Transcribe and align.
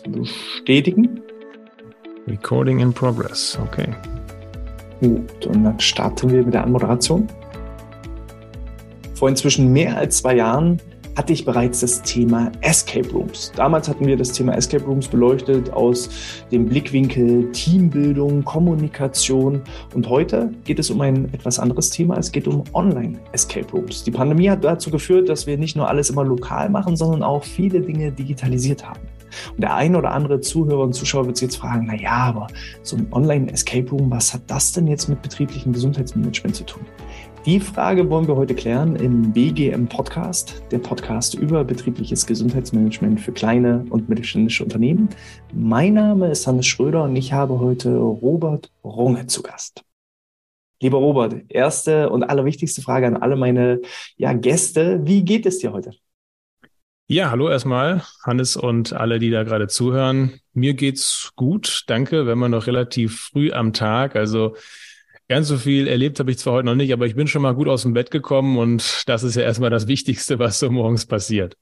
bestätigen. 0.00 1.20
Recording 2.26 2.80
in 2.80 2.92
progress, 2.92 3.58
okay. 3.62 3.88
Gut, 5.00 5.46
und 5.46 5.64
dann 5.64 5.78
starten 5.78 6.30
wir 6.30 6.42
mit 6.42 6.54
der 6.54 6.64
Anmoderation. 6.64 7.28
Vor 9.14 9.28
inzwischen 9.28 9.72
mehr 9.72 9.96
als 9.96 10.18
zwei 10.18 10.36
Jahren 10.36 10.80
hatte 11.16 11.32
ich 11.32 11.44
bereits 11.44 11.80
das 11.80 12.02
Thema 12.02 12.50
Escape 12.60 13.08
Rooms. 13.10 13.52
Damals 13.54 13.88
hatten 13.88 14.06
wir 14.06 14.16
das 14.16 14.32
Thema 14.32 14.54
Escape 14.56 14.84
Rooms 14.84 15.08
beleuchtet 15.08 15.72
aus 15.72 16.08
dem 16.50 16.66
Blickwinkel 16.66 17.50
Teambildung, 17.52 18.44
Kommunikation 18.44 19.62
und 19.94 20.08
heute 20.08 20.50
geht 20.64 20.78
es 20.78 20.90
um 20.90 21.00
ein 21.00 21.32
etwas 21.32 21.58
anderes 21.58 21.90
Thema. 21.90 22.16
Es 22.16 22.32
geht 22.32 22.48
um 22.48 22.64
Online 22.72 23.18
Escape 23.32 23.70
Rooms. 23.72 24.02
Die 24.04 24.10
Pandemie 24.10 24.50
hat 24.50 24.64
dazu 24.64 24.90
geführt, 24.90 25.28
dass 25.28 25.46
wir 25.46 25.56
nicht 25.56 25.76
nur 25.76 25.88
alles 25.88 26.10
immer 26.10 26.24
lokal 26.24 26.68
machen, 26.68 26.96
sondern 26.96 27.22
auch 27.22 27.44
viele 27.44 27.80
Dinge 27.80 28.10
digitalisiert 28.10 28.88
haben. 28.88 29.00
Und 29.52 29.60
der 29.60 29.74
ein 29.74 29.96
oder 29.96 30.12
andere 30.12 30.40
Zuhörer 30.40 30.82
und 30.82 30.94
Zuschauer 30.94 31.26
wird 31.26 31.36
sich 31.36 31.48
jetzt 31.48 31.56
fragen, 31.56 31.86
na 31.86 31.94
ja, 31.94 32.12
aber 32.12 32.46
so 32.82 32.96
ein 32.96 33.06
Online 33.12 33.52
Escape 33.52 33.90
Room, 33.90 34.10
was 34.10 34.34
hat 34.34 34.42
das 34.48 34.72
denn 34.72 34.86
jetzt 34.86 35.08
mit 35.08 35.22
betrieblichem 35.22 35.72
Gesundheitsmanagement 35.72 36.56
zu 36.56 36.64
tun? 36.64 36.82
Die 37.46 37.60
Frage 37.60 38.08
wollen 38.08 38.26
wir 38.26 38.36
heute 38.36 38.54
klären 38.54 38.96
im 38.96 39.30
BGM 39.34 39.86
Podcast, 39.86 40.62
der 40.70 40.78
Podcast 40.78 41.34
über 41.34 41.62
betriebliches 41.62 42.24
Gesundheitsmanagement 42.24 43.20
für 43.20 43.32
kleine 43.32 43.84
und 43.90 44.08
mittelständische 44.08 44.64
Unternehmen. 44.64 45.10
Mein 45.52 45.92
Name 45.92 46.30
ist 46.30 46.46
Hannes 46.46 46.64
Schröder 46.64 47.04
und 47.04 47.14
ich 47.16 47.34
habe 47.34 47.60
heute 47.60 47.98
Robert 47.98 48.72
Runge 48.82 49.26
zu 49.26 49.42
Gast. 49.42 49.84
Lieber 50.80 50.96
Robert, 50.96 51.34
erste 51.50 52.08
und 52.08 52.22
allerwichtigste 52.22 52.80
Frage 52.80 53.08
an 53.08 53.18
alle 53.18 53.36
meine 53.36 53.82
ja, 54.16 54.32
Gäste. 54.32 55.00
Wie 55.04 55.22
geht 55.22 55.44
es 55.44 55.58
dir 55.58 55.74
heute? 55.74 55.92
Ja, 57.06 57.30
hallo 57.30 57.48
erstmal, 57.48 58.02
Hannes 58.22 58.56
und 58.56 58.94
alle, 58.94 59.18
die 59.18 59.30
da 59.30 59.42
gerade 59.42 59.68
zuhören. 59.68 60.40
Mir 60.54 60.74
geht's 60.74 61.32
gut, 61.36 61.84
danke. 61.86 62.26
Wenn 62.26 62.38
man 62.38 62.50
noch 62.50 62.66
relativ 62.66 63.28
früh 63.32 63.52
am 63.52 63.72
Tag, 63.72 64.16
also 64.16 64.56
Ganz 65.28 65.48
so 65.48 65.56
viel 65.56 65.88
erlebt 65.88 66.20
habe 66.20 66.30
ich 66.30 66.38
zwar 66.38 66.52
heute 66.52 66.66
noch 66.66 66.74
nicht, 66.74 66.92
aber 66.92 67.06
ich 67.06 67.14
bin 67.14 67.26
schon 67.26 67.40
mal 67.40 67.54
gut 67.54 67.66
aus 67.66 67.82
dem 67.82 67.94
Bett 67.94 68.10
gekommen 68.10 68.58
und 68.58 69.04
das 69.06 69.22
ist 69.22 69.36
ja 69.36 69.42
erstmal 69.42 69.70
das 69.70 69.88
Wichtigste, 69.88 70.38
was 70.38 70.58
so 70.58 70.70
morgens 70.70 71.06
passiert. 71.06 71.56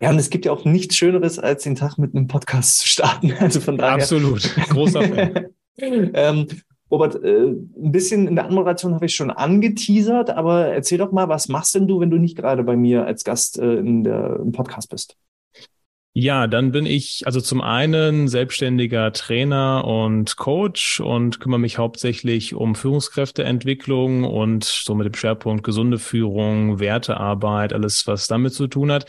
Ja, 0.00 0.10
und 0.10 0.18
es 0.18 0.30
gibt 0.30 0.46
ja 0.46 0.52
auch 0.52 0.64
nichts 0.64 0.96
Schöneres, 0.96 1.38
als 1.38 1.62
den 1.62 1.76
Tag 1.76 1.96
mit 1.96 2.14
einem 2.14 2.26
Podcast 2.26 2.80
zu 2.80 2.88
starten. 2.88 3.32
Also 3.38 3.60
von 3.60 3.78
daher. 3.78 3.94
Absolut. 3.94 4.42
Großer 4.68 5.02
Fan. 5.02 5.46
ähm, 6.14 6.46
Robert, 6.94 7.16
äh, 7.24 7.46
ein 7.48 7.92
bisschen 7.92 8.28
in 8.28 8.36
der 8.36 8.46
Anmoderation 8.46 8.94
habe 8.94 9.06
ich 9.06 9.16
schon 9.16 9.32
angeteasert, 9.32 10.30
aber 10.30 10.68
erzähl 10.68 10.98
doch 10.98 11.10
mal, 11.10 11.28
was 11.28 11.48
machst 11.48 11.74
denn 11.74 11.88
du, 11.88 11.98
wenn 11.98 12.10
du 12.10 12.18
nicht 12.18 12.36
gerade 12.36 12.62
bei 12.62 12.76
mir 12.76 13.04
als 13.04 13.24
Gast 13.24 13.58
äh, 13.58 13.74
in 13.74 14.04
der, 14.04 14.38
im 14.40 14.52
Podcast 14.52 14.90
bist? 14.90 15.16
Ja, 16.12 16.46
dann 16.46 16.70
bin 16.70 16.86
ich 16.86 17.24
also 17.26 17.40
zum 17.40 17.60
einen 17.60 18.28
selbstständiger 18.28 19.12
Trainer 19.12 19.84
und 19.84 20.36
Coach 20.36 21.00
und 21.00 21.40
kümmere 21.40 21.58
mich 21.58 21.78
hauptsächlich 21.78 22.54
um 22.54 22.76
Führungskräfteentwicklung 22.76 24.22
und 24.22 24.62
so 24.62 24.94
mit 24.94 25.06
dem 25.06 25.14
Schwerpunkt 25.14 25.64
gesunde 25.64 25.98
Führung, 25.98 26.78
Wertearbeit, 26.78 27.72
alles, 27.72 28.06
was 28.06 28.28
damit 28.28 28.54
zu 28.54 28.68
tun 28.68 28.92
hat. 28.92 29.06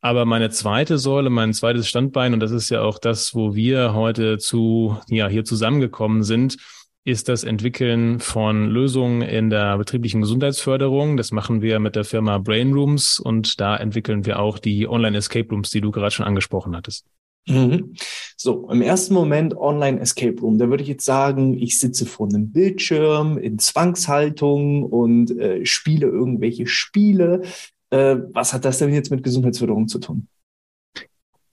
Aber 0.00 0.24
meine 0.24 0.50
zweite 0.50 0.98
Säule, 0.98 1.30
mein 1.30 1.52
zweites 1.52 1.88
Standbein, 1.88 2.32
und 2.32 2.38
das 2.38 2.52
ist 2.52 2.70
ja 2.70 2.82
auch 2.82 3.00
das, 3.00 3.34
wo 3.34 3.56
wir 3.56 3.92
heute 3.92 4.38
zu, 4.38 4.96
ja, 5.08 5.26
hier 5.26 5.44
zusammengekommen 5.44 6.22
sind, 6.22 6.58
ist 7.06 7.28
das 7.28 7.44
Entwickeln 7.44 8.18
von 8.18 8.68
Lösungen 8.68 9.22
in 9.22 9.48
der 9.48 9.78
betrieblichen 9.78 10.22
Gesundheitsförderung. 10.22 11.16
Das 11.16 11.30
machen 11.30 11.62
wir 11.62 11.78
mit 11.78 11.94
der 11.94 12.02
Firma 12.04 12.38
Brain 12.38 12.72
Rooms 12.72 13.20
und 13.20 13.60
da 13.60 13.76
entwickeln 13.76 14.26
wir 14.26 14.40
auch 14.40 14.58
die 14.58 14.88
Online 14.88 15.16
Escape 15.16 15.48
Rooms, 15.48 15.70
die 15.70 15.80
du 15.80 15.92
gerade 15.92 16.10
schon 16.10 16.26
angesprochen 16.26 16.74
hattest. 16.74 17.06
Mhm. 17.46 17.94
So, 18.36 18.68
im 18.70 18.82
ersten 18.82 19.14
Moment 19.14 19.56
Online 19.56 20.00
Escape 20.00 20.40
Room. 20.40 20.58
Da 20.58 20.68
würde 20.68 20.82
ich 20.82 20.88
jetzt 20.88 21.04
sagen, 21.04 21.54
ich 21.54 21.78
sitze 21.78 22.06
vor 22.06 22.28
einem 22.28 22.50
Bildschirm 22.50 23.38
in 23.38 23.60
Zwangshaltung 23.60 24.82
und 24.82 25.30
äh, 25.38 25.64
spiele 25.64 26.08
irgendwelche 26.08 26.66
Spiele. 26.66 27.42
Äh, 27.90 28.16
was 28.32 28.52
hat 28.52 28.64
das 28.64 28.78
denn 28.78 28.92
jetzt 28.92 29.12
mit 29.12 29.22
Gesundheitsförderung 29.22 29.86
zu 29.86 30.00
tun? 30.00 30.26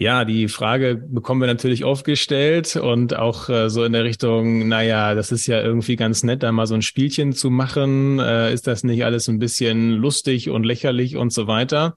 Ja, 0.03 0.25
die 0.25 0.49
Frage 0.49 0.97
bekommen 0.97 1.39
wir 1.39 1.47
natürlich 1.47 1.85
oft 1.85 2.03
gestellt 2.03 2.75
und 2.75 3.15
auch 3.15 3.47
äh, 3.47 3.69
so 3.69 3.85
in 3.85 3.93
der 3.93 4.03
Richtung, 4.03 4.67
naja, 4.67 5.15
das 5.15 5.31
ist 5.31 5.47
ja 5.47 5.61
irgendwie 5.61 5.95
ganz 5.95 6.23
nett, 6.23 6.43
da 6.43 6.51
mal 6.51 6.67
so 6.67 6.73
ein 6.73 6.81
Spielchen 6.81 7.31
zu 7.31 7.49
machen. 7.49 8.19
Äh, 8.19 8.53
ist 8.53 8.67
das 8.67 8.83
nicht 8.83 9.05
alles 9.05 9.29
ein 9.29 9.39
bisschen 9.39 9.91
lustig 9.91 10.49
und 10.49 10.65
lächerlich 10.65 11.15
und 11.15 11.31
so 11.31 11.47
weiter? 11.47 11.95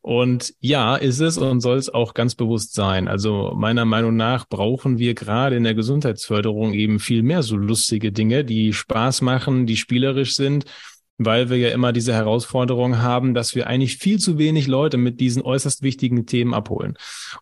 Und 0.00 0.54
ja, 0.60 0.96
ist 0.96 1.20
es 1.20 1.36
und 1.36 1.60
soll 1.60 1.76
es 1.76 1.92
auch 1.92 2.14
ganz 2.14 2.34
bewusst 2.34 2.72
sein. 2.72 3.08
Also 3.08 3.52
meiner 3.54 3.84
Meinung 3.84 4.16
nach 4.16 4.48
brauchen 4.48 4.96
wir 4.96 5.12
gerade 5.12 5.56
in 5.56 5.64
der 5.64 5.74
Gesundheitsförderung 5.74 6.72
eben 6.72 6.98
viel 6.98 7.22
mehr 7.22 7.42
so 7.42 7.56
lustige 7.56 8.10
Dinge, 8.10 8.42
die 8.42 8.72
Spaß 8.72 9.20
machen, 9.20 9.66
die 9.66 9.76
spielerisch 9.76 10.34
sind 10.34 10.64
weil 11.18 11.50
wir 11.50 11.58
ja 11.58 11.70
immer 11.70 11.92
diese 11.92 12.14
Herausforderung 12.14 12.98
haben, 12.98 13.34
dass 13.34 13.54
wir 13.54 13.66
eigentlich 13.66 13.98
viel 13.98 14.18
zu 14.18 14.38
wenig 14.38 14.66
Leute 14.68 14.96
mit 14.96 15.20
diesen 15.20 15.42
äußerst 15.42 15.82
wichtigen 15.82 16.26
Themen 16.26 16.54
abholen. 16.54 16.94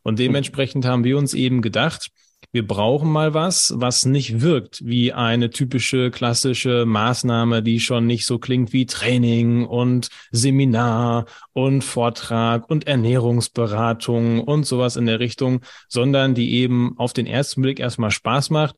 Und 0.02 0.18
dementsprechend 0.18 0.86
haben 0.86 1.04
wir 1.04 1.18
uns 1.18 1.34
eben 1.34 1.62
gedacht, 1.62 2.10
wir 2.52 2.66
brauchen 2.66 3.10
mal 3.10 3.34
was, 3.34 3.74
was 3.76 4.06
nicht 4.06 4.40
wirkt 4.40 4.80
wie 4.84 5.12
eine 5.12 5.50
typische 5.50 6.10
klassische 6.10 6.86
Maßnahme, 6.86 7.62
die 7.62 7.80
schon 7.80 8.06
nicht 8.06 8.24
so 8.24 8.38
klingt 8.38 8.72
wie 8.72 8.86
Training 8.86 9.66
und 9.66 10.08
Seminar 10.30 11.26
und 11.52 11.82
Vortrag 11.82 12.70
und 12.70 12.86
Ernährungsberatung 12.86 14.40
und 14.42 14.64
sowas 14.64 14.96
in 14.96 15.06
der 15.06 15.20
Richtung, 15.20 15.60
sondern 15.88 16.34
die 16.34 16.54
eben 16.54 16.94
auf 16.96 17.12
den 17.12 17.26
ersten 17.26 17.62
Blick 17.62 17.80
erstmal 17.80 18.10
Spaß 18.10 18.50
macht, 18.50 18.76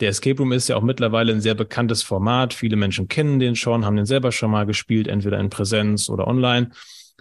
der 0.00 0.10
Escape 0.10 0.38
Room 0.38 0.52
ist 0.52 0.68
ja 0.68 0.76
auch 0.76 0.82
mittlerweile 0.82 1.32
ein 1.32 1.40
sehr 1.40 1.54
bekanntes 1.54 2.02
Format. 2.02 2.52
Viele 2.54 2.76
Menschen 2.76 3.08
kennen 3.08 3.38
den 3.38 3.56
schon, 3.56 3.84
haben 3.84 3.96
den 3.96 4.06
selber 4.06 4.32
schon 4.32 4.50
mal 4.50 4.66
gespielt, 4.66 5.08
entweder 5.08 5.38
in 5.40 5.50
Präsenz 5.50 6.08
oder 6.08 6.26
online. 6.26 6.70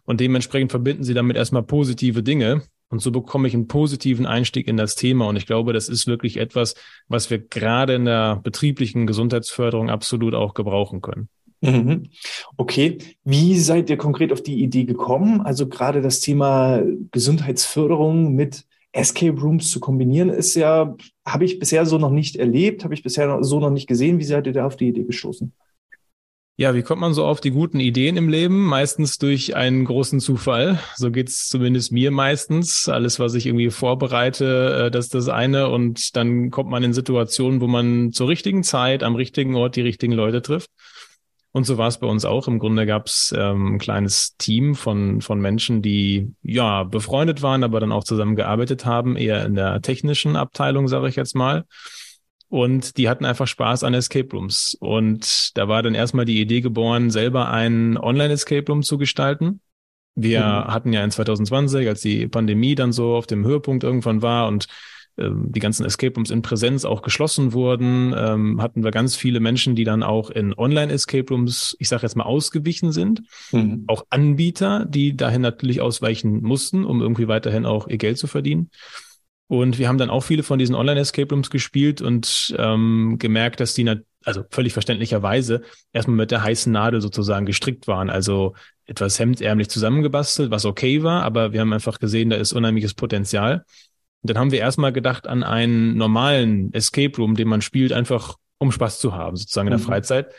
Und 0.06 0.19
dementsprechend 0.19 0.72
verbinden 0.72 1.03
sie 1.03 1.13
damit 1.13 1.38
erstmal 1.38 1.63
positive 1.63 2.22
Dinge. 2.22 2.63
Und 2.90 3.02
so 3.02 3.12
bekomme 3.12 3.47
ich 3.47 3.53
einen 3.53 3.68
positiven 3.68 4.25
Einstieg 4.25 4.68
in 4.68 4.78
das 4.78 4.96
Thema. 4.96 5.28
Und 5.28 5.36
ich 5.36 5.47
glaube, 5.47 5.74
das 5.74 5.90
ist 5.90 6.06
wirklich 6.06 6.38
etwas, 6.38 6.75
was 7.08 7.30
wir 7.30 7.40
gerade 7.40 7.96
in 7.96 8.06
der 8.06 8.38
betrieblichen 8.44 9.07
Gesundheitsförderung 9.07 9.90
absolut 9.90 10.36
auch 10.36 10.53
gebrauchen 10.53 11.02
können. 11.02 11.30
Mhm. 11.62 12.09
Okay, 12.57 13.00
wie 13.24 13.57
seid 13.57 13.90
ihr 13.90 13.97
konkret 13.97 14.31
auf 14.31 14.44
die 14.44 14.62
Idee 14.62 14.84
gekommen? 14.84 15.42
Also 15.42 15.68
gerade 15.68 16.02
das 16.02 16.19
Thema 16.19 16.84
Gesundheitsförderung 17.12 18.36
mit 18.36 18.66
Escape 18.92 19.40
Rooms 19.40 19.72
zu 19.72 19.80
kombinieren, 19.80 20.30
ist 20.30 20.56
ja, 20.56 20.96
habe 21.25 21.46
ich 21.46 21.59
bisher 21.59 21.86
so 21.86 21.97
noch 21.97 22.12
nicht 22.12 22.36
erlebt, 22.36 22.84
habe 22.84 22.94
ich 22.94 23.03
bisher 23.03 23.44
so 23.44 23.59
noch 23.59 23.72
nicht 23.72 23.88
gesehen. 23.88 24.19
Wie 24.19 24.24
seid 24.24 24.46
ihr 24.47 24.53
da 24.53 24.66
auf 24.66 24.75
die 24.75 24.90
Idee 24.90 25.03
gestoßen? 25.03 25.53
Ja, 26.58 26.74
wie 26.74 26.84
kommt 26.84 27.02
man 27.02 27.13
so 27.13 27.25
auf 27.25 27.41
die 27.41 27.52
guten 27.52 27.81
Ideen 27.81 28.16
im 28.16 28.30
Leben? 28.30 28.63
Meistens 28.63 29.18
durch 29.18 29.58
einen 29.58 29.84
großen 29.84 30.22
Zufall. 30.22 30.80
So 30.96 31.12
geht's 31.12 31.50
zumindest 31.50 31.91
mir 31.91 32.12
meistens. 32.12 32.88
Alles, 32.88 33.19
was 33.19 33.34
ich 33.34 33.46
irgendwie 33.46 33.72
vorbereite, 33.72 34.86
äh, 34.86 34.91
das 34.91 35.06
ist 35.06 35.16
das 35.16 35.28
eine. 35.28 35.68
Und 35.68 36.16
dann 36.16 36.52
kommt 36.52 36.69
man 36.69 36.81
in 36.81 36.94
Situationen, 36.94 37.59
wo 37.59 37.68
man 37.68 38.13
zur 38.13 38.30
richtigen 38.30 38.63
Zeit 38.63 39.03
am 39.03 39.16
richtigen 39.16 39.56
Ort 39.56 39.75
die 39.75 39.81
richtigen 39.81 40.13
Leute 40.13 40.42
trifft. 40.42 40.69
Und 41.55 41.63
so 41.63 41.77
war 41.77 41.88
es 41.88 41.99
bei 41.99 42.07
uns 42.07 42.25
auch. 42.25 42.49
Im 42.49 42.59
Grunde 42.59 42.85
gab 42.85 43.05
es 43.05 43.33
ähm, 43.33 43.75
ein 43.75 43.77
kleines 43.77 44.35
Team 44.35 44.75
von, 44.75 45.21
von 45.21 45.39
Menschen, 45.39 45.81
die 45.81 46.33
ja 46.43 46.83
befreundet 46.83 47.43
waren, 47.43 47.63
aber 47.63 47.79
dann 47.79 47.93
auch 47.93 48.03
zusammengearbeitet 48.03 48.85
haben, 48.85 49.16
eher 49.16 49.45
in 49.45 49.55
der 49.55 49.81
technischen 49.81 50.35
Abteilung, 50.35 50.89
sage 50.89 51.07
ich 51.07 51.15
jetzt 51.15 51.33
mal. 51.33 51.63
Und 52.49 52.97
die 52.97 53.07
hatten 53.07 53.23
einfach 53.23 53.47
Spaß 53.47 53.85
an 53.85 53.94
Escape 53.94 54.27
Rooms. 54.33 54.75
Und 54.81 55.57
da 55.57 55.69
war 55.69 55.81
dann 55.81 55.95
erstmal 55.95 56.25
die 56.25 56.41
Idee 56.41 56.59
geboren, 56.59 57.09
selber 57.09 57.49
einen 57.49 57.97
Online-Escape 57.97 58.65
Room 58.67 58.83
zu 58.83 58.97
gestalten. 58.97 59.61
Wir 60.13 60.41
mhm. 60.41 60.73
hatten 60.73 60.91
ja 60.91 61.05
in 61.05 61.11
2020, 61.11 61.88
als 61.88 62.01
die 62.01 62.27
Pandemie 62.27 62.75
dann 62.75 62.91
so 62.91 63.15
auf 63.15 63.27
dem 63.27 63.45
Höhepunkt 63.45 63.85
irgendwann 63.85 64.21
war 64.21 64.50
und 64.50 64.68
die 65.17 65.59
ganzen 65.59 65.85
Escape 65.85 66.13
Rooms 66.15 66.29
in 66.29 66.41
Präsenz 66.41 66.83
auch 66.83 67.01
geschlossen 67.01 67.53
wurden, 67.53 68.13
ähm, 68.17 68.62
hatten 68.62 68.83
wir 68.83 68.91
ganz 68.91 69.15
viele 69.15 69.39
Menschen, 69.39 69.75
die 69.75 69.85
dann 69.85 70.03
auch 70.03 70.29
in 70.29 70.53
Online-Escape 70.53 71.33
Rooms, 71.33 71.75
ich 71.79 71.88
sage 71.88 72.03
jetzt 72.03 72.15
mal, 72.15 72.25
ausgewichen 72.25 72.91
sind. 72.91 73.21
Mhm. 73.51 73.85
Auch 73.88 74.06
Anbieter, 74.09 74.85
die 74.85 75.15
dahin 75.15 75.41
natürlich 75.41 75.79
ausweichen 75.79 76.41
mussten, 76.41 76.83
um 76.83 77.01
irgendwie 77.01 77.29
weiterhin 77.29 77.65
auch 77.65 77.88
ihr 77.88 77.97
Geld 77.97 78.17
zu 78.17 78.27
verdienen. 78.27 78.69
Und 79.47 79.77
wir 79.77 79.88
haben 79.88 79.97
dann 79.97 80.09
auch 80.09 80.21
viele 80.21 80.44
von 80.44 80.59
diesen 80.59 80.75
Online-Escape 80.75 81.33
Rooms 81.33 81.50
gespielt 81.50 82.01
und 82.01 82.53
ähm, 82.57 83.15
gemerkt, 83.18 83.59
dass 83.59 83.73
die, 83.73 83.89
also 84.23 84.44
völlig 84.50 84.73
verständlicherweise, 84.73 85.61
erstmal 85.94 86.18
mit 86.18 86.31
der 86.31 86.44
heißen 86.44 86.73
Nadel 86.73 87.00
sozusagen 87.00 87.45
gestrickt 87.45 87.88
waren. 87.88 88.09
Also 88.09 88.56
etwas 88.85 89.18
hemdärmlich 89.19 89.69
zusammengebastelt, 89.69 90.51
was 90.51 90.65
okay 90.65 91.03
war, 91.03 91.23
aber 91.23 91.53
wir 91.53 91.61
haben 91.61 91.73
einfach 91.73 92.00
gesehen, 92.00 92.31
da 92.31 92.35
ist 92.35 92.53
unheimliches 92.53 92.95
Potenzial. 92.95 93.63
Und 94.25 94.31
dann 94.31 94.39
haben 94.39 94.51
wir 94.51 94.57
erstmal 94.57 94.92
gedacht 94.92 95.27
an 95.27 95.44
einen 95.44 95.98
normalen 95.98 96.74
Escape 96.74 97.16
Room, 97.16 97.36
den 97.36 97.48
man 97.48 97.62
spielt, 97.62 97.94
einfach 97.94 98.38
um 98.57 98.72
Spaß 98.72 99.00
zu 99.00 99.13
haben, 99.13 99.36
sozusagen 99.36 99.68
in 99.68 99.72
der 99.74 99.80
mhm. 99.80 99.83
Freizeit. 99.83 100.33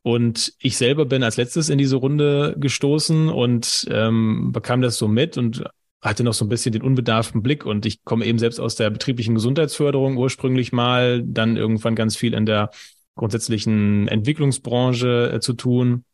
Und 0.00 0.54
ich 0.60 0.78
selber 0.78 1.04
bin 1.04 1.22
als 1.22 1.36
letztes 1.36 1.68
in 1.68 1.76
diese 1.76 1.96
Runde 1.96 2.56
gestoßen 2.58 3.28
und 3.28 3.86
ähm, 3.90 4.50
bekam 4.52 4.80
das 4.80 4.96
so 4.96 5.08
mit 5.08 5.36
und 5.36 5.62
hatte 6.00 6.24
noch 6.24 6.32
so 6.32 6.46
ein 6.46 6.48
bisschen 6.48 6.72
den 6.72 6.80
unbedarften 6.80 7.42
Blick 7.42 7.66
und 7.66 7.84
ich 7.84 8.02
komme 8.02 8.24
eben 8.24 8.38
selbst 8.38 8.60
aus 8.60 8.76
der 8.76 8.88
betrieblichen 8.88 9.34
Gesundheitsförderung 9.34 10.16
ursprünglich 10.16 10.72
mal, 10.72 11.22
dann 11.22 11.58
irgendwann 11.58 11.96
ganz 11.96 12.16
viel 12.16 12.32
in 12.32 12.46
der 12.46 12.70
grundsätzlichen 13.14 14.08
Entwicklungsbranche 14.08 15.32
äh, 15.34 15.40
zu 15.40 15.52
tun 15.52 16.06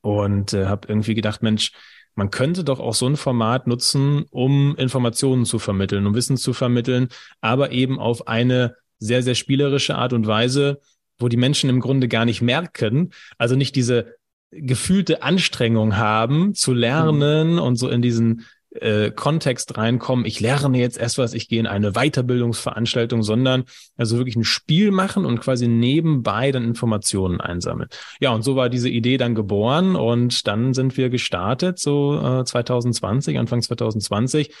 und 0.00 0.52
äh, 0.52 0.66
habe 0.66 0.86
irgendwie 0.86 1.14
gedacht, 1.14 1.42
Mensch, 1.42 1.72
man 2.16 2.30
könnte 2.30 2.64
doch 2.64 2.80
auch 2.80 2.94
so 2.94 3.06
ein 3.06 3.16
Format 3.16 3.66
nutzen, 3.66 4.24
um 4.30 4.74
Informationen 4.76 5.44
zu 5.44 5.58
vermitteln, 5.58 6.06
um 6.06 6.14
Wissen 6.14 6.36
zu 6.36 6.52
vermitteln, 6.52 7.08
aber 7.40 7.70
eben 7.70 8.00
auf 8.00 8.26
eine 8.26 8.74
sehr, 8.98 9.22
sehr 9.22 9.34
spielerische 9.34 9.96
Art 9.96 10.14
und 10.14 10.26
Weise, 10.26 10.80
wo 11.18 11.28
die 11.28 11.36
Menschen 11.36 11.70
im 11.70 11.80
Grunde 11.80 12.08
gar 12.08 12.24
nicht 12.24 12.42
merken, 12.42 13.12
also 13.38 13.54
nicht 13.54 13.76
diese 13.76 14.16
gefühlte 14.50 15.22
Anstrengung 15.22 15.96
haben 15.96 16.54
zu 16.54 16.72
lernen 16.72 17.54
mhm. 17.54 17.58
und 17.58 17.76
so 17.76 17.88
in 17.88 18.00
diesen 18.00 18.46
äh, 18.82 19.10
Kontext 19.10 19.76
reinkommen, 19.76 20.24
ich 20.24 20.40
lerne 20.40 20.78
jetzt 20.78 20.98
erst 20.98 21.18
was, 21.18 21.34
ich 21.34 21.48
gehe 21.48 21.60
in 21.60 21.66
eine 21.66 21.92
Weiterbildungsveranstaltung, 21.92 23.22
sondern 23.22 23.64
also 23.96 24.16
wirklich 24.16 24.36
ein 24.36 24.44
Spiel 24.44 24.90
machen 24.90 25.24
und 25.24 25.40
quasi 25.40 25.68
nebenbei 25.68 26.52
dann 26.52 26.64
Informationen 26.64 27.40
einsammeln. 27.40 27.88
Ja, 28.20 28.30
und 28.30 28.42
so 28.42 28.56
war 28.56 28.68
diese 28.68 28.88
Idee 28.88 29.16
dann 29.16 29.34
geboren 29.34 29.96
und 29.96 30.46
dann 30.46 30.74
sind 30.74 30.96
wir 30.96 31.10
gestartet, 31.10 31.78
so 31.78 32.20
äh, 32.20 32.44
2020, 32.44 33.38
Anfang 33.38 33.62
2020. 33.62 34.52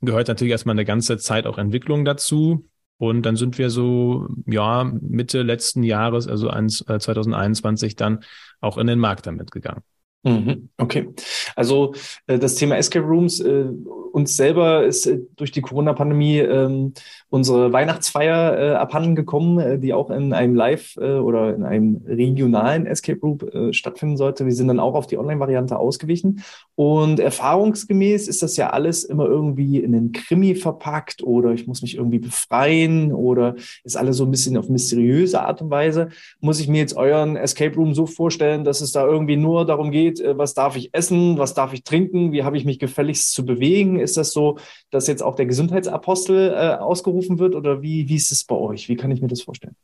Gehört 0.00 0.28
natürlich 0.28 0.52
erstmal 0.52 0.74
eine 0.74 0.84
ganze 0.84 1.18
Zeit 1.18 1.46
auch 1.46 1.58
Entwicklung 1.58 2.04
dazu. 2.04 2.68
Und 2.98 3.22
dann 3.22 3.36
sind 3.36 3.58
wir 3.58 3.70
so, 3.70 4.28
ja, 4.46 4.84
Mitte 4.84 5.42
letzten 5.42 5.84
Jahres, 5.84 6.26
also 6.26 6.48
2021, 6.48 7.92
äh, 7.92 7.94
dann 7.94 8.24
auch 8.60 8.76
in 8.76 8.88
den 8.88 8.98
Markt 8.98 9.26
damit 9.26 9.52
gegangen. 9.52 9.82
Mhm, 10.24 10.68
okay. 10.78 11.08
Also 11.54 11.94
äh, 12.26 12.38
das 12.38 12.56
Thema 12.56 12.76
Escape 12.76 13.06
Rooms, 13.06 13.38
äh, 13.38 13.66
uns 14.12 14.36
selber 14.36 14.84
ist 14.84 15.06
äh, 15.06 15.20
durch 15.36 15.52
die 15.52 15.60
Corona-Pandemie 15.60 16.38
ähm, 16.38 16.92
unsere 17.30 17.72
Weihnachtsfeier 17.72 18.80
abhanden 18.80 19.14
gekommen, 19.14 19.80
die 19.82 19.92
auch 19.92 20.10
in 20.10 20.32
einem 20.32 20.54
Live- 20.54 20.96
oder 20.96 21.54
in 21.54 21.62
einem 21.62 22.00
regionalen 22.06 22.86
Escape 22.86 23.20
Room 23.20 23.38
stattfinden 23.72 24.16
sollte. 24.16 24.46
Wir 24.46 24.54
sind 24.54 24.68
dann 24.68 24.80
auch 24.80 24.94
auf 24.94 25.06
die 25.06 25.18
Online-Variante 25.18 25.78
ausgewichen. 25.78 26.42
Und 26.74 27.20
erfahrungsgemäß 27.20 28.28
ist 28.28 28.42
das 28.42 28.56
ja 28.56 28.70
alles 28.70 29.04
immer 29.04 29.26
irgendwie 29.26 29.78
in 29.78 29.92
den 29.92 30.12
Krimi 30.12 30.54
verpackt 30.54 31.22
oder 31.22 31.52
ich 31.52 31.66
muss 31.66 31.82
mich 31.82 31.96
irgendwie 31.96 32.18
befreien 32.18 33.12
oder 33.12 33.56
ist 33.84 33.96
alles 33.96 34.16
so 34.16 34.24
ein 34.24 34.30
bisschen 34.30 34.56
auf 34.56 34.70
mysteriöse 34.70 35.42
Art 35.42 35.60
und 35.60 35.70
Weise. 35.70 36.08
Muss 36.40 36.60
ich 36.60 36.68
mir 36.68 36.78
jetzt 36.78 36.96
euren 36.96 37.36
Escape 37.36 37.74
Room 37.74 37.92
so 37.92 38.06
vorstellen, 38.06 38.64
dass 38.64 38.80
es 38.80 38.92
da 38.92 39.04
irgendwie 39.06 39.36
nur 39.36 39.66
darum 39.66 39.90
geht, 39.90 40.07
geht, 40.08 40.20
äh, 40.20 40.36
was 40.36 40.54
darf 40.54 40.76
ich 40.76 40.94
essen, 40.94 41.38
was 41.38 41.54
darf 41.54 41.72
ich 41.72 41.84
trinken, 41.84 42.32
wie 42.32 42.44
habe 42.44 42.56
ich 42.56 42.64
mich 42.64 42.78
gefälligst 42.78 43.32
zu 43.32 43.44
bewegen? 43.44 44.00
Ist 44.00 44.16
das 44.16 44.32
so, 44.32 44.58
dass 44.90 45.06
jetzt 45.06 45.22
auch 45.22 45.36
der 45.36 45.46
Gesundheitsapostel 45.46 46.50
äh, 46.50 46.76
ausgerufen 46.76 47.38
wird 47.38 47.54
oder 47.54 47.82
wie, 47.82 48.08
wie 48.08 48.16
ist 48.16 48.32
es 48.32 48.44
bei 48.44 48.56
euch? 48.56 48.88
Wie 48.88 48.96
kann 48.96 49.10
ich 49.10 49.20
mir 49.20 49.28
das 49.28 49.42
vorstellen? 49.42 49.76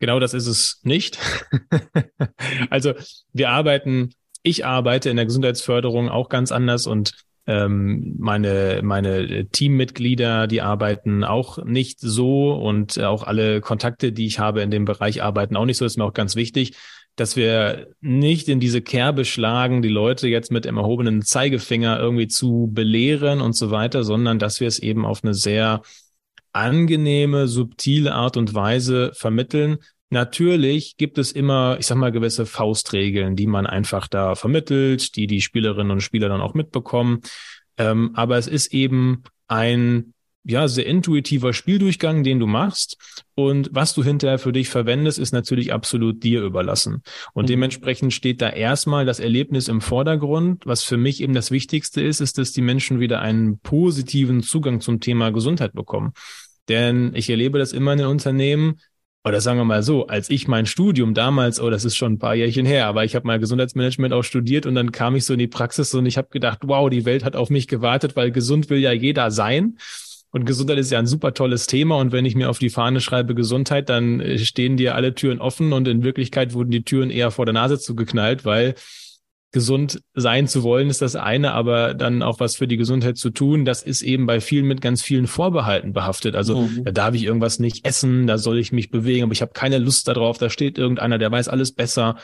Genau 0.00 0.20
das 0.20 0.34
ist 0.34 0.46
es 0.46 0.80
nicht. 0.82 1.18
also 2.70 2.92
wir 3.32 3.50
arbeiten, 3.50 4.10
ich 4.42 4.66
arbeite 4.66 5.08
in 5.08 5.16
der 5.16 5.24
Gesundheitsförderung 5.24 6.08
auch 6.08 6.28
ganz 6.28 6.52
anders 6.52 6.86
und 6.86 7.12
ähm, 7.46 8.16
meine, 8.18 8.80
meine 8.82 9.46
Teammitglieder, 9.50 10.46
die 10.46 10.62
arbeiten 10.62 11.24
auch 11.24 11.64
nicht 11.64 12.00
so 12.00 12.52
und 12.54 12.98
auch 12.98 13.22
alle 13.22 13.60
Kontakte, 13.60 14.12
die 14.12 14.26
ich 14.26 14.38
habe 14.38 14.62
in 14.62 14.70
dem 14.70 14.84
Bereich, 14.84 15.22
arbeiten 15.22 15.56
auch 15.56 15.66
nicht 15.66 15.76
so. 15.76 15.84
Das 15.84 15.92
ist 15.92 15.98
mir 15.98 16.04
auch 16.04 16.14
ganz 16.14 16.36
wichtig 16.36 16.76
dass 17.16 17.36
wir 17.36 17.94
nicht 18.00 18.48
in 18.48 18.60
diese 18.60 18.82
Kerbe 18.82 19.24
schlagen, 19.24 19.82
die 19.82 19.88
Leute 19.88 20.28
jetzt 20.28 20.50
mit 20.50 20.64
dem 20.64 20.76
erhobenen 20.76 21.22
Zeigefinger 21.22 21.98
irgendwie 21.98 22.26
zu 22.26 22.70
belehren 22.72 23.40
und 23.40 23.56
so 23.56 23.70
weiter, 23.70 24.02
sondern 24.02 24.38
dass 24.38 24.60
wir 24.60 24.66
es 24.66 24.80
eben 24.80 25.06
auf 25.06 25.22
eine 25.22 25.34
sehr 25.34 25.82
angenehme, 26.52 27.46
subtile 27.46 28.14
Art 28.14 28.36
und 28.36 28.54
Weise 28.54 29.12
vermitteln. 29.14 29.78
Natürlich 30.10 30.96
gibt 30.96 31.18
es 31.18 31.32
immer, 31.32 31.76
ich 31.78 31.86
sag 31.86 31.96
mal, 31.96 32.12
gewisse 32.12 32.46
Faustregeln, 32.46 33.36
die 33.36 33.46
man 33.46 33.66
einfach 33.66 34.06
da 34.06 34.34
vermittelt, 34.34 35.16
die 35.16 35.26
die 35.26 35.40
Spielerinnen 35.40 35.90
und 35.90 36.02
Spieler 36.02 36.28
dann 36.28 36.40
auch 36.40 36.54
mitbekommen. 36.54 37.20
Ähm, 37.78 38.10
aber 38.14 38.38
es 38.38 38.46
ist 38.46 38.72
eben 38.72 39.24
ein 39.48 40.14
ja, 40.44 40.68
sehr 40.68 40.86
intuitiver 40.86 41.54
Spieldurchgang, 41.54 42.22
den 42.22 42.38
du 42.38 42.46
machst. 42.46 42.98
Und 43.34 43.70
was 43.72 43.94
du 43.94 44.04
hinterher 44.04 44.38
für 44.38 44.52
dich 44.52 44.68
verwendest, 44.68 45.18
ist 45.18 45.32
natürlich 45.32 45.72
absolut 45.72 46.22
dir 46.22 46.42
überlassen. 46.42 47.02
Und 47.32 47.44
mhm. 47.44 47.48
dementsprechend 47.48 48.12
steht 48.12 48.42
da 48.42 48.50
erstmal 48.50 49.06
das 49.06 49.20
Erlebnis 49.20 49.68
im 49.68 49.80
Vordergrund. 49.80 50.66
Was 50.66 50.82
für 50.82 50.98
mich 50.98 51.22
eben 51.22 51.32
das 51.32 51.50
Wichtigste 51.50 52.02
ist, 52.02 52.20
ist, 52.20 52.36
dass 52.36 52.52
die 52.52 52.60
Menschen 52.60 53.00
wieder 53.00 53.20
einen 53.20 53.58
positiven 53.58 54.42
Zugang 54.42 54.80
zum 54.80 55.00
Thema 55.00 55.30
Gesundheit 55.30 55.72
bekommen. 55.72 56.12
Denn 56.68 57.12
ich 57.14 57.30
erlebe 57.30 57.58
das 57.58 57.72
immer 57.72 57.92
in 57.92 57.98
den 57.98 58.08
Unternehmen, 58.08 58.80
oder 59.26 59.40
sagen 59.40 59.58
wir 59.58 59.64
mal 59.64 59.82
so, 59.82 60.06
als 60.06 60.28
ich 60.28 60.48
mein 60.48 60.66
Studium 60.66 61.14
damals, 61.14 61.60
oh, 61.60 61.70
das 61.70 61.84
ist 61.84 61.96
schon 61.96 62.12
ein 62.12 62.18
paar 62.18 62.34
Jährchen 62.34 62.66
her, 62.66 62.86
aber 62.86 63.04
ich 63.04 63.14
habe 63.14 63.26
mal 63.26 63.38
Gesundheitsmanagement 63.38 64.12
auch 64.12 64.22
studiert 64.22 64.66
und 64.66 64.74
dann 64.74 64.92
kam 64.92 65.16
ich 65.16 65.24
so 65.24 65.32
in 65.32 65.38
die 65.38 65.46
Praxis 65.46 65.94
und 65.94 66.04
ich 66.04 66.18
habe 66.18 66.28
gedacht, 66.30 66.58
wow, 66.64 66.90
die 66.90 67.06
Welt 67.06 67.24
hat 67.24 67.34
auf 67.34 67.48
mich 67.48 67.66
gewartet, 67.66 68.16
weil 68.16 68.30
gesund 68.30 68.68
will 68.68 68.78
ja 68.78 68.92
jeder 68.92 69.30
sein. 69.30 69.78
Und 70.30 70.46
Gesundheit 70.46 70.78
ist 70.78 70.90
ja 70.90 70.98
ein 70.98 71.06
super 71.06 71.32
tolles 71.32 71.68
Thema. 71.68 71.96
Und 71.96 72.10
wenn 72.10 72.24
ich 72.24 72.34
mir 72.34 72.50
auf 72.50 72.58
die 72.58 72.68
Fahne 72.68 73.00
schreibe 73.00 73.36
Gesundheit, 73.36 73.88
dann 73.88 74.18
äh, 74.18 74.36
stehen 74.38 74.76
dir 74.76 74.96
alle 74.96 75.14
Türen 75.14 75.40
offen. 75.40 75.72
Und 75.72 75.86
in 75.86 76.02
Wirklichkeit 76.02 76.54
wurden 76.54 76.72
die 76.72 76.82
Türen 76.82 77.10
eher 77.10 77.30
vor 77.30 77.46
der 77.46 77.52
Nase 77.52 77.78
zugeknallt, 77.78 78.44
weil 78.44 78.74
gesund 79.54 80.02
sein 80.14 80.48
zu 80.48 80.64
wollen 80.64 80.90
ist 80.90 81.00
das 81.00 81.14
eine, 81.14 81.52
aber 81.52 81.94
dann 81.94 82.22
auch 82.22 82.40
was 82.40 82.56
für 82.56 82.66
die 82.66 82.76
Gesundheit 82.76 83.16
zu 83.16 83.30
tun, 83.30 83.64
das 83.64 83.84
ist 83.84 84.02
eben 84.02 84.26
bei 84.26 84.40
vielen 84.40 84.66
mit 84.66 84.80
ganz 84.80 85.00
vielen 85.00 85.28
Vorbehalten 85.28 85.92
behaftet. 85.92 86.34
Also 86.34 86.62
mhm. 86.62 86.84
da 86.84 86.90
darf 86.90 87.14
ich 87.14 87.22
irgendwas 87.22 87.60
nicht 87.60 87.86
essen, 87.86 88.26
da 88.26 88.36
soll 88.36 88.58
ich 88.58 88.72
mich 88.72 88.90
bewegen, 88.90 89.22
aber 89.22 89.32
ich 89.32 89.42
habe 89.42 89.52
keine 89.52 89.78
Lust 89.78 90.08
darauf, 90.08 90.38
da 90.38 90.50
steht 90.50 90.76
irgendeiner, 90.76 91.18
der 91.18 91.30
weiß 91.30 91.46
alles 91.46 91.70
besser. 91.70 92.16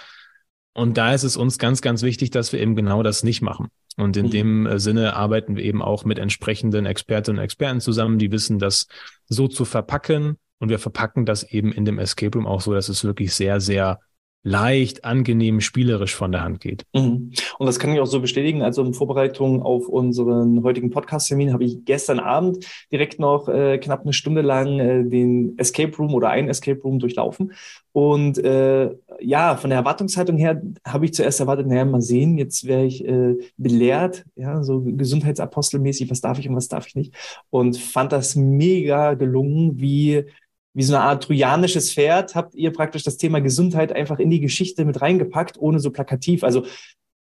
Und 0.72 0.98
da 0.98 1.14
ist 1.14 1.22
es 1.22 1.36
uns 1.36 1.58
ganz, 1.58 1.82
ganz 1.82 2.02
wichtig, 2.02 2.30
dass 2.30 2.52
wir 2.52 2.60
eben 2.60 2.74
genau 2.74 3.04
das 3.04 3.22
nicht 3.22 3.42
machen. 3.42 3.68
Und 3.96 4.16
in 4.16 4.26
mhm. 4.26 4.30
dem 4.30 4.66
äh, 4.66 4.80
Sinne 4.80 5.14
arbeiten 5.14 5.54
wir 5.54 5.62
eben 5.62 5.82
auch 5.82 6.04
mit 6.04 6.18
entsprechenden 6.18 6.84
Expertinnen 6.84 7.38
und 7.38 7.44
Experten 7.44 7.80
zusammen, 7.80 8.18
die 8.18 8.32
wissen, 8.32 8.58
das 8.58 8.88
so 9.28 9.46
zu 9.46 9.64
verpacken. 9.64 10.36
Und 10.58 10.68
wir 10.68 10.80
verpacken 10.80 11.26
das 11.26 11.44
eben 11.44 11.70
in 11.70 11.84
dem 11.84 12.00
Escape 12.00 12.36
Room 12.36 12.48
auch 12.48 12.60
so, 12.60 12.74
dass 12.74 12.88
es 12.88 13.04
wirklich 13.04 13.32
sehr, 13.32 13.60
sehr 13.60 14.00
leicht, 14.42 15.04
angenehm, 15.04 15.60
spielerisch 15.60 16.14
von 16.14 16.32
der 16.32 16.42
Hand 16.42 16.60
geht. 16.60 16.84
Mhm. 16.94 17.32
Und 17.58 17.66
das 17.66 17.78
kann 17.78 17.92
ich 17.92 18.00
auch 18.00 18.06
so 18.06 18.20
bestätigen. 18.20 18.62
Also 18.62 18.82
in 18.82 18.94
Vorbereitung 18.94 19.62
auf 19.62 19.86
unseren 19.88 20.62
heutigen 20.62 20.90
Podcast-Termin 20.90 21.52
habe 21.52 21.64
ich 21.64 21.84
gestern 21.84 22.20
Abend 22.20 22.64
direkt 22.90 23.18
noch 23.18 23.48
äh, 23.48 23.78
knapp 23.78 24.02
eine 24.02 24.14
Stunde 24.14 24.40
lang 24.40 24.78
äh, 24.78 25.04
den 25.04 25.58
Escape 25.58 25.94
Room 25.96 26.14
oder 26.14 26.30
ein 26.30 26.48
Escape 26.48 26.80
Room 26.80 26.98
durchlaufen. 26.98 27.52
Und 27.92 28.38
äh, 28.38 28.90
ja, 29.20 29.56
von 29.56 29.70
der 29.70 29.80
Erwartungshaltung 29.80 30.38
her 30.38 30.62
habe 30.86 31.04
ich 31.04 31.12
zuerst 31.12 31.40
erwartet, 31.40 31.66
naja, 31.66 31.84
mal 31.84 32.00
sehen, 32.00 32.38
jetzt 32.38 32.66
wäre 32.66 32.84
ich 32.84 33.04
äh, 33.04 33.34
belehrt, 33.56 34.24
ja, 34.36 34.62
so 34.62 34.80
Gesundheitsapostelmäßig, 34.80 36.10
was 36.10 36.20
darf 36.20 36.38
ich 36.38 36.48
und 36.48 36.56
was 36.56 36.68
darf 36.68 36.86
ich 36.86 36.94
nicht. 36.94 37.14
Und 37.50 37.76
fand 37.76 38.12
das 38.12 38.36
mega 38.36 39.14
gelungen, 39.14 39.80
wie 39.80 40.24
wie 40.72 40.82
so 40.82 40.94
eine 40.94 41.04
Art 41.04 41.24
trojanisches 41.24 41.92
Pferd 41.92 42.34
habt 42.34 42.54
ihr 42.54 42.72
praktisch 42.72 43.02
das 43.02 43.16
Thema 43.16 43.40
Gesundheit 43.40 43.92
einfach 43.92 44.18
in 44.18 44.30
die 44.30 44.40
Geschichte 44.40 44.84
mit 44.84 45.00
reingepackt, 45.00 45.58
ohne 45.58 45.80
so 45.80 45.90
plakativ. 45.90 46.44
Also 46.44 46.64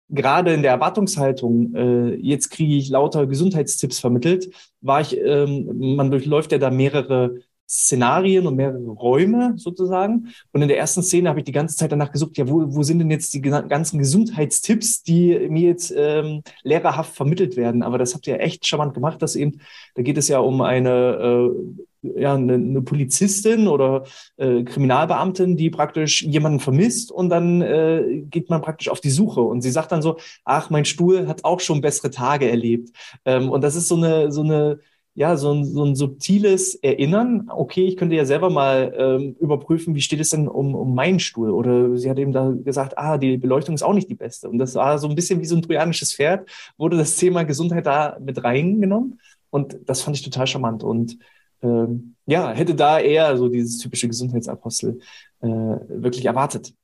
gerade 0.09 0.55
in 0.55 0.63
der 0.63 0.73
Erwartungshaltung, 0.73 1.75
äh, 1.75 2.15
jetzt 2.17 2.51
kriege 2.51 2.75
ich 2.75 2.89
lauter 2.89 3.27
Gesundheitstipps 3.27 4.01
vermittelt, 4.01 4.53
war 4.81 5.01
ich, 5.01 5.17
ähm, 5.19 5.97
man 5.97 6.11
durchläuft 6.11 6.53
ja 6.53 6.59
da 6.59 6.71
mehrere 6.71 7.37
Szenarien 7.71 8.47
und 8.47 8.57
mehrere 8.57 8.79
Räume 8.79 9.53
sozusagen. 9.57 10.29
Und 10.53 10.63
in 10.63 10.69
der 10.69 10.79
ersten 10.79 11.03
Szene 11.03 11.29
habe 11.29 11.41
ich 11.41 11.45
die 11.45 11.53
ganze 11.53 11.77
Zeit 11.77 11.93
danach 11.93 12.11
gesucht, 12.11 12.39
ja, 12.39 12.49
wo, 12.49 12.75
wo 12.75 12.83
sind 12.83 12.99
denn 12.99 13.11
jetzt 13.11 13.35
die 13.35 13.43
ganzen 13.43 13.99
Gesundheitstipps, 13.99 15.03
die 15.03 15.39
mir 15.51 15.69
jetzt 15.69 15.93
ähm, 15.95 16.43
lehrerhaft 16.63 17.15
vermittelt 17.15 17.57
werden? 17.57 17.83
Aber 17.83 17.99
das 17.99 18.15
habt 18.15 18.27
ihr 18.27 18.41
echt 18.41 18.67
charmant 18.67 18.95
gemacht, 18.95 19.21
dass 19.21 19.37
eben, 19.37 19.61
da 19.95 20.03
geht 20.03 20.17
es 20.17 20.29
ja 20.29 20.39
um 20.39 20.63
eine 20.63 21.51
äh, 21.51 21.85
ja, 22.03 22.35
eine, 22.35 22.55
eine 22.55 22.83
Polizistin 22.83 23.69
oder 23.69 24.05
äh, 24.37 24.63
Kriminalbeamtin, 24.63 25.57
die 25.57 25.71
praktisch 25.71 26.23
jemanden 26.23 26.61
vermisst 26.61 27.11
und 27.11 27.29
dann 27.29 27.63
äh, 27.63 28.23
geht 28.31 28.51
man 28.51 28.63
praktisch 28.63 28.89
auf 28.89 29.01
die 29.01 29.11
Suche 29.11 29.41
und 29.41 29.63
sie 29.63 29.71
sagt 29.71 29.93
dann 29.93 30.03
so, 30.03 30.19
ach, 30.45 30.71
mein 30.71 30.85
Stuhl 30.85 31.27
hat 31.27 31.45
auch 31.45 31.61
schon 31.61 31.81
bessere 31.81 32.11
Tage 32.11 32.51
erlebt. 32.51 32.91
Ähm, 33.25 33.51
und 33.51 33.63
das 33.63 33.75
ist 33.75 33.89
so 33.89 33.97
eine, 33.97 34.31
so 34.31 34.43
eine, 34.43 34.81
ja, 35.19 35.37
so 35.37 35.53
ein, 35.53 35.65
so 35.65 35.85
ein 35.85 35.97
subtiles 35.97 36.77
Erinnern. 36.77 37.49
Okay, 37.49 37.87
ich 37.87 37.97
könnte 37.97 38.15
ja 38.15 38.25
selber 38.25 38.51
mal 38.51 38.95
ähm, 38.97 39.37
überprüfen, 39.41 39.97
wie 39.97 40.01
steht 40.01 40.21
es 40.21 40.31
denn 40.31 40.47
um, 40.47 40.77
um 40.77 40.95
meinen 40.95 41.19
Stuhl? 41.19 41.51
Oder 41.51 41.97
sie 41.97 42.09
hat 42.09 42.21
eben 42.21 42.31
da 42.31 42.53
gesagt, 42.53 42.97
ah, 42.97 43.19
die 43.19 43.37
Beleuchtung 43.37 43.75
ist 43.75 43.83
auch 43.83 43.95
nicht 43.95 44.09
die 44.09 44.15
beste. 44.15 44.49
Und 44.49 44.59
das 44.59 44.77
war 44.77 44.97
so 44.99 45.09
ein 45.09 45.17
bisschen 45.17 45.41
wie 45.41 45.47
so 45.47 45.57
ein 45.57 45.63
trojanisches 45.63 46.15
Pferd, 46.15 46.49
wurde 46.77 46.97
das 46.97 47.17
Thema 47.17 47.43
Gesundheit 47.43 47.87
da 47.87 48.17
mit 48.21 48.45
reingenommen. 48.45 49.19
Und 49.51 49.79
das 49.87 50.03
fand 50.03 50.17
ich 50.17 50.23
total 50.23 50.47
charmant. 50.47 50.85
Und 50.85 51.19
ähm, 51.63 52.15
ja, 52.27 52.51
hätte 52.53 52.75
da 52.75 52.99
eher 52.99 53.37
so 53.37 53.49
dieses 53.49 53.79
typische 53.79 54.09
Gesundheitsapostel 54.09 55.01
äh, 55.41 55.47
wirklich 55.47 56.25
erwartet. 56.25 56.75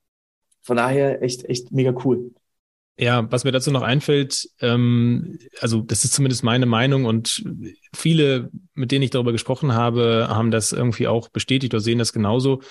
Von 0.61 0.77
daher 0.77 1.21
echt, 1.21 1.45
echt 1.45 1.71
mega 1.71 1.93
cool. 2.03 2.31
Ja, 2.97 3.29
was 3.29 3.43
mir 3.43 3.51
dazu 3.51 3.71
noch 3.71 3.81
einfällt, 3.81 4.49
ähm, 4.61 5.37
also 5.59 5.81
das 5.81 6.05
ist 6.05 6.13
zumindest 6.13 6.43
meine 6.43 6.65
Meinung 6.65 7.05
und 7.05 7.43
viele, 7.93 8.49
mit 8.73 8.91
denen 8.91 9.03
ich 9.03 9.09
darüber 9.09 9.33
gesprochen 9.33 9.73
habe, 9.73 10.27
haben 10.29 10.49
das 10.49 10.71
irgendwie 10.71 11.07
auch 11.07 11.27
bestätigt 11.27 11.73
oder 11.73 11.81
sehen 11.81 11.99
das 11.99 12.13
genauso. 12.13 12.61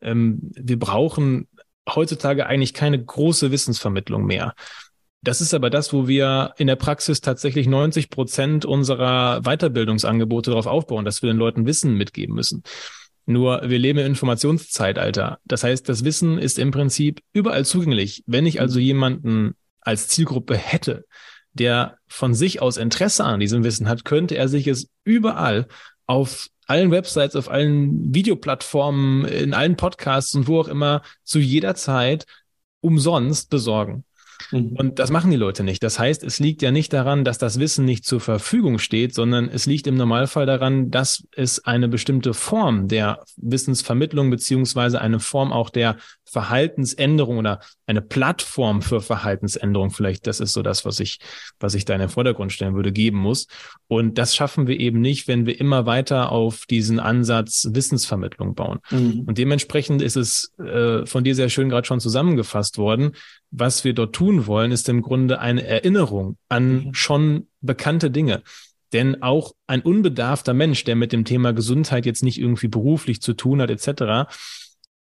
Ähm, 0.00 0.38
wir 0.54 0.78
brauchen 0.78 1.48
heutzutage 1.88 2.46
eigentlich 2.46 2.72
keine 2.72 3.02
große 3.02 3.50
Wissensvermittlung 3.50 4.24
mehr. 4.24 4.54
Das 5.24 5.40
ist 5.40 5.54
aber 5.54 5.70
das, 5.70 5.94
wo 5.94 6.06
wir 6.06 6.52
in 6.58 6.66
der 6.66 6.76
Praxis 6.76 7.22
tatsächlich 7.22 7.66
90 7.66 8.10
Prozent 8.10 8.66
unserer 8.66 9.40
Weiterbildungsangebote 9.40 10.50
darauf 10.50 10.66
aufbauen, 10.66 11.06
dass 11.06 11.22
wir 11.22 11.28
den 11.28 11.38
Leuten 11.38 11.64
Wissen 11.64 11.94
mitgeben 11.94 12.34
müssen. 12.34 12.62
Nur 13.24 13.62
wir 13.64 13.78
leben 13.78 14.00
im 14.00 14.06
Informationszeitalter. 14.06 15.38
Das 15.46 15.64
heißt, 15.64 15.88
das 15.88 16.04
Wissen 16.04 16.36
ist 16.36 16.58
im 16.58 16.72
Prinzip 16.72 17.22
überall 17.32 17.64
zugänglich. 17.64 18.22
Wenn 18.26 18.44
ich 18.44 18.60
also 18.60 18.78
jemanden 18.78 19.54
als 19.80 20.08
Zielgruppe 20.08 20.56
hätte, 20.56 21.06
der 21.54 21.96
von 22.06 22.34
sich 22.34 22.60
aus 22.60 22.76
Interesse 22.76 23.24
an 23.24 23.40
diesem 23.40 23.64
Wissen 23.64 23.88
hat, 23.88 24.04
könnte 24.04 24.36
er 24.36 24.48
sich 24.48 24.66
es 24.66 24.90
überall 25.04 25.68
auf 26.06 26.48
allen 26.66 26.90
Websites, 26.90 27.34
auf 27.34 27.50
allen 27.50 28.14
Videoplattformen, 28.14 29.24
in 29.24 29.54
allen 29.54 29.76
Podcasts 29.76 30.34
und 30.34 30.48
wo 30.48 30.60
auch 30.60 30.68
immer 30.68 31.00
zu 31.22 31.38
jeder 31.38 31.74
Zeit 31.76 32.26
umsonst 32.80 33.48
besorgen. 33.48 34.04
Mhm. 34.50 34.76
Und 34.76 34.98
das 34.98 35.10
machen 35.10 35.30
die 35.30 35.36
Leute 35.36 35.64
nicht. 35.64 35.82
Das 35.82 35.98
heißt, 35.98 36.22
es 36.22 36.38
liegt 36.38 36.62
ja 36.62 36.70
nicht 36.70 36.92
daran, 36.92 37.24
dass 37.24 37.38
das 37.38 37.58
Wissen 37.58 37.84
nicht 37.84 38.04
zur 38.04 38.20
Verfügung 38.20 38.78
steht, 38.78 39.14
sondern 39.14 39.48
es 39.48 39.66
liegt 39.66 39.86
im 39.86 39.96
Normalfall 39.96 40.46
daran, 40.46 40.90
dass 40.90 41.24
es 41.34 41.64
eine 41.64 41.88
bestimmte 41.88 42.34
Form 42.34 42.88
der 42.88 43.20
Wissensvermittlung 43.36 44.30
beziehungsweise 44.30 45.00
eine 45.00 45.20
Form 45.20 45.52
auch 45.52 45.70
der 45.70 45.96
Verhaltensänderung 46.24 47.38
oder 47.38 47.60
eine 47.86 48.02
Plattform 48.02 48.82
für 48.82 49.00
Verhaltensänderung, 49.00 49.90
vielleicht 49.90 50.26
das 50.26 50.40
ist 50.40 50.52
so 50.52 50.62
das, 50.62 50.84
was 50.84 50.98
ich, 50.98 51.20
was 51.60 51.74
ich 51.74 51.84
da 51.84 51.94
in 51.94 52.00
den 52.00 52.08
Vordergrund 52.08 52.52
stellen 52.52 52.74
würde, 52.74 52.92
geben 52.92 53.18
muss. 53.18 53.46
Und 53.86 54.18
das 54.18 54.34
schaffen 54.34 54.66
wir 54.66 54.80
eben 54.80 55.00
nicht, 55.00 55.28
wenn 55.28 55.46
wir 55.46 55.60
immer 55.60 55.86
weiter 55.86 56.32
auf 56.32 56.66
diesen 56.66 56.98
Ansatz 56.98 57.68
Wissensvermittlung 57.70 58.54
bauen. 58.54 58.80
Mhm. 58.90 59.24
Und 59.26 59.38
dementsprechend 59.38 60.02
ist 60.02 60.16
es 60.16 60.52
äh, 60.58 61.06
von 61.06 61.22
dir 61.22 61.34
sehr 61.34 61.50
schön 61.50 61.68
gerade 61.68 61.86
schon 61.86 62.00
zusammengefasst 62.00 62.78
worden. 62.78 63.12
Was 63.56 63.84
wir 63.84 63.92
dort 63.92 64.14
tun 64.14 64.48
wollen, 64.48 64.72
ist 64.72 64.88
im 64.88 65.00
Grunde 65.00 65.38
eine 65.38 65.64
Erinnerung 65.64 66.36
an 66.48 66.86
mhm. 66.86 66.94
schon 66.94 67.46
bekannte 67.60 68.10
Dinge. 68.10 68.42
Denn 68.92 69.22
auch 69.22 69.52
ein 69.68 69.80
unbedarfter 69.80 70.54
Mensch, 70.54 70.82
der 70.82 70.96
mit 70.96 71.12
dem 71.12 71.24
Thema 71.24 71.52
Gesundheit 71.52 72.04
jetzt 72.04 72.24
nicht 72.24 72.40
irgendwie 72.40 72.66
beruflich 72.66 73.22
zu 73.22 73.32
tun 73.32 73.62
hat, 73.62 73.70
etc., 73.70 74.28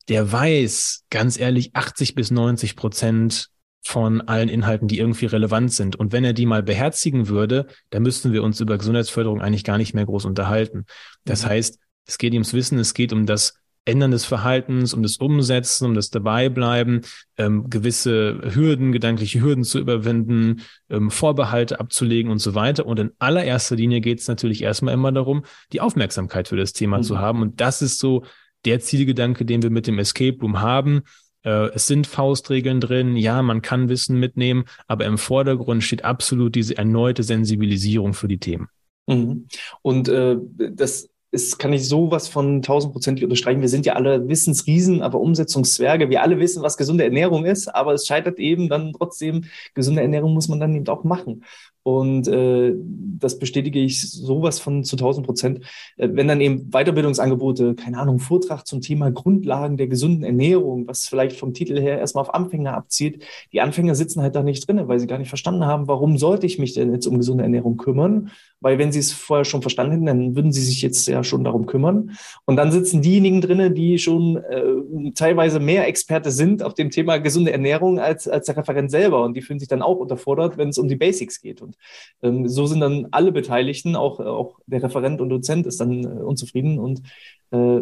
der 0.09 0.33
weiß, 0.33 1.05
ganz 1.11 1.39
ehrlich, 1.39 1.71
80 1.75 2.17
bis 2.17 2.33
90 2.33 2.75
Prozent 2.75 3.51
von 3.83 4.21
allen 4.23 4.49
Inhalten, 4.49 4.89
die 4.89 4.99
irgendwie 4.99 5.27
relevant 5.27 5.73
sind. 5.73 5.95
Und 5.95 6.13
wenn 6.13 6.25
er 6.25 6.33
die 6.33 6.47
mal 6.47 6.65
beherzigen 6.65 7.29
würde, 7.29 7.69
dann 7.91 8.03
müssten 8.03 8.33
wir 8.33 8.43
uns 8.43 8.61
über 8.61 8.79
Gesundheitsförderung 8.79 9.41
eigentlich 9.41 9.65
gar 9.65 9.79
nicht 9.79 9.95
mehr 9.95 10.07
groß 10.07 10.25
unterhalten. 10.25 10.87
Das 11.25 11.45
mhm. 11.45 11.51
heißt, 11.51 11.79
es 12.07 12.19
geht 12.19 12.33
ums 12.33 12.53
Wissen, 12.53 12.81
es 12.81 12.95
geht 12.95 13.13
um 13.13 13.27
das 13.27 13.60
Ändern 13.85 14.11
des 14.11 14.25
Verhaltens, 14.25 14.95
um 14.95 15.03
das 15.03 15.17
Umsetzen, 15.17 15.87
um 15.87 15.95
das 15.95 16.11
Dabeibleiben, 16.11 17.01
ähm, 17.39 17.71
gewisse 17.71 18.41
Hürden, 18.55 18.93
gedankliche 18.93 19.41
Hürden 19.41 19.65
zu 19.65 19.79
überwinden, 19.79 20.63
ähm, 20.91 21.11
Vorbehalte 21.11 21.81
abzulegen 21.81 22.31
und 22.31 22.39
so 22.39 22.55
weiter. 22.55 22.87
Und 22.87 22.99
in 22.99 23.13
allererster 23.19 23.77
Linie 23.77 24.01
geht 24.01 24.21
es 24.21 24.29
natürlich 24.29 24.63
erstmal 24.63 24.95
immer 24.95 25.13
darum, 25.13 25.45
die 25.73 25.81
Aufmerksamkeit 25.81 26.49
für 26.49 26.57
das 26.57 26.73
Thema 26.73 26.99
mhm. 26.99 27.03
zu 27.03 27.19
haben. 27.19 27.43
Und 27.43 27.61
das 27.61 27.83
ist 27.83 27.99
so 27.99 28.25
der 28.65 28.81
Zielgedanke, 28.81 29.45
den 29.45 29.63
wir 29.63 29.71
mit 29.71 29.87
dem 29.87 29.99
Escape 29.99 30.39
Room 30.41 30.61
haben. 30.61 31.03
Äh, 31.43 31.71
es 31.75 31.87
sind 31.87 32.07
Faustregeln 32.07 32.81
drin, 32.81 33.17
ja, 33.17 33.43
man 33.43 33.63
kann 33.63 33.89
Wissen 33.89 34.19
mitnehmen, 34.19 34.65
aber 34.87 35.07
im 35.07 35.19
Vordergrund 35.19 35.83
steht 35.83 36.05
absolut 36.05 36.55
diese 36.55 36.77
erneute 36.77 37.23
Sensibilisierung 37.23 38.13
für 38.13 38.29
die 38.29 38.39
Themen. 38.39 38.69
Mhm. 39.07 39.47
Und 39.83 40.09
äh, 40.09 40.37
das 40.73 41.09
ist, 41.33 41.59
kann 41.59 41.73
ich 41.73 41.89
sowas 41.89 42.29
von 42.29 42.63
tausendprozentig 42.63 43.25
unterstreichen. 43.25 43.61
Wir 43.61 43.69
sind 43.69 43.87
ja 43.87 43.95
alle 43.95 44.29
Wissensriesen, 44.29 45.03
aber 45.03 45.21
Umsetzungszwerge. 45.21 46.11
Wir 46.11 46.23
alle 46.23 46.39
wissen, 46.39 46.63
was 46.63 46.77
gesunde 46.77 47.05
Ernährung 47.05 47.45
ist, 47.45 47.69
aber 47.69 47.95
es 47.95 48.07
scheitert 48.07 48.39
eben 48.39 48.69
dann 48.69 48.93
trotzdem, 48.93 49.45
gesunde 49.75 50.03
Ernährung 50.03 50.35
muss 50.35 50.49
man 50.49 50.61
dann 50.61 50.75
eben 50.75 50.89
auch 50.89 51.05
machen. 51.05 51.45
Und 51.91 52.29
äh, 52.29 52.73
das 53.19 53.39
bestätige 53.39 53.81
ich 53.81 54.09
sowas 54.11 54.61
von 54.61 54.85
zu 54.85 54.97
1000 54.97 55.27
Prozent. 55.27 55.65
Äh, 55.97 56.11
wenn 56.13 56.29
dann 56.29 56.41
eben 56.41 56.71
Weiterbildungsangebote, 56.71 57.75
keine 57.75 57.99
Ahnung, 57.99 58.21
Vortrag 58.21 58.65
zum 58.65 58.81
Thema 58.81 59.11
Grundlagen 59.11 59.77
der 59.77 59.89
gesunden 59.89 60.23
Ernährung, 60.23 60.87
was 60.87 61.09
vielleicht 61.09 61.37
vom 61.37 61.53
Titel 61.53 61.81
her 61.81 61.99
erstmal 61.99 62.23
auf 62.23 62.33
Anfänger 62.33 62.75
abzielt, 62.75 63.25
die 63.53 63.61
Anfänger 63.61 63.97
sitzen 63.97 64.23
halt 64.23 64.37
da 64.37 64.45
nicht 64.45 64.69
drin, 64.69 64.87
weil 64.87 65.01
sie 65.01 65.09
gar 65.09 65.19
nicht 65.19 65.31
verstanden 65.31 65.67
haben, 65.67 65.89
warum 65.89 66.17
sollte 66.17 66.47
ich 66.47 66.61
mich 66.61 66.75
denn 66.75 66.93
jetzt 66.93 67.07
um 67.07 67.19
gesunde 67.19 67.43
Ernährung 67.43 67.77
kümmern? 67.77 68.31
Weil 68.61 68.79
wenn 68.79 68.93
sie 68.93 69.01
es 69.01 69.13
vorher 69.13 69.45
schon 69.45 69.63
verstanden 69.63 69.93
hätten, 69.93 70.07
dann 70.07 70.37
würden 70.37 70.53
sie 70.53 70.63
sich 70.63 70.83
jetzt 70.83 71.09
ja 71.09 71.25
schon 71.25 71.45
darum 71.45 71.67
kümmern. 71.67 72.13
Und 72.45 72.57
dann 72.57 72.71
sitzen 72.71 73.03
diejenigen 73.03 73.41
drinnen, 73.41 73.75
die 73.75 73.99
schon 73.99 74.37
äh, 74.37 75.11
teilweise 75.15 75.61
mehr 75.61 75.89
Experte 75.89 76.31
sind 76.31 76.63
auf 76.63 76.75
dem 76.75 76.91
Thema 76.91 77.19
gesunde 77.19 77.53
Ernährung 77.53 77.99
als, 77.99 78.29
als 78.29 78.47
der 78.47 78.59
Referent 78.59 78.91
selber. 78.91 79.25
Und 79.25 79.35
die 79.35 79.43
fühlen 79.43 79.59
sich 79.59 79.69
dann 79.69 79.83
auch 79.83 79.97
unterfordert, 79.97 80.59
wenn 80.59 80.69
es 80.69 80.79
um 80.79 80.89
die 80.89 80.97
Basics 80.97 81.41
geht. 81.41 81.63
Und 81.63 81.77
ähm, 82.23 82.49
so 82.49 82.67
sind 82.67 82.81
dann 82.81 83.09
alle 83.11 83.33
Beteiligten, 83.33 83.97
auch, 83.97 84.21
auch 84.21 84.59
der 84.67 84.83
Referent 84.83 85.21
und 85.21 85.29
Dozent 85.29 85.67
ist 85.67 85.81
dann 85.81 86.05
äh, 86.05 86.23
unzufrieden. 86.23 86.79
Und 86.79 87.03
äh, 87.51 87.81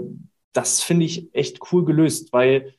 das 0.53 0.83
finde 0.83 1.07
ich 1.07 1.35
echt 1.35 1.61
cool 1.73 1.85
gelöst, 1.85 2.33
weil 2.33 2.75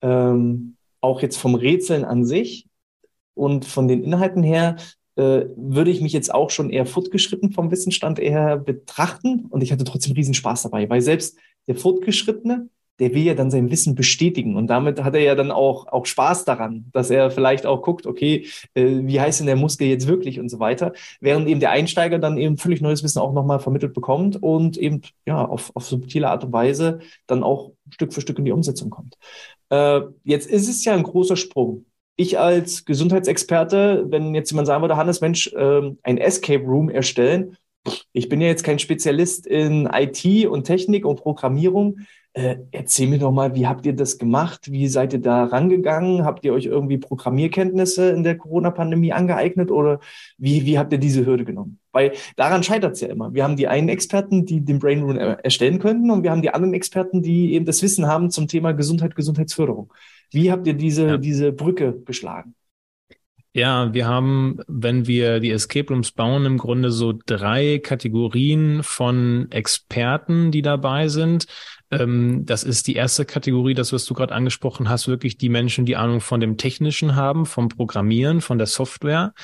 ähm, 0.00 0.76
auch 1.00 1.22
jetzt 1.22 1.36
vom 1.36 1.54
Rätseln 1.54 2.04
an 2.04 2.24
sich 2.24 2.66
und 3.34 3.64
von 3.64 3.88
den 3.88 4.02
Inhalten 4.02 4.42
her 4.42 4.76
äh, 5.16 5.44
würde 5.56 5.90
ich 5.90 6.00
mich 6.00 6.12
jetzt 6.12 6.32
auch 6.32 6.50
schon 6.50 6.70
eher 6.70 6.86
fortgeschritten 6.86 7.52
vom 7.52 7.70
Wissensstand 7.70 8.18
eher 8.18 8.56
betrachten. 8.56 9.46
Und 9.50 9.62
ich 9.62 9.72
hatte 9.72 9.84
trotzdem 9.84 10.14
riesen 10.14 10.34
Spaß 10.34 10.62
dabei, 10.62 10.88
weil 10.88 11.02
selbst 11.02 11.36
der 11.66 11.76
Fortgeschrittene, 11.76 12.68
der 12.98 13.14
will 13.14 13.22
ja 13.22 13.34
dann 13.34 13.50
sein 13.50 13.70
Wissen 13.70 13.94
bestätigen. 13.94 14.56
Und 14.56 14.68
damit 14.68 15.02
hat 15.02 15.14
er 15.14 15.20
ja 15.20 15.34
dann 15.34 15.50
auch, 15.50 15.86
auch 15.88 16.06
Spaß 16.06 16.44
daran, 16.44 16.86
dass 16.92 17.10
er 17.10 17.30
vielleicht 17.30 17.66
auch 17.66 17.82
guckt, 17.82 18.06
okay, 18.06 18.46
äh, 18.74 19.00
wie 19.02 19.20
heißt 19.20 19.40
denn 19.40 19.46
der 19.46 19.56
Muskel 19.56 19.88
jetzt 19.88 20.06
wirklich 20.06 20.38
und 20.38 20.48
so 20.48 20.58
weiter. 20.58 20.92
Während 21.20 21.48
eben 21.48 21.60
der 21.60 21.70
Einsteiger 21.70 22.18
dann 22.18 22.38
eben 22.38 22.58
völlig 22.58 22.80
neues 22.80 23.02
Wissen 23.02 23.18
auch 23.18 23.32
nochmal 23.32 23.60
vermittelt 23.60 23.94
bekommt 23.94 24.42
und 24.42 24.76
eben 24.76 25.02
ja 25.26 25.44
auf, 25.44 25.70
auf 25.74 25.86
subtile 25.86 26.28
Art 26.28 26.44
und 26.44 26.52
Weise 26.52 27.00
dann 27.26 27.42
auch 27.42 27.72
Stück 27.90 28.12
für 28.12 28.20
Stück 28.20 28.38
in 28.38 28.44
die 28.44 28.52
Umsetzung 28.52 28.90
kommt. 28.90 29.16
Äh, 29.70 30.02
jetzt 30.24 30.48
ist 30.48 30.68
es 30.68 30.84
ja 30.84 30.94
ein 30.94 31.02
großer 31.02 31.36
Sprung. 31.36 31.86
Ich 32.16 32.38
als 32.38 32.84
Gesundheitsexperte, 32.84 34.04
wenn 34.08 34.34
jetzt 34.34 34.50
jemand 34.50 34.66
sagen 34.66 34.82
würde, 34.82 34.96
Hannes, 34.96 35.20
Mensch, 35.20 35.52
äh, 35.54 35.92
ein 36.02 36.18
Escape 36.18 36.62
Room 36.62 36.90
erstellen, 36.90 37.56
ich 38.12 38.28
bin 38.28 38.40
ja 38.40 38.46
jetzt 38.46 38.62
kein 38.62 38.78
Spezialist 38.78 39.46
in 39.46 39.88
IT 39.92 40.46
und 40.46 40.64
Technik 40.64 41.04
und 41.04 41.20
Programmierung. 41.20 42.00
Äh, 42.34 42.56
erzähl 42.70 43.08
mir 43.08 43.18
doch 43.18 43.30
mal, 43.30 43.54
wie 43.54 43.66
habt 43.66 43.84
ihr 43.84 43.92
das 43.92 44.16
gemacht? 44.16 44.72
Wie 44.72 44.88
seid 44.88 45.12
ihr 45.12 45.18
da 45.20 45.44
rangegangen? 45.44 46.24
Habt 46.24 46.46
ihr 46.46 46.54
euch 46.54 46.64
irgendwie 46.64 46.96
Programmierkenntnisse 46.96 48.08
in 48.10 48.22
der 48.22 48.38
Corona-Pandemie 48.38 49.12
angeeignet 49.12 49.70
oder 49.70 50.00
wie, 50.38 50.64
wie 50.64 50.78
habt 50.78 50.92
ihr 50.92 50.98
diese 50.98 51.26
Hürde 51.26 51.44
genommen? 51.44 51.78
Weil 51.92 52.12
daran 52.36 52.62
scheitert 52.62 52.94
es 52.94 53.02
ja 53.02 53.08
immer. 53.08 53.34
Wir 53.34 53.44
haben 53.44 53.56
die 53.56 53.68
einen 53.68 53.90
Experten, 53.90 54.46
die 54.46 54.64
den 54.64 54.78
Brain 54.78 55.02
Room 55.02 55.18
erstellen 55.18 55.78
könnten 55.78 56.10
und 56.10 56.22
wir 56.22 56.30
haben 56.30 56.40
die 56.40 56.54
anderen 56.54 56.72
Experten, 56.72 57.20
die 57.20 57.52
eben 57.52 57.66
das 57.66 57.82
Wissen 57.82 58.06
haben 58.06 58.30
zum 58.30 58.48
Thema 58.48 58.72
Gesundheit, 58.72 59.14
Gesundheitsförderung. 59.14 59.92
Wie 60.30 60.50
habt 60.50 60.66
ihr 60.66 60.74
diese, 60.74 61.06
ja. 61.06 61.16
diese 61.18 61.52
Brücke 61.52 62.00
geschlagen? 62.06 62.54
Ja, 63.54 63.92
wir 63.92 64.06
haben, 64.06 64.60
wenn 64.66 65.06
wir 65.06 65.38
die 65.38 65.50
Escape 65.50 65.92
Rooms 65.92 66.12
bauen, 66.12 66.46
im 66.46 66.56
Grunde 66.56 66.90
so 66.90 67.12
drei 67.26 67.78
Kategorien 67.78 68.82
von 68.82 69.48
Experten, 69.50 70.50
die 70.50 70.62
dabei 70.62 71.08
sind. 71.08 71.46
Ähm, 71.92 72.44
das 72.46 72.64
ist 72.64 72.86
die 72.86 72.94
erste 72.96 73.24
Kategorie, 73.24 73.74
das, 73.74 73.92
was 73.92 74.04
du 74.04 74.14
gerade 74.14 74.34
angesprochen 74.34 74.88
hast, 74.88 75.06
wirklich 75.06 75.36
die 75.36 75.48
Menschen, 75.48 75.86
die 75.86 75.96
Ahnung 75.96 76.20
von 76.20 76.40
dem 76.40 76.56
Technischen 76.56 77.14
haben, 77.14 77.46
vom 77.46 77.68
Programmieren, 77.68 78.40
von 78.40 78.58
der 78.58 78.66
Software. 78.66 79.34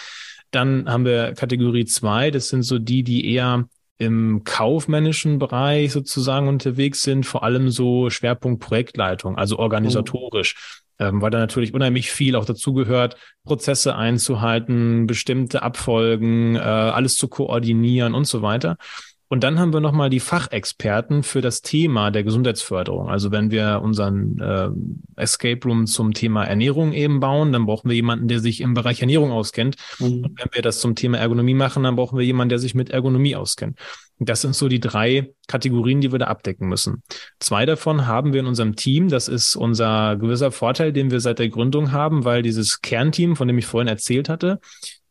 Dann 0.50 0.88
haben 0.88 1.04
wir 1.04 1.34
Kategorie 1.34 1.84
zwei, 1.84 2.30
das 2.30 2.48
sind 2.48 2.62
so 2.62 2.78
die, 2.78 3.02
die 3.02 3.32
eher 3.32 3.68
im 3.98 4.44
kaufmännischen 4.44 5.38
Bereich 5.38 5.92
sozusagen 5.92 6.48
unterwegs 6.48 7.02
sind, 7.02 7.26
vor 7.26 7.42
allem 7.42 7.68
so 7.68 8.10
Schwerpunkt 8.10 8.62
Projektleitung, 8.62 9.36
also 9.36 9.58
organisatorisch. 9.58 10.54
Mhm 10.54 10.88
ähm, 10.98 11.22
weil 11.22 11.30
da 11.30 11.38
natürlich 11.38 11.74
unheimlich 11.74 12.10
viel 12.10 12.36
auch 12.36 12.44
dazu 12.44 12.72
gehört, 12.74 13.16
Prozesse 13.44 13.96
einzuhalten, 13.96 15.06
bestimmte 15.06 15.62
Abfolgen, 15.62 16.56
äh, 16.56 16.58
alles 16.58 17.16
zu 17.16 17.28
koordinieren 17.28 18.14
und 18.14 18.26
so 18.26 18.42
weiter. 18.42 18.76
Und 19.30 19.44
dann 19.44 19.58
haben 19.58 19.74
wir 19.74 19.80
nochmal 19.80 20.08
die 20.08 20.20
Fachexperten 20.20 21.22
für 21.22 21.42
das 21.42 21.60
Thema 21.60 22.10
der 22.10 22.24
Gesundheitsförderung. 22.24 23.10
Also 23.10 23.30
wenn 23.30 23.50
wir 23.50 23.80
unseren 23.82 24.38
äh, 24.38 24.70
Escape 25.20 25.60
Room 25.66 25.86
zum 25.86 26.14
Thema 26.14 26.44
Ernährung 26.44 26.94
eben 26.94 27.20
bauen, 27.20 27.52
dann 27.52 27.66
brauchen 27.66 27.88
wir 27.88 27.96
jemanden, 27.96 28.28
der 28.28 28.40
sich 28.40 28.62
im 28.62 28.72
Bereich 28.72 29.00
Ernährung 29.02 29.30
auskennt. 29.30 29.76
Mhm. 29.98 30.24
Und 30.24 30.38
wenn 30.38 30.48
wir 30.52 30.62
das 30.62 30.80
zum 30.80 30.94
Thema 30.94 31.18
Ergonomie 31.18 31.54
machen, 31.54 31.82
dann 31.82 31.96
brauchen 31.96 32.18
wir 32.18 32.24
jemanden, 32.24 32.48
der 32.48 32.58
sich 32.58 32.74
mit 32.74 32.88
Ergonomie 32.88 33.36
auskennt. 33.36 33.78
Das 34.18 34.40
sind 34.40 34.54
so 34.54 34.68
die 34.68 34.80
drei 34.80 35.30
Kategorien, 35.46 36.00
die 36.00 36.10
wir 36.10 36.18
da 36.18 36.26
abdecken 36.26 36.66
müssen. 36.66 37.02
Zwei 37.38 37.66
davon 37.66 38.06
haben 38.06 38.32
wir 38.32 38.40
in 38.40 38.46
unserem 38.46 38.74
Team. 38.74 39.08
Das 39.08 39.28
ist 39.28 39.54
unser 39.54 40.16
gewisser 40.16 40.50
Vorteil, 40.50 40.92
den 40.92 41.10
wir 41.10 41.20
seit 41.20 41.38
der 41.38 41.50
Gründung 41.50 41.92
haben, 41.92 42.24
weil 42.24 42.42
dieses 42.42 42.80
Kernteam, 42.80 43.36
von 43.36 43.46
dem 43.46 43.58
ich 43.58 43.66
vorhin 43.66 43.88
erzählt 43.88 44.28
hatte, 44.28 44.58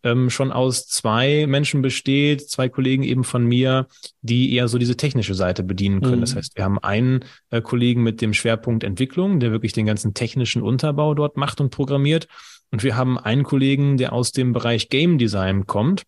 ähm, 0.07 0.29
schon 0.29 0.51
aus 0.51 0.87
zwei 0.87 1.45
Menschen 1.47 1.81
besteht, 1.81 2.49
zwei 2.49 2.69
Kollegen 2.69 3.03
eben 3.03 3.23
von 3.23 3.45
mir, 3.45 3.87
die 4.21 4.53
eher 4.53 4.67
so 4.67 4.77
diese 4.77 4.95
technische 4.95 5.35
Seite 5.35 5.63
bedienen 5.63 6.01
können. 6.01 6.17
Mhm. 6.17 6.21
Das 6.21 6.35
heißt, 6.35 6.55
wir 6.55 6.63
haben 6.63 6.79
einen 6.79 7.25
äh, 7.49 7.61
Kollegen 7.61 8.03
mit 8.03 8.21
dem 8.21 8.33
Schwerpunkt 8.33 8.83
Entwicklung, 8.83 9.39
der 9.39 9.51
wirklich 9.51 9.73
den 9.73 9.85
ganzen 9.85 10.13
technischen 10.13 10.61
Unterbau 10.61 11.13
dort 11.13 11.35
macht 11.37 11.59
und 11.59 11.69
programmiert. 11.69 12.27
Und 12.71 12.83
wir 12.83 12.95
haben 12.95 13.17
einen 13.17 13.43
Kollegen, 13.43 13.97
der 13.97 14.13
aus 14.13 14.31
dem 14.31 14.53
Bereich 14.53 14.89
Game 14.89 15.17
Design 15.17 15.67
kommt. 15.67 16.03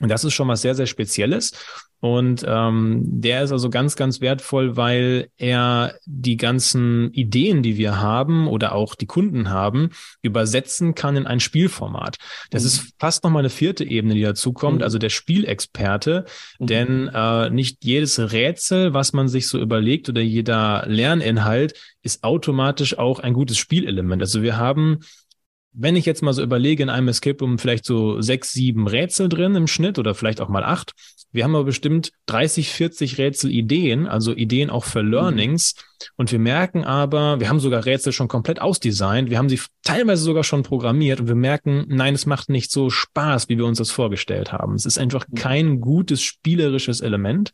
Und 0.00 0.08
das 0.08 0.24
ist 0.24 0.34
schon 0.34 0.48
was 0.48 0.62
sehr, 0.62 0.74
sehr 0.74 0.86
Spezielles. 0.86 1.52
Und 2.00 2.44
ähm, 2.46 3.02
der 3.04 3.42
ist 3.42 3.50
also 3.50 3.70
ganz, 3.70 3.96
ganz 3.96 4.20
wertvoll, 4.20 4.76
weil 4.76 5.30
er 5.36 5.94
die 6.06 6.36
ganzen 6.36 7.12
Ideen, 7.12 7.64
die 7.64 7.76
wir 7.76 8.00
haben 8.00 8.46
oder 8.46 8.72
auch 8.72 8.94
die 8.94 9.06
Kunden 9.06 9.50
haben, 9.50 9.90
übersetzen 10.22 10.94
kann 10.94 11.16
in 11.16 11.26
ein 11.26 11.40
Spielformat. 11.40 12.16
Das 12.50 12.62
mhm. 12.62 12.66
ist 12.68 12.92
fast 13.00 13.24
nochmal 13.24 13.40
eine 13.40 13.50
vierte 13.50 13.84
Ebene, 13.84 14.14
die 14.14 14.22
dazukommt, 14.22 14.78
mhm. 14.78 14.84
also 14.84 14.98
der 14.98 15.08
Spielexperte. 15.08 16.24
Mhm. 16.60 16.66
Denn 16.66 17.08
äh, 17.12 17.50
nicht 17.50 17.84
jedes 17.84 18.32
Rätsel, 18.32 18.94
was 18.94 19.12
man 19.12 19.26
sich 19.26 19.48
so 19.48 19.58
überlegt 19.58 20.08
oder 20.08 20.20
jeder 20.20 20.84
Lerninhalt 20.86 21.74
ist 22.02 22.22
automatisch 22.22 22.96
auch 22.96 23.18
ein 23.18 23.32
gutes 23.32 23.58
Spielelement. 23.58 24.22
Also 24.22 24.42
wir 24.42 24.56
haben 24.56 25.00
wenn 25.72 25.96
ich 25.96 26.06
jetzt 26.06 26.22
mal 26.22 26.32
so 26.32 26.42
überlege, 26.42 26.82
in 26.82 26.88
einem 26.88 27.08
Escape 27.08 27.38
Room 27.40 27.58
vielleicht 27.58 27.84
so 27.84 28.20
sechs, 28.20 28.52
sieben 28.52 28.86
Rätsel 28.86 29.28
drin 29.28 29.54
im 29.54 29.66
Schnitt 29.66 29.98
oder 29.98 30.14
vielleicht 30.14 30.40
auch 30.40 30.48
mal 30.48 30.64
acht. 30.64 30.92
Wir 31.30 31.44
haben 31.44 31.54
aber 31.54 31.64
bestimmt 31.64 32.10
30, 32.26 32.70
40 32.70 33.18
Rätselideen, 33.18 34.06
also 34.06 34.32
Ideen 34.32 34.70
auch 34.70 34.84
für 34.84 35.02
Learnings. 35.02 35.74
Mhm. 35.76 36.04
Und 36.16 36.32
wir 36.32 36.38
merken 36.38 36.84
aber, 36.84 37.38
wir 37.38 37.48
haben 37.48 37.60
sogar 37.60 37.84
Rätsel 37.84 38.12
schon 38.12 38.28
komplett 38.28 38.62
ausdesignt. 38.62 39.28
Wir 39.28 39.38
haben 39.38 39.50
sie 39.50 39.60
teilweise 39.82 40.22
sogar 40.22 40.42
schon 40.42 40.62
programmiert 40.62 41.20
und 41.20 41.28
wir 41.28 41.34
merken, 41.34 41.84
nein, 41.88 42.14
es 42.14 42.24
macht 42.24 42.48
nicht 42.48 42.70
so 42.70 42.88
Spaß, 42.88 43.48
wie 43.48 43.58
wir 43.58 43.66
uns 43.66 43.78
das 43.78 43.90
vorgestellt 43.90 44.52
haben. 44.52 44.74
Es 44.74 44.86
ist 44.86 44.98
einfach 44.98 45.26
mhm. 45.28 45.34
kein 45.34 45.80
gutes 45.80 46.22
spielerisches 46.22 47.00
Element. 47.00 47.52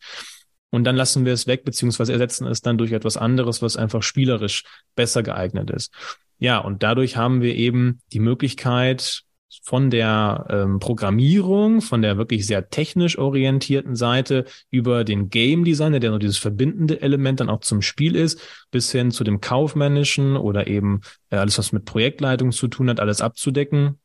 Und 0.70 0.84
dann 0.84 0.96
lassen 0.96 1.24
wir 1.24 1.32
es 1.32 1.46
weg, 1.46 1.64
beziehungsweise 1.64 2.12
ersetzen 2.12 2.48
es 2.48 2.60
dann 2.60 2.78
durch 2.78 2.90
etwas 2.90 3.16
anderes, 3.16 3.62
was 3.62 3.76
einfach 3.76 4.02
spielerisch 4.02 4.64
besser 4.96 5.22
geeignet 5.22 5.70
ist. 5.70 5.92
Ja, 6.38 6.58
und 6.58 6.82
dadurch 6.82 7.16
haben 7.16 7.40
wir 7.40 7.54
eben 7.54 8.00
die 8.12 8.20
Möglichkeit, 8.20 9.24
von 9.62 9.90
der 9.90 10.46
ähm, 10.50 10.78
Programmierung, 10.78 11.80
von 11.80 12.02
der 12.02 12.18
wirklich 12.18 12.46
sehr 12.46 12.70
technisch 12.70 13.18
orientierten 13.18 13.94
Seite 13.96 14.44
über 14.70 15.04
den 15.04 15.30
Game 15.30 15.64
Designer, 15.64 16.00
der 16.00 16.10
nur 16.10 16.18
dieses 16.18 16.38
verbindende 16.38 17.00
Element 17.00 17.40
dann 17.40 17.48
auch 17.48 17.60
zum 17.60 17.82
Spiel 17.82 18.16
ist, 18.16 18.40
bis 18.70 18.90
hin 18.90 19.10
zu 19.10 19.24
dem 19.24 19.40
kaufmännischen 19.40 20.36
oder 20.36 20.66
eben 20.66 21.00
äh, 21.30 21.36
alles, 21.36 21.58
was 21.58 21.72
mit 21.72 21.84
Projektleitung 21.84 22.52
zu 22.52 22.68
tun 22.68 22.90
hat, 22.90 23.00
alles 23.00 23.20
abzudecken. 23.20 23.98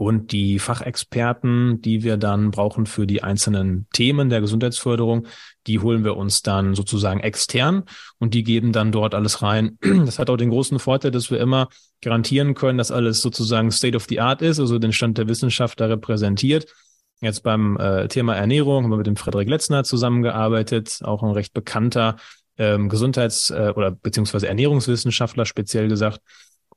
Und 0.00 0.30
die 0.30 0.60
Fachexperten, 0.60 1.82
die 1.82 2.04
wir 2.04 2.18
dann 2.18 2.52
brauchen 2.52 2.86
für 2.86 3.04
die 3.04 3.24
einzelnen 3.24 3.88
Themen 3.92 4.30
der 4.30 4.40
Gesundheitsförderung, 4.40 5.26
die 5.66 5.80
holen 5.80 6.04
wir 6.04 6.16
uns 6.16 6.42
dann 6.42 6.76
sozusagen 6.76 7.18
extern 7.18 7.82
und 8.18 8.32
die 8.32 8.44
geben 8.44 8.70
dann 8.72 8.92
dort 8.92 9.16
alles 9.16 9.42
rein. 9.42 9.76
Das 10.06 10.20
hat 10.20 10.30
auch 10.30 10.36
den 10.36 10.50
großen 10.50 10.78
Vorteil, 10.78 11.10
dass 11.10 11.32
wir 11.32 11.40
immer 11.40 11.68
garantieren 12.00 12.54
können, 12.54 12.78
dass 12.78 12.92
alles 12.92 13.20
sozusagen 13.20 13.72
State 13.72 13.96
of 13.96 14.06
the 14.08 14.20
Art 14.20 14.40
ist, 14.40 14.60
also 14.60 14.78
den 14.78 14.92
Stand 14.92 15.18
der 15.18 15.26
Wissenschaft 15.26 15.80
da 15.80 15.86
repräsentiert. 15.86 16.72
Jetzt 17.20 17.42
beim 17.42 17.76
äh, 17.78 18.06
Thema 18.06 18.36
Ernährung 18.36 18.84
haben 18.84 18.92
wir 18.92 18.98
mit 18.98 19.08
dem 19.08 19.16
Frederik 19.16 19.48
Letzner 19.48 19.82
zusammengearbeitet, 19.82 21.00
auch 21.02 21.24
ein 21.24 21.32
recht 21.32 21.54
bekannter 21.54 22.14
ähm, 22.56 22.88
Gesundheits- 22.88 23.50
äh, 23.50 23.72
oder 23.74 23.90
beziehungsweise 23.90 24.46
Ernährungswissenschaftler 24.46 25.44
speziell 25.44 25.88
gesagt. 25.88 26.20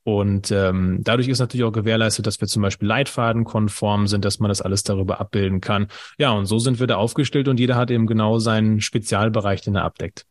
Und 0.04 0.50
ähm, 0.50 0.98
dadurch 1.02 1.28
ist 1.28 1.38
natürlich 1.38 1.64
auch 1.64 1.72
gewährleistet, 1.72 2.26
dass 2.26 2.40
wir 2.40 2.48
zum 2.48 2.62
Beispiel 2.62 2.88
leitfadenkonform 2.88 4.06
sind, 4.08 4.24
dass 4.24 4.40
man 4.40 4.48
das 4.48 4.60
alles 4.60 4.82
darüber 4.82 5.20
abbilden 5.20 5.60
kann. 5.60 5.88
Ja, 6.18 6.30
und 6.32 6.46
so 6.46 6.58
sind 6.58 6.80
wir 6.80 6.86
da 6.86 6.96
aufgestellt 6.96 7.48
und 7.48 7.60
jeder 7.60 7.76
hat 7.76 7.90
eben 7.90 8.06
genau 8.06 8.38
seinen 8.38 8.80
Spezialbereich, 8.80 9.60
den 9.62 9.76
er 9.76 9.84
abdeckt. 9.84 10.26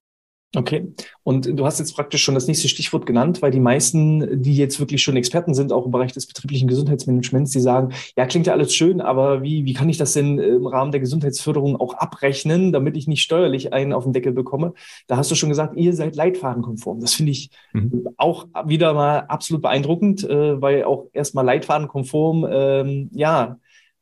Okay. 0.54 0.94
Und 1.24 1.58
du 1.58 1.66
hast 1.66 1.80
jetzt 1.80 1.96
praktisch 1.96 2.24
schon 2.24 2.36
das 2.36 2.48
nächste 2.48 2.68
Stichwort 2.68 3.06
genannt, 3.06 3.42
weil 3.42 3.52
die 3.52 3.62
meisten, 3.62 4.42
die 4.42 4.56
jetzt 4.56 4.82
wirklich 4.82 5.02
schon 5.02 5.16
Experten 5.16 5.54
sind, 5.54 5.72
auch 5.72 5.86
im 5.86 5.92
Bereich 5.92 6.12
des 6.12 6.28
betrieblichen 6.28 6.68
Gesundheitsmanagements, 6.68 7.52
die 7.52 7.62
sagen, 7.62 7.94
ja, 8.18 8.26
klingt 8.26 8.48
ja 8.48 8.54
alles 8.54 8.76
schön, 8.76 9.00
aber 9.00 9.44
wie, 9.44 9.64
wie 9.64 9.74
kann 9.74 9.88
ich 9.88 9.98
das 9.98 10.12
denn 10.12 10.40
im 10.40 10.68
Rahmen 10.68 10.92
der 10.92 11.00
Gesundheitsförderung 11.00 11.78
auch 11.78 11.94
abrechnen, 11.94 12.74
damit 12.74 12.98
ich 12.98 13.08
nicht 13.08 13.22
steuerlich 13.22 13.72
einen 13.72 13.94
auf 13.94 14.04
den 14.04 14.12
Deckel 14.12 14.34
bekomme? 14.34 14.74
Da 15.08 15.16
hast 15.16 15.32
du 15.32 15.36
schon 15.36 15.50
gesagt, 15.50 15.78
ihr 15.78 15.94
seid 15.94 16.18
leitfadenkonform. 16.18 17.00
Das 17.00 17.14
finde 17.14 17.32
ich 17.32 17.50
mhm. 17.72 18.10
auch 18.18 18.48
wieder 18.66 18.94
mal 18.94 19.20
absolut 19.20 19.62
beeindruckend, 19.62 20.26
äh, 20.26 20.62
weil 20.62 20.84
auch 20.84 21.08
erstmal 21.14 21.46
leitfadenkonform, 21.46 22.46
ähm, 22.52 23.10
ja, 23.14 23.58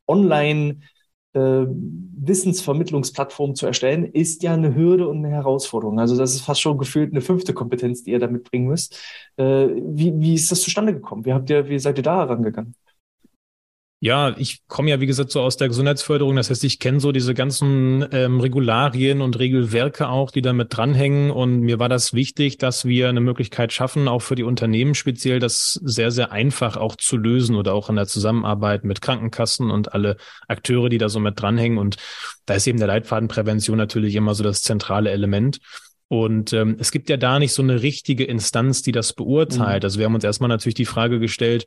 online 0.07 0.69
äh, 0.71 0.98
Wissensvermittlungsplattform 1.33 3.55
zu 3.55 3.65
erstellen, 3.65 4.05
ist 4.05 4.43
ja 4.43 4.53
eine 4.53 4.75
Hürde 4.75 5.07
und 5.07 5.19
eine 5.19 5.29
Herausforderung. 5.29 5.99
Also 5.99 6.17
das 6.17 6.33
ist 6.33 6.41
fast 6.41 6.61
schon 6.61 6.77
gefühlt 6.77 7.11
eine 7.11 7.21
fünfte 7.21 7.53
Kompetenz, 7.53 8.03
die 8.03 8.11
ihr 8.11 8.19
damit 8.19 8.49
bringen 8.49 8.67
müsst. 8.67 8.99
Äh, 9.37 9.67
wie, 9.67 10.13
wie 10.19 10.35
ist 10.35 10.51
das 10.51 10.61
zustande 10.61 10.93
gekommen? 10.93 11.25
Wie 11.25 11.33
habt 11.33 11.49
ihr, 11.49 11.67
wie 11.69 11.79
seid 11.79 11.97
ihr 11.97 12.03
da 12.03 12.17
herangegangen? 12.17 12.75
Ja, 14.01 14.33
ich 14.37 14.65
komme 14.67 14.91
ja, 14.91 15.01
wie 15.01 15.07
gesagt, 15.07 15.29
so 15.29 15.41
aus 15.41 15.57
der 15.57 15.67
Gesundheitsförderung. 15.67 16.37
Das 16.37 16.49
heißt, 16.49 16.63
ich 16.63 16.79
kenne 16.79 17.01
so 17.01 17.11
diese 17.11 17.33
ganzen 17.33 18.05
ähm, 18.13 18.39
Regularien 18.39 19.21
und 19.21 19.37
Regelwerke 19.37 20.07
auch, 20.07 20.31
die 20.31 20.41
damit 20.41 20.75
dranhängen. 20.75 21.31
Und 21.31 21.59
mir 21.59 21.79
war 21.79 21.89
das 21.89 22.13
wichtig, 22.13 22.57
dass 22.57 22.85
wir 22.85 23.09
eine 23.09 23.19
Möglichkeit 23.19 23.73
schaffen, 23.73 24.07
auch 24.07 24.21
für 24.21 24.35
die 24.35 24.43
Unternehmen 24.43 24.95
speziell, 24.95 25.39
das 25.39 25.73
sehr, 25.83 26.11
sehr 26.11 26.31
einfach 26.31 26.77
auch 26.77 26.95
zu 26.95 27.17
lösen 27.17 27.57
oder 27.57 27.73
auch 27.73 27.89
in 27.89 27.97
der 27.97 28.07
Zusammenarbeit 28.07 28.85
mit 28.85 29.01
Krankenkassen 29.01 29.69
und 29.69 29.93
alle 29.93 30.15
Akteure, 30.47 30.87
die 30.87 30.97
da 30.97 31.09
so 31.09 31.19
mit 31.19 31.41
dranhängen. 31.41 31.77
Und 31.77 31.97
da 32.45 32.53
ist 32.53 32.67
eben 32.67 32.79
der 32.79 32.87
Leitfadenprävention 32.87 33.77
natürlich 33.77 34.15
immer 34.15 34.33
so 34.33 34.45
das 34.45 34.61
zentrale 34.61 35.09
Element. 35.09 35.59
Und 36.07 36.53
ähm, 36.53 36.77
es 36.79 36.91
gibt 36.91 37.09
ja 37.09 37.17
da 37.17 37.37
nicht 37.37 37.51
so 37.51 37.61
eine 37.61 37.81
richtige 37.81 38.23
Instanz, 38.23 38.81
die 38.81 38.93
das 38.93 39.11
beurteilt. 39.11 39.83
Mhm. 39.83 39.85
Also 39.85 39.99
wir 39.99 40.05
haben 40.05 40.15
uns 40.15 40.23
erstmal 40.23 40.47
natürlich 40.47 40.75
die 40.75 40.85
Frage 40.85 41.19
gestellt, 41.19 41.65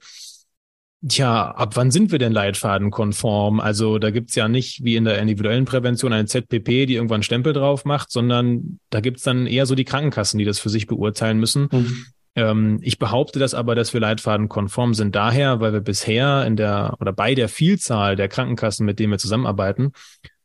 Tja, 1.07 1.51
ab 1.51 1.75
wann 1.75 1.91
sind 1.91 2.12
wir 2.12 2.21
denn 2.21 2.33
leitfadenkonform? 2.33 3.59
Also 3.59 3.99
da 3.99 4.11
gibt's 4.11 4.37
ja 4.37 4.47
nicht 4.47 4.85
wie 4.85 4.95
in 4.95 5.05
der 5.05 5.19
individuellen 5.19 5.65
Prävention 5.65 6.12
eine 6.12 6.27
ZPP, 6.27 6.87
die 6.87 6.95
irgendwann 6.95 7.25
Stempel 7.25 7.53
drauf 7.53 7.85
macht, 7.85 8.12
sondern 8.12 8.79
da 8.91 9.01
gibt's 9.01 9.25
dann 9.25 9.49
eher 9.49 9.67
so 9.67 9.75
die 9.75 9.85
Krankenkassen, 9.85 10.38
die 10.38 10.45
das 10.45 10.61
für 10.61 10.69
sich 10.69 10.87
beurteilen 10.87 11.41
müssen. 11.41 11.69
Mhm. 11.73 12.07
Ähm, 12.37 12.79
ich 12.83 13.01
behaupte 13.01 13.41
das 13.41 13.53
aber, 13.53 13.75
dass 13.75 13.93
wir 13.93 14.01
leitfadenkonform 14.01 14.95
sind 14.95 15.17
daher, 15.17 15.61
weil 15.61 15.73
wir 15.73 15.81
bisher 15.81 16.47
in 16.47 16.55
der 16.55 16.97
oder 17.01 17.12
bei 17.12 17.35
der 17.35 17.49
Vielzahl 17.49 18.15
der 18.15 18.29
Krankenkassen, 18.29 18.87
mit 18.87 19.01
denen 19.01 19.11
wir 19.11 19.19
zusammenarbeiten, 19.19 19.93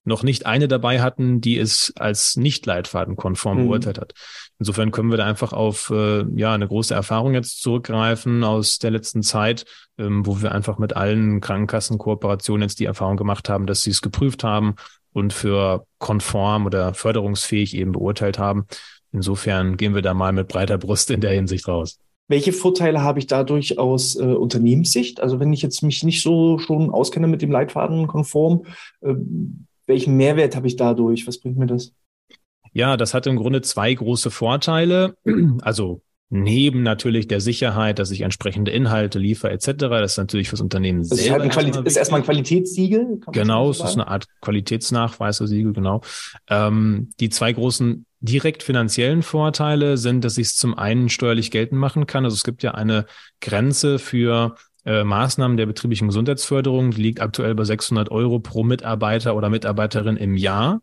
noch 0.07 0.23
nicht 0.23 0.45
eine 0.45 0.67
dabei 0.67 1.01
hatten, 1.01 1.41
die 1.41 1.59
es 1.59 1.93
als 1.97 2.37
nicht 2.37 2.65
leitfadenkonform 2.65 3.59
mhm. 3.59 3.67
beurteilt 3.67 3.99
hat. 3.99 4.13
Insofern 4.57 4.91
können 4.91 5.11
wir 5.11 5.17
da 5.17 5.25
einfach 5.25 5.51
auf 5.51 5.91
äh, 5.91 6.23
ja 6.35 6.53
eine 6.53 6.67
große 6.67 6.93
Erfahrung 6.93 7.33
jetzt 7.33 7.61
zurückgreifen 7.61 8.43
aus 8.43 8.79
der 8.79 8.91
letzten 8.91 9.21
Zeit, 9.21 9.65
ähm, 9.97 10.25
wo 10.25 10.41
wir 10.41 10.53
einfach 10.53 10.77
mit 10.77 10.95
allen 10.95 11.41
Krankenkassenkooperationen 11.41 12.63
jetzt 12.63 12.79
die 12.79 12.85
Erfahrung 12.85 13.17
gemacht 13.17 13.49
haben, 13.49 13.67
dass 13.67 13.83
sie 13.83 13.91
es 13.91 14.01
geprüft 14.01 14.45
haben 14.45 14.75
und 15.11 15.33
für 15.33 15.85
konform 15.99 16.65
oder 16.65 16.93
förderungsfähig 16.93 17.75
eben 17.75 17.91
beurteilt 17.91 18.39
haben. 18.39 18.65
Insofern 19.11 19.75
gehen 19.75 19.93
wir 19.93 20.01
da 20.01 20.13
mal 20.13 20.31
mit 20.31 20.47
breiter 20.47 20.77
Brust 20.77 21.11
in 21.11 21.21
der 21.21 21.31
Hinsicht 21.31 21.67
raus. 21.67 21.99
Welche 22.29 22.53
Vorteile 22.53 23.01
habe 23.01 23.19
ich 23.19 23.27
dadurch 23.27 23.77
aus 23.77 24.15
äh, 24.15 24.23
Unternehmenssicht? 24.23 25.21
Also 25.21 25.39
wenn 25.39 25.53
ich 25.53 25.61
jetzt 25.61 25.81
mich 25.81 26.03
nicht 26.03 26.21
so 26.21 26.59
schon 26.59 26.89
auskenne 26.89 27.27
mit 27.27 27.41
dem 27.41 27.51
Leitfaden 27.51 28.07
konform, 28.07 28.65
äh, 29.01 29.15
welchen 29.87 30.15
Mehrwert 30.15 30.55
habe 30.55 30.67
ich 30.67 30.75
dadurch? 30.75 31.25
Was 31.27 31.39
bringt 31.39 31.57
mir 31.57 31.65
das? 31.65 31.93
Ja, 32.73 32.95
das 32.97 33.13
hat 33.13 33.25
im 33.25 33.37
Grunde 33.37 33.61
zwei 33.61 33.93
große 33.93 34.29
Vorteile. 34.29 35.15
Also 35.61 36.01
neben 36.29 36.83
natürlich 36.83 37.27
der 37.27 37.39
Sicherheit, 37.39 37.99
dass 37.99 38.11
ich 38.11 38.21
entsprechende 38.21 38.71
Inhalte 38.71 39.17
liefere 39.17 39.51
etc. 39.51 39.73
Das 39.77 40.11
ist 40.11 40.17
natürlich 40.17 40.49
fürs 40.49 40.61
Unternehmen 40.61 40.99
das 40.99 41.19
ist, 41.19 41.29
halt 41.31 41.85
ist 41.87 41.95
erstmal 41.95 42.19
ein 42.19 42.25
Qualitätssiegel. 42.25 43.21
Genau, 43.31 43.69
es 43.69 43.79
ist 43.79 43.93
eine 43.93 44.07
Art 44.07 44.27
Qualitätsnachweiser-Siegel, 44.41 45.71
genau. 45.71 46.01
Ähm, 46.49 47.11
die 47.21 47.29
zwei 47.29 47.53
großen 47.53 48.05
direkt 48.19 48.63
finanziellen 48.63 49.21
Vorteile 49.21 49.97
sind, 49.97 50.25
dass 50.25 50.37
ich 50.37 50.47
es 50.47 50.55
zum 50.57 50.77
einen 50.77 51.07
steuerlich 51.07 51.49
geltend 51.49 51.79
machen 51.79 52.07
kann. 52.07 52.25
Also 52.25 52.35
es 52.35 52.43
gibt 52.43 52.61
ja 52.61 52.71
eine 52.71 53.05
Grenze 53.39 53.99
für 53.99 54.55
äh, 54.87 55.03
Maßnahmen 55.03 55.57
der 55.57 55.65
betrieblichen 55.65 56.07
Gesundheitsförderung, 56.07 56.91
die 56.91 57.01
liegt 57.01 57.21
aktuell 57.21 57.53
bei 57.53 57.65
600 57.65 58.09
Euro 58.09 58.39
pro 58.39 58.63
Mitarbeiter 58.63 59.35
oder 59.35 59.49
Mitarbeiterin 59.49 60.15
im 60.15 60.35
Jahr. 60.35 60.81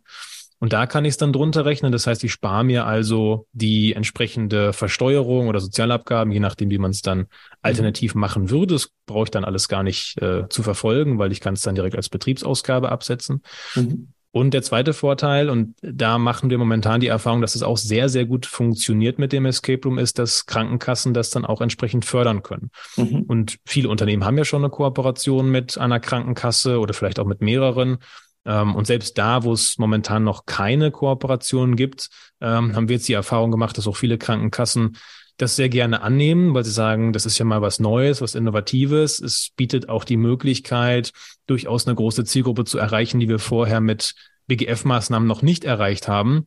Und 0.61 0.73
da 0.73 0.87
kann 0.87 1.05
ich 1.05 1.11
es 1.11 1.17
dann 1.17 1.33
drunter 1.33 1.64
rechnen. 1.64 1.90
Das 1.90 2.07
heißt, 2.07 2.23
ich 2.25 2.33
spare 2.33 2.64
mir 2.64 2.87
also 2.87 3.47
die 3.53 3.93
entsprechende 3.95 4.73
Versteuerung 4.73 5.49
oder 5.49 5.61
Sozialabgaben, 5.61 6.33
je 6.33 6.40
nachdem, 6.40 6.71
wie 6.71 6.79
man 6.79 6.90
es 6.90 7.03
dann 7.03 7.27
alternativ 7.61 8.14
machen 8.14 8.51
würde. 8.51 8.75
Das 8.75 8.90
brauche 9.07 9.25
ich 9.25 9.31
dann 9.31 9.45
alles 9.45 9.69
gar 9.69 9.83
nicht 9.83 10.21
äh, 10.23 10.49
zu 10.49 10.62
verfolgen, 10.62 11.19
weil 11.19 11.33
ich 11.33 11.40
kann 11.40 11.55
es 11.55 11.62
dann 11.62 11.75
direkt 11.75 11.97
als 11.97 12.09
Betriebsausgabe 12.09 12.90
absetzen. 12.90 13.43
Mhm. 13.75 14.13
Und 14.35 14.53
der 14.53 14.62
zweite 14.62 14.94
Vorteil, 14.94 15.49
und 15.49 15.77
da 15.81 16.18
machen 16.18 16.51
wir 16.51 16.59
momentan 16.59 17.01
die 17.01 17.07
Erfahrung, 17.07 17.40
dass 17.40 17.55
es 17.55 17.62
auch 17.62 17.77
sehr, 17.77 18.09
sehr 18.09 18.25
gut 18.25 18.47
funktioniert 18.47 19.16
mit 19.16 19.33
dem 19.33 19.47
Escape 19.47 19.81
Room, 19.85 19.97
ist, 19.97 20.18
dass 20.18 20.47
Krankenkassen 20.47 21.14
das 21.14 21.31
dann 21.31 21.44
auch 21.44 21.61
entsprechend 21.61 22.05
fördern 22.05 22.42
können. 22.42 22.73
Mhm. 22.97 23.23
Und 23.29 23.59
viele 23.64 23.88
Unternehmen 23.88 24.25
haben 24.25 24.37
ja 24.37 24.44
schon 24.44 24.64
eine 24.64 24.70
Kooperation 24.70 25.53
mit 25.53 25.79
einer 25.79 26.01
Krankenkasse 26.01 26.81
oder 26.81 26.94
vielleicht 26.94 27.20
auch 27.20 27.27
mit 27.27 27.42
mehreren. 27.42 27.99
Ähm, 28.44 28.75
und 28.75 28.88
selbst 28.88 29.18
da, 29.18 29.44
wo 29.44 29.53
es 29.53 29.79
momentan 29.79 30.25
noch 30.25 30.47
keine 30.47 30.90
Kooperation 30.90 31.77
gibt, 31.77 32.09
ähm, 32.40 32.75
haben 32.75 32.88
wir 32.88 32.97
jetzt 32.97 33.07
die 33.07 33.12
Erfahrung 33.12 33.53
gemacht, 33.53 33.79
dass 33.79 33.87
auch 33.87 33.97
viele 33.97 34.18
Krankenkassen 34.18 34.97
das 35.37 35.57
sehr 35.57 35.68
gerne 35.68 36.03
annehmen, 36.03 36.55
weil 36.55 36.64
sie 36.64 36.70
sagen, 36.70 37.12
das 37.12 37.27
ist 37.27 37.38
ja 37.38 37.44
mal 37.44 37.62
was 37.62 37.81
Neues, 37.81 38.20
was 38.20 38.35
Innovatives. 38.35 39.18
Es 39.20 39.51
bietet 39.57 39.88
auch 39.88 40.05
die 40.05 40.16
Möglichkeit, 40.16 41.12
durchaus 41.47 41.87
eine 41.87 41.97
große 41.97 42.25
Zielgruppe 42.25 42.64
zu 42.64 42.79
erreichen, 42.79 43.20
die 43.20 43.29
wir 43.29 43.38
vorher 43.38 43.81
mit 43.81 44.14
BGF-Maßnahmen 44.49 45.27
noch 45.27 45.42
nicht 45.42 45.64
erreicht 45.64 46.09
haben. 46.09 46.47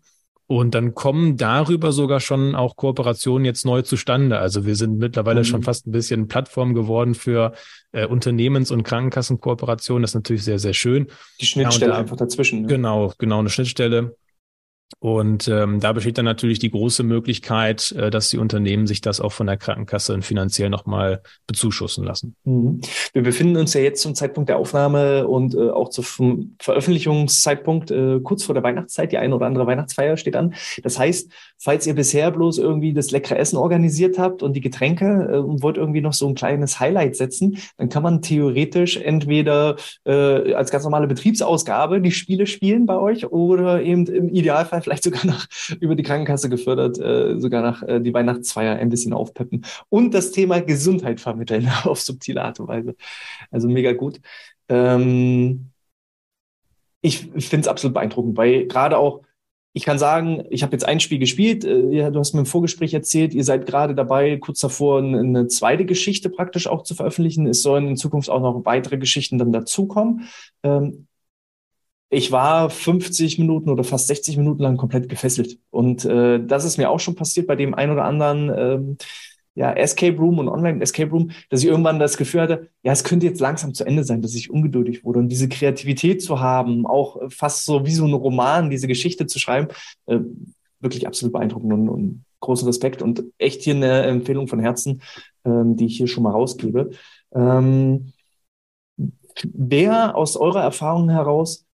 Und 0.49 0.75
dann 0.75 0.95
kommen 0.95 1.35
darüber 1.35 1.91
sogar 1.91 2.21
schon 2.21 2.55
auch 2.55 2.77
Kooperationen 2.77 3.43
jetzt 3.43 3.65
neu 3.65 3.81
zustande. 3.81 4.39
Also 4.39 4.65
wir 4.65 4.77
sind 4.77 4.97
mittlerweile 4.97 5.41
mhm. 5.41 5.45
schon 5.45 5.63
fast 5.63 5.85
ein 5.87 5.91
bisschen 5.91 6.29
Plattform 6.29 6.73
geworden 6.73 7.15
für 7.15 7.51
äh, 7.91 8.05
Unternehmens- 8.05 8.71
und 8.71 8.83
Krankenkassenkooperationen. 8.83 10.03
Das 10.03 10.11
ist 10.11 10.15
natürlich 10.15 10.45
sehr, 10.45 10.59
sehr 10.59 10.73
schön. 10.73 11.07
Die 11.41 11.45
Schnittstelle 11.45 11.91
ja, 11.91 11.95
da, 11.95 11.99
einfach 11.99 12.15
dazwischen. 12.15 12.61
Ne? 12.61 12.67
Genau, 12.67 13.13
genau, 13.17 13.39
eine 13.39 13.49
Schnittstelle. 13.49 14.15
Und 14.99 15.47
ähm, 15.47 15.79
da 15.79 15.93
besteht 15.93 16.17
dann 16.17 16.25
natürlich 16.25 16.59
die 16.59 16.71
große 16.71 17.03
Möglichkeit, 17.03 17.91
äh, 17.91 18.09
dass 18.09 18.29
die 18.29 18.37
Unternehmen 18.37 18.87
sich 18.87 19.01
das 19.01 19.21
auch 19.21 19.31
von 19.31 19.45
der 19.45 19.57
Krankenkasse 19.57 20.21
finanziell 20.21 20.69
nochmal 20.69 21.21
bezuschussen 21.45 22.03
lassen. 22.03 22.35
Mhm. 22.45 22.81
Wir 23.13 23.21
befinden 23.21 23.57
uns 23.57 23.73
ja 23.73 23.81
jetzt 23.81 24.01
zum 24.01 24.15
Zeitpunkt 24.15 24.49
der 24.49 24.57
Aufnahme 24.57 25.27
und 25.27 25.53
äh, 25.53 25.69
auch 25.69 25.89
zum 25.89 26.55
Veröffentlichungszeitpunkt 26.59 27.91
äh, 27.91 28.19
kurz 28.21 28.43
vor 28.43 28.55
der 28.55 28.63
Weihnachtszeit. 28.63 29.11
Die 29.11 29.17
eine 29.17 29.35
oder 29.35 29.45
andere 29.45 29.67
Weihnachtsfeier 29.67 30.17
steht 30.17 30.35
an. 30.35 30.55
Das 30.81 30.97
heißt, 30.97 31.31
falls 31.59 31.85
ihr 31.85 31.93
bisher 31.93 32.31
bloß 32.31 32.57
irgendwie 32.57 32.93
das 32.93 33.11
leckere 33.11 33.37
Essen 33.37 33.57
organisiert 33.57 34.17
habt 34.17 34.41
und 34.41 34.53
die 34.53 34.61
Getränke 34.61 35.29
äh, 35.33 35.37
und 35.37 35.61
wollt 35.61 35.77
irgendwie 35.77 36.01
noch 36.01 36.13
so 36.13 36.27
ein 36.27 36.35
kleines 36.35 36.79
Highlight 36.79 37.15
setzen, 37.17 37.57
dann 37.77 37.89
kann 37.89 38.03
man 38.03 38.21
theoretisch 38.21 38.97
entweder 38.97 39.75
äh, 40.05 40.53
als 40.53 40.71
ganz 40.71 40.85
normale 40.85 41.07
Betriebsausgabe 41.07 42.01
die 42.01 42.11
Spiele 42.11 42.47
spielen 42.47 42.85
bei 42.85 42.97
euch 42.97 43.31
oder 43.31 43.81
eben 43.81 44.07
im 44.07 44.29
Idealfall 44.29 44.76
vielleicht 44.81 45.03
sogar 45.03 45.25
noch 45.25 45.45
über 45.79 45.95
die 45.95 46.03
Krankenkasse 46.03 46.49
gefördert, 46.49 46.99
äh, 46.99 47.39
sogar 47.39 47.61
nach 47.61 47.83
äh, 47.83 47.99
die 47.99 48.13
Weihnachtsfeier 48.13 48.75
ein 48.75 48.89
bisschen 48.89 49.13
aufpeppen 49.13 49.65
und 49.89 50.13
das 50.13 50.31
Thema 50.31 50.61
Gesundheit 50.61 51.21
vermitteln 51.21 51.69
auf 51.83 51.99
subtile 52.01 52.43
Art 52.43 52.59
und 52.59 52.67
Weise. 52.67 52.95
Also 53.51 53.67
mega 53.67 53.93
gut. 53.93 54.19
Ähm, 54.69 55.71
ich 57.01 57.19
finde 57.19 57.61
es 57.61 57.67
absolut 57.67 57.93
beeindruckend, 57.93 58.37
weil 58.37 58.67
gerade 58.67 58.97
auch 58.97 59.21
ich 59.77 59.85
kann 59.85 59.99
sagen, 59.99 60.43
ich 60.49 60.63
habe 60.63 60.71
jetzt 60.71 60.85
ein 60.85 60.99
Spiel 60.99 61.19
gespielt. 61.19 61.63
Äh, 61.63 62.11
du 62.11 62.19
hast 62.19 62.33
mir 62.33 62.39
im 62.39 62.45
Vorgespräch 62.47 62.95
erzählt, 62.95 63.35
ihr 63.35 63.43
seid 63.43 63.67
gerade 63.67 63.93
dabei, 63.93 64.37
kurz 64.37 64.59
davor 64.59 65.03
eine 65.03 65.47
zweite 65.47 65.85
Geschichte 65.85 66.31
praktisch 66.31 66.65
auch 66.65 66.81
zu 66.81 66.95
veröffentlichen. 66.95 67.45
Es 67.45 67.61
sollen 67.61 67.87
in 67.87 67.95
Zukunft 67.95 68.29
auch 68.29 68.41
noch 68.41 68.65
weitere 68.65 68.97
Geschichten 68.97 69.37
dann 69.37 69.51
dazukommen. 69.51 70.27
Ähm, 70.63 71.05
ich 72.09 72.31
war 72.31 72.69
50 72.69 73.37
Minuten 73.37 73.69
oder 73.69 73.83
fast 73.83 74.07
60 74.07 74.37
Minuten 74.37 74.63
lang 74.63 74.77
komplett 74.77 75.09
gefesselt. 75.09 75.59
Und 75.69 76.05
äh, 76.05 76.43
das 76.45 76.63
ist 76.63 76.77
mir 76.77 76.89
auch 76.89 76.99
schon 76.99 77.15
passiert 77.15 77.47
bei 77.47 77.55
dem 77.55 77.73
ein 77.73 77.91
oder 77.91 78.05
anderen 78.05 78.51
ähm, 78.55 78.97
ja, 79.55 79.73
Escape 79.73 80.17
Room 80.17 80.39
und 80.39 80.47
Online 80.47 80.81
Escape 80.81 81.09
Room, 81.09 81.31
dass 81.49 81.61
ich 81.61 81.67
irgendwann 81.67 81.99
das 81.99 82.15
Gefühl 82.15 82.41
hatte, 82.41 82.69
ja, 82.83 82.91
es 82.91 83.03
könnte 83.03 83.25
jetzt 83.25 83.41
langsam 83.41 83.73
zu 83.73 83.85
Ende 83.85 84.03
sein, 84.03 84.21
dass 84.21 84.35
ich 84.35 84.51
ungeduldig 84.51 85.03
wurde. 85.03 85.19
Und 85.19 85.29
diese 85.29 85.49
Kreativität 85.49 86.21
zu 86.21 86.39
haben, 86.39 86.85
auch 86.85 87.19
fast 87.29 87.65
so 87.65 87.85
wie 87.85 87.91
so 87.91 88.05
ein 88.05 88.13
Roman, 88.13 88.69
diese 88.69 88.87
Geschichte 88.87 89.25
zu 89.25 89.39
schreiben, 89.39 89.67
äh, 90.05 90.19
wirklich 90.79 91.07
absolut 91.07 91.33
beeindruckend 91.33 91.73
und, 91.73 91.89
und 91.89 92.25
großen 92.39 92.67
Respekt 92.67 93.01
und 93.01 93.23
echt 93.39 93.63
hier 93.63 93.75
eine 93.75 94.03
Empfehlung 94.03 94.47
von 94.47 94.59
Herzen, 94.59 95.01
ähm, 95.43 95.75
die 95.75 95.87
ich 95.87 95.97
hier 95.97 96.07
schon 96.07 96.23
mal 96.23 96.31
rausgebe. 96.31 96.91
Ähm, 97.33 98.13
wer 99.43 100.15
aus 100.15 100.37
eurer 100.37 100.61
Erfahrung 100.61 101.09
heraus 101.09 101.66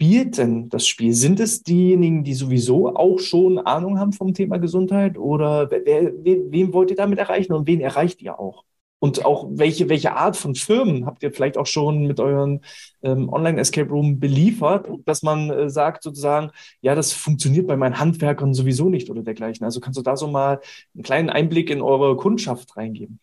spielt 0.00 0.38
denn 0.38 0.70
das 0.70 0.86
Spiel? 0.86 1.12
Sind 1.12 1.40
es 1.40 1.62
diejenigen, 1.62 2.24
die 2.24 2.32
sowieso 2.32 2.96
auch 2.96 3.18
schon 3.18 3.58
Ahnung 3.58 3.98
haben 3.98 4.14
vom 4.14 4.32
Thema 4.32 4.56
Gesundheit 4.56 5.18
oder 5.18 5.70
wer, 5.70 6.12
wen, 6.24 6.50
wen 6.50 6.72
wollt 6.72 6.88
ihr 6.88 6.96
damit 6.96 7.18
erreichen 7.18 7.52
und 7.52 7.66
wen 7.66 7.82
erreicht 7.82 8.22
ihr 8.22 8.40
auch? 8.40 8.64
Und 8.98 9.26
auch 9.26 9.46
welche, 9.50 9.90
welche 9.90 10.14
Art 10.16 10.38
von 10.38 10.54
Firmen 10.54 11.04
habt 11.04 11.22
ihr 11.22 11.32
vielleicht 11.32 11.58
auch 11.58 11.66
schon 11.66 12.06
mit 12.06 12.18
euren 12.18 12.62
ähm, 13.02 13.28
Online-Escape 13.28 13.90
Room 13.90 14.18
beliefert, 14.18 14.88
dass 15.04 15.22
man 15.22 15.50
äh, 15.50 15.68
sagt 15.68 16.02
sozusagen, 16.02 16.50
ja, 16.80 16.94
das 16.94 17.12
funktioniert 17.12 17.66
bei 17.66 17.76
meinen 17.76 17.98
Handwerkern 17.98 18.54
sowieso 18.54 18.88
nicht 18.88 19.10
oder 19.10 19.22
dergleichen. 19.22 19.64
Also 19.64 19.80
kannst 19.80 19.98
du 19.98 20.02
da 20.02 20.16
so 20.16 20.28
mal 20.28 20.60
einen 20.94 21.02
kleinen 21.02 21.28
Einblick 21.28 21.68
in 21.68 21.82
eure 21.82 22.16
Kundschaft 22.16 22.74
reingeben? 22.74 23.20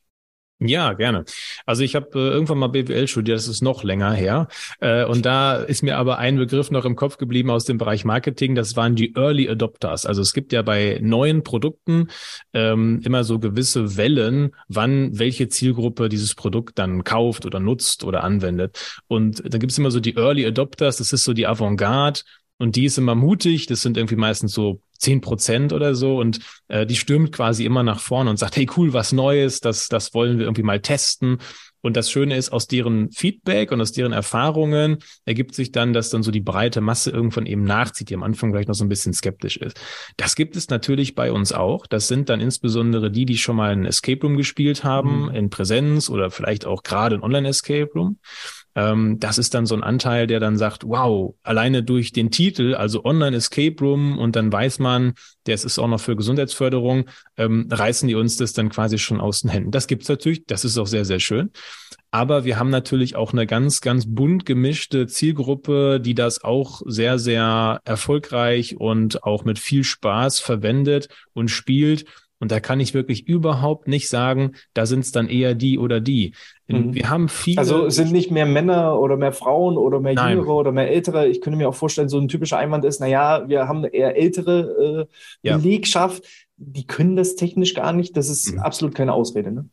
Ja, 0.60 0.94
gerne. 0.94 1.24
Also 1.68 1.84
ich 1.84 1.96
habe 1.96 2.08
äh, 2.16 2.30
irgendwann 2.30 2.58
mal 2.58 2.68
BWL 2.70 3.08
studiert, 3.08 3.38
das 3.38 3.48
ist 3.48 3.62
noch 3.62 3.84
länger 3.84 4.12
her. 4.14 4.48
Äh, 4.80 5.06
und 5.06 5.24
da 5.24 5.56
ist 5.58 5.84
mir 5.84 5.98
aber 5.98 6.18
ein 6.18 6.38
Begriff 6.38 6.72
noch 6.72 6.84
im 6.84 6.96
Kopf 6.96 7.18
geblieben 7.18 7.52
aus 7.52 7.66
dem 7.66 7.78
Bereich 7.78 8.06
Marketing, 8.06 8.56
das 8.56 8.76
waren 8.76 8.96
die 8.96 9.14
Early 9.16 9.48
Adopters. 9.48 10.08
Also 10.08 10.24
es 10.24 10.34
gibt 10.34 10.54
ja 10.54 10.64
bei 10.64 10.98
neuen 11.00 11.44
Produkten 11.44 12.08
ähm, 12.54 13.02
immer 13.04 13.24
so 13.24 13.38
gewisse 13.38 13.98
Wellen, 13.98 14.56
wann 14.68 15.20
welche 15.20 15.48
Zielgruppe 15.48 16.10
dieses 16.10 16.34
Produkt 16.34 16.80
dann 16.80 17.04
kauft 17.04 17.46
oder 17.46 17.60
nutzt 17.60 18.04
oder 18.04 18.24
anwendet. 18.24 19.00
Und 19.08 19.44
da 19.46 19.60
gibt 19.60 19.72
es 19.72 19.78
immer 19.78 19.92
so 19.92 20.00
die 20.00 20.16
Early 20.16 20.44
Adopters, 20.44 20.98
das 20.98 21.14
ist 21.14 21.24
so 21.24 21.34
die 21.34 21.46
Avantgarde 21.46 22.22
und 22.58 22.76
die 22.76 22.86
ist 22.86 22.98
immer 22.98 23.14
mutig, 23.14 23.68
das 23.68 23.84
sind 23.84 23.96
irgendwie 23.96 24.16
meistens 24.16 24.54
so 24.54 24.82
zehn 24.98 25.22
Prozent 25.22 25.74
oder 25.74 25.96
so 25.96 26.20
und 26.20 26.40
äh, 26.68 26.86
die 26.86 26.96
stürmt 26.96 27.32
quasi 27.32 27.66
immer 27.66 27.84
nach 27.84 28.00
vorne 28.00 28.30
und 28.30 28.38
sagt, 28.38 28.56
hey 28.56 28.68
cool, 28.78 28.94
was 28.94 29.12
Neues, 29.12 29.60
das, 29.60 29.88
das 29.88 30.14
wollen 30.14 30.38
wir 30.38 30.46
irgendwie 30.46 30.64
mal 30.64 30.82
testen. 30.82 31.38
Und 31.82 31.96
das 31.96 32.12
Schöne 32.12 32.36
ist, 32.36 32.52
aus 32.52 32.68
deren 32.68 33.12
Feedback 33.12 33.72
und 33.72 33.80
aus 33.80 33.92
deren 33.92 34.12
Erfahrungen 34.12 34.98
ergibt 35.26 35.56
sich 35.56 35.72
dann, 35.72 35.94
dass 35.94 36.10
dann 36.10 36.24
so 36.24 36.32
die 36.32 36.42
breite 36.42 36.82
Masse 36.82 37.12
irgendwann 37.12 37.46
eben 37.46 37.64
nachzieht, 37.64 38.10
die 38.10 38.16
am 38.16 38.24
Anfang 38.24 38.52
vielleicht 38.52 38.68
noch 38.68 38.76
so 38.76 38.84
ein 38.84 38.90
bisschen 38.90 39.14
skeptisch 39.14 39.58
ist. 39.58 39.80
Das 40.18 40.36
gibt 40.36 40.56
es 40.56 40.70
natürlich 40.70 41.16
bei 41.16 41.32
uns 41.32 41.54
auch. 41.54 41.86
Das 41.88 42.08
sind 42.08 42.30
dann 42.30 42.42
insbesondere 42.42 43.12
die, 43.12 43.26
die 43.26 43.38
schon 43.38 43.56
mal 43.56 43.72
ein 43.72 43.86
Escape 43.86 44.22
Room 44.22 44.38
gespielt 44.38 44.84
haben, 44.84 45.28
mhm. 45.28 45.36
in 45.36 45.50
Präsenz 45.50 46.10
oder 46.10 46.32
vielleicht 46.32 46.66
auch 46.66 46.84
gerade 46.84 47.16
ein 47.16 47.24
Online-Escape 47.24 47.92
Room. 47.94 48.18
Ähm, 48.78 49.20
das 49.20 49.40
ist 49.40 49.56
dann 49.56 49.66
so 49.66 49.74
ein 49.74 49.82
Anteil, 49.82 50.28
der 50.28 50.40
dann 50.40 50.56
sagt, 50.56 50.84
wow, 50.86 51.34
alleine 51.42 51.82
durch 51.82 52.12
den 52.12 52.30
Titel, 52.30 52.76
also 52.76 53.04
Online 53.04 53.36
Escape 53.36 53.76
Room 53.82 54.20
und 54.20 54.36
dann 54.36 54.54
weiß 54.54 54.78
man, 54.78 55.16
der 55.48 55.56
ist 55.56 55.80
auch 55.80 55.88
noch 55.88 56.00
für 56.00 56.16
Gesundheitsförderung, 56.16 57.06
ähm, 57.38 57.68
reißen 57.72 58.08
die 58.08 58.14
uns 58.14 58.38
das 58.38 58.54
dann 58.54 58.70
quasi 58.70 59.00
schon 59.00 59.20
aus 59.20 59.42
den 59.42 59.50
Händen. 59.50 59.72
Das 59.72 59.88
gibt's 59.88 60.08
natürlich, 60.08 60.46
das 60.46 60.64
ist 60.64 60.78
auch 60.78 60.86
sehr, 60.86 61.06
sehr 61.06 61.20
schön. 61.20 61.50
Aber 62.12 62.46
wir 62.46 62.60
haben 62.60 62.70
natürlich 62.70 63.16
auch 63.16 63.34
eine 63.34 63.48
ganz, 63.48 63.82
ganz 63.82 64.06
bunt 64.08 64.46
gemischte 64.46 65.08
Zielgruppe, 65.08 66.00
die 66.00 66.14
das 66.14 66.44
auch 66.44 66.82
sehr, 66.86 67.18
sehr 67.18 67.82
erfolgreich 67.84 68.78
und 68.78 69.24
auch 69.24 69.44
mit 69.44 69.58
viel 69.58 69.84
Spaß 69.84 70.40
verwendet 70.40 71.10
und 71.34 71.50
spielt. 71.50 72.06
Und 72.40 72.52
da 72.52 72.60
kann 72.60 72.80
ich 72.80 72.94
wirklich 72.94 73.28
überhaupt 73.28 73.88
nicht 73.88 74.08
sagen, 74.10 74.52
da 74.74 74.86
sind 74.86 75.00
es 75.00 75.12
dann 75.12 75.28
eher 75.28 75.56
die 75.56 75.80
oder 75.80 76.00
die. 76.00 76.34
Mhm. 76.68 76.94
Wir 76.94 77.10
haben 77.10 77.30
viele. 77.30 77.60
Also 77.60 77.90
sind 77.90 78.12
nicht 78.12 78.32
mehr 78.32 78.46
Männer 78.46 79.00
oder 79.00 79.18
mehr 79.18 79.32
Frauen 79.32 79.78
oder 79.78 80.00
mehr 80.00 80.14
Nein. 80.14 80.38
Jüngere 80.38 80.54
oder 80.54 80.72
mehr 80.72 80.90
Ältere. 80.90 81.28
Ich 81.28 81.42
könnte 81.42 81.58
mir 81.58 81.70
auch 81.70 81.76
vorstellen, 81.76 82.10
so 82.10 82.20
ein 82.20 82.28
typischer 82.28 82.58
Einwand 82.58 82.86
ist, 82.86 83.00
naja, 83.00 83.48
wir 83.48 83.68
haben 83.68 83.86
eher 83.86 84.18
ältere 84.18 85.08
äh, 85.44 85.48
ja. 85.48 85.58
Belegschaft, 85.58 86.24
die 86.58 86.86
können 86.86 87.16
das 87.16 87.36
technisch 87.36 87.74
gar 87.74 87.94
nicht. 87.94 88.18
Das 88.18 88.30
ist 88.30 88.54
mhm. 88.54 88.60
absolut 88.60 88.96
keine 88.96 89.14
Ausrede. 89.14 89.52
Ne? 89.52 89.70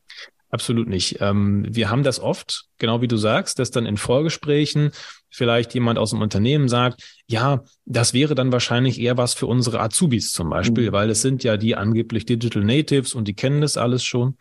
Absolut 0.50 0.88
nicht. 0.88 1.18
Ähm, 1.20 1.66
wir 1.68 1.90
haben 1.90 2.04
das 2.04 2.20
oft, 2.20 2.66
genau 2.78 3.00
wie 3.00 3.09
du 3.09 3.16
sagst, 3.16 3.59
dass 3.59 3.72
dann 3.72 3.87
in 3.87 3.96
Vorgesprächen 3.96 4.92
vielleicht 5.35 5.75
jemand 5.75 5.99
aus 5.99 6.11
dem 6.11 6.20
Unternehmen 6.20 6.68
sagt, 6.68 7.03
ja, 7.27 7.64
das 7.85 8.14
wäre 8.14 8.35
dann 8.35 8.53
wahrscheinlich 8.53 9.01
eher 9.01 9.16
was 9.16 9.35
für 9.35 9.47
unsere 9.47 9.81
Azubis 9.81 10.33
zum 10.33 10.51
Beispiel, 10.51 10.90
mhm. 10.90 10.92
weil 10.92 11.11
es 11.11 11.23
sind 11.23 11.42
ja 11.42 11.57
die 11.57 11.75
angeblich 11.75 12.25
Digital 12.25 12.64
Natives 12.64 13.14
und 13.14 13.27
die 13.27 13.35
kennen 13.35 13.61
das 13.61 13.77
alles 13.77 14.05
schon. 14.05 14.37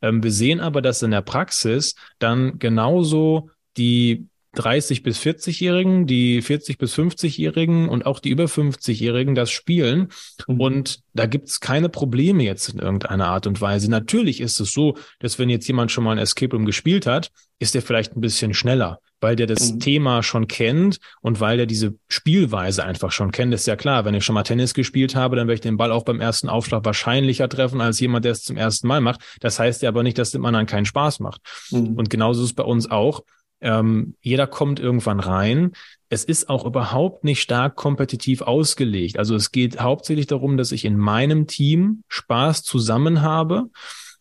Ähm, 0.00 0.22
wir 0.22 0.32
sehen 0.32 0.60
aber, 0.60 0.80
dass 0.80 1.02
in 1.02 1.10
der 1.10 1.22
Praxis 1.22 1.94
dann 2.18 2.58
genauso 2.58 3.50
die 3.76 4.26
30 4.54 5.02
bis 5.02 5.20
40-Jährigen, 5.20 6.06
die 6.06 6.42
40 6.42 6.78
bis 6.78 6.94
50-Jährigen 6.94 7.88
und 7.88 8.06
auch 8.06 8.18
die 8.18 8.30
über 8.30 8.46
50-Jährigen 8.46 9.34
das 9.34 9.50
spielen. 9.50 10.08
Mhm. 10.46 10.60
Und 10.60 11.00
da 11.12 11.26
gibt's 11.26 11.60
keine 11.60 11.88
Probleme 11.88 12.42
jetzt 12.42 12.70
in 12.70 12.78
irgendeiner 12.78 13.28
Art 13.28 13.46
und 13.46 13.60
Weise. 13.60 13.90
Natürlich 13.90 14.40
ist 14.40 14.58
es 14.60 14.72
so, 14.72 14.96
dass 15.20 15.38
wenn 15.38 15.50
jetzt 15.50 15.68
jemand 15.68 15.92
schon 15.92 16.04
mal 16.04 16.12
ein 16.12 16.18
Escape 16.18 16.56
Room 16.56 16.64
gespielt 16.64 17.06
hat, 17.06 17.30
ist 17.58 17.74
er 17.74 17.82
vielleicht 17.82 18.16
ein 18.16 18.20
bisschen 18.20 18.54
schneller. 18.54 19.00
Weil 19.20 19.36
der 19.36 19.46
das 19.46 19.72
mhm. 19.72 19.80
Thema 19.80 20.22
schon 20.22 20.48
kennt 20.48 20.98
und 21.20 21.40
weil 21.40 21.56
der 21.56 21.66
diese 21.66 21.94
Spielweise 22.08 22.84
einfach 22.84 23.12
schon 23.12 23.32
kennt. 23.32 23.52
Das 23.52 23.62
ist 23.62 23.66
ja 23.66 23.76
klar, 23.76 24.04
wenn 24.04 24.14
ich 24.14 24.24
schon 24.24 24.34
mal 24.34 24.42
Tennis 24.42 24.74
gespielt 24.74 25.14
habe, 25.14 25.36
dann 25.36 25.48
werde 25.48 25.54
ich 25.54 25.60
den 25.60 25.76
Ball 25.76 25.92
auch 25.92 26.04
beim 26.04 26.20
ersten 26.20 26.48
Aufschlag 26.48 26.84
wahrscheinlicher 26.84 27.48
treffen 27.48 27.80
als 27.80 28.00
jemand, 28.00 28.24
der 28.24 28.32
es 28.32 28.42
zum 28.42 28.56
ersten 28.56 28.86
Mal 28.86 29.00
macht. 29.00 29.20
Das 29.40 29.58
heißt 29.58 29.82
ja 29.82 29.88
aber 29.88 30.02
nicht, 30.02 30.18
dass 30.18 30.30
dem 30.30 30.44
anderen 30.44 30.66
keinen 30.66 30.86
Spaß 30.86 31.20
macht. 31.20 31.40
Mhm. 31.70 31.94
Und 31.94 32.10
genauso 32.10 32.42
ist 32.42 32.50
es 32.50 32.54
bei 32.54 32.64
uns 32.64 32.90
auch. 32.90 33.22
Ähm, 33.60 34.14
jeder 34.20 34.46
kommt 34.46 34.78
irgendwann 34.78 35.20
rein. 35.20 35.72
Es 36.08 36.24
ist 36.24 36.48
auch 36.48 36.64
überhaupt 36.64 37.24
nicht 37.24 37.40
stark 37.40 37.76
kompetitiv 37.76 38.42
ausgelegt. 38.42 39.18
Also 39.18 39.34
es 39.34 39.50
geht 39.50 39.80
hauptsächlich 39.80 40.26
darum, 40.26 40.56
dass 40.56 40.72
ich 40.72 40.84
in 40.84 40.96
meinem 40.96 41.46
Team 41.46 42.04
Spaß 42.08 42.62
zusammen 42.62 43.22
habe. 43.22 43.68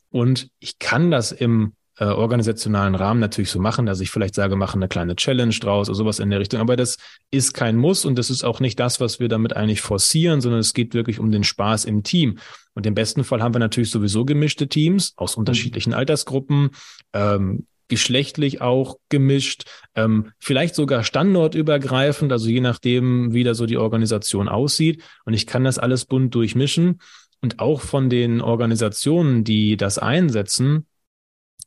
Und 0.09 0.49
ich 0.59 0.79
kann 0.79 1.11
das 1.11 1.31
im 1.31 1.73
äh, 1.99 2.05
organisationalen 2.05 2.95
Rahmen 2.95 3.19
natürlich 3.19 3.49
so 3.49 3.59
machen, 3.59 3.85
dass 3.85 3.99
ich 3.99 4.11
vielleicht 4.11 4.35
sage, 4.35 4.55
machen 4.55 4.79
eine 4.79 4.87
kleine 4.87 5.15
Challenge 5.15 5.53
draus 5.53 5.89
oder 5.89 5.95
sowas 5.95 6.19
in 6.19 6.29
der 6.29 6.39
Richtung. 6.39 6.59
Aber 6.59 6.75
das 6.75 6.97
ist 7.31 7.53
kein 7.53 7.75
Muss 7.75 8.05
und 8.05 8.17
das 8.17 8.29
ist 8.29 8.43
auch 8.43 8.59
nicht 8.59 8.79
das, 8.79 8.99
was 8.99 9.19
wir 9.19 9.29
damit 9.29 9.55
eigentlich 9.55 9.81
forcieren, 9.81 10.41
sondern 10.41 10.59
es 10.59 10.73
geht 10.73 10.93
wirklich 10.93 11.19
um 11.19 11.31
den 11.31 11.43
Spaß 11.43 11.85
im 11.85 12.03
Team. 12.03 12.37
Und 12.73 12.85
im 12.85 12.93
besten 12.93 13.23
Fall 13.23 13.41
haben 13.41 13.55
wir 13.55 13.59
natürlich 13.59 13.89
sowieso 13.89 14.25
gemischte 14.25 14.67
Teams 14.67 15.13
aus 15.15 15.35
unterschiedlichen 15.35 15.93
Altersgruppen, 15.93 16.69
ähm, 17.13 17.65
geschlechtlich 17.87 18.61
auch 18.61 18.97
gemischt, 19.09 19.63
ähm, 19.95 20.31
vielleicht 20.39 20.75
sogar 20.75 21.03
standortübergreifend, 21.03 22.31
also 22.31 22.49
je 22.49 22.61
nachdem, 22.61 23.33
wie 23.33 23.43
da 23.43 23.53
so 23.53 23.65
die 23.65 23.77
Organisation 23.77 24.49
aussieht. 24.49 25.03
Und 25.25 25.33
ich 25.33 25.47
kann 25.47 25.63
das 25.63 25.79
alles 25.79 26.05
bunt 26.05 26.35
durchmischen. 26.35 26.99
Und 27.41 27.59
auch 27.59 27.81
von 27.81 28.09
den 28.09 28.41
Organisationen, 28.41 29.43
die 29.43 29.77
das 29.77 29.99
einsetzen, 29.99 30.87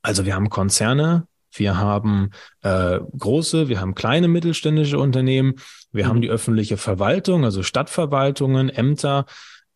also 0.02 0.26
wir 0.26 0.34
haben 0.34 0.50
Konzerne, 0.50 1.26
wir 1.52 1.78
haben 1.78 2.30
äh, 2.62 3.00
große, 3.18 3.68
wir 3.68 3.80
haben 3.80 3.94
kleine 3.94 4.28
mittelständische 4.28 4.98
Unternehmen, 4.98 5.54
wir 5.92 6.04
mhm. 6.04 6.08
haben 6.08 6.20
die 6.20 6.30
öffentliche 6.30 6.76
Verwaltung, 6.76 7.44
also 7.44 7.62
Stadtverwaltungen, 7.62 8.68
Ämter. 8.68 9.26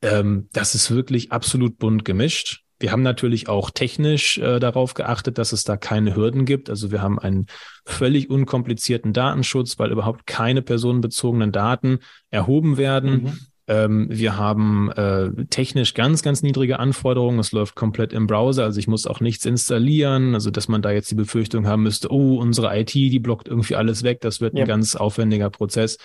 Ähm, 0.03 0.49
das 0.53 0.75
ist 0.75 0.91
wirklich 0.91 1.33
absolut 1.33 1.79
bunt 1.79 2.05
gemischt. 2.05 2.61
Wir 2.81 2.93
haben 2.93 3.03
natürlich 3.03 3.49
auch 3.49 3.71
technisch 3.71 4.39
äh, 4.39 4.59
darauf 4.59 4.95
geachtet, 4.95 5.39
dass 5.39 5.53
es 5.53 5.65
da 5.65 5.77
keine 5.77 6.15
Hürden 6.15 6.45
gibt. 6.45 6.69
Also 6.69 6.91
wir 6.91 7.01
haben 7.01 7.19
einen 7.19 7.47
völlig 7.87 8.31
unkomplizierten 8.31 9.13
Datenschutz, 9.13 9.79
weil 9.79 9.93
überhaupt 9.93 10.27
keine 10.27 10.61
personenbezogenen 10.61 11.53
Daten 11.53 12.01
erhoben 12.31 12.77
werden. 12.77 13.23
Mhm. 13.23 13.39
Ähm, 13.67 14.09
wir 14.11 14.37
haben 14.37 14.91
äh, 14.93 15.31
technisch 15.47 15.95
ganz, 15.95 16.23
ganz 16.23 16.43
niedrige 16.43 16.79
Anforderungen. 16.79 17.39
Es 17.39 17.53
läuft 17.53 17.75
komplett 17.75 18.13
im 18.13 18.27
Browser, 18.27 18.65
also 18.65 18.79
ich 18.79 18.89
muss 18.89 19.07
auch 19.07 19.21
nichts 19.21 19.47
installieren. 19.47 20.35
Also, 20.35 20.51
dass 20.51 20.69
man 20.69 20.83
da 20.83 20.91
jetzt 20.91 21.11
die 21.11 21.15
Befürchtung 21.15 21.67
haben 21.67 21.83
müsste, 21.83 22.13
oh, 22.13 22.39
unsere 22.39 22.79
IT, 22.79 22.95
die 22.95 23.19
blockt 23.19 23.49
irgendwie 23.49 23.77
alles 23.77 24.03
weg. 24.03 24.21
Das 24.21 24.41
wird 24.41 24.55
ja. 24.55 24.65
ein 24.65 24.69
ganz 24.69 24.97
aufwendiger 24.97 25.51
Prozess. 25.51 25.99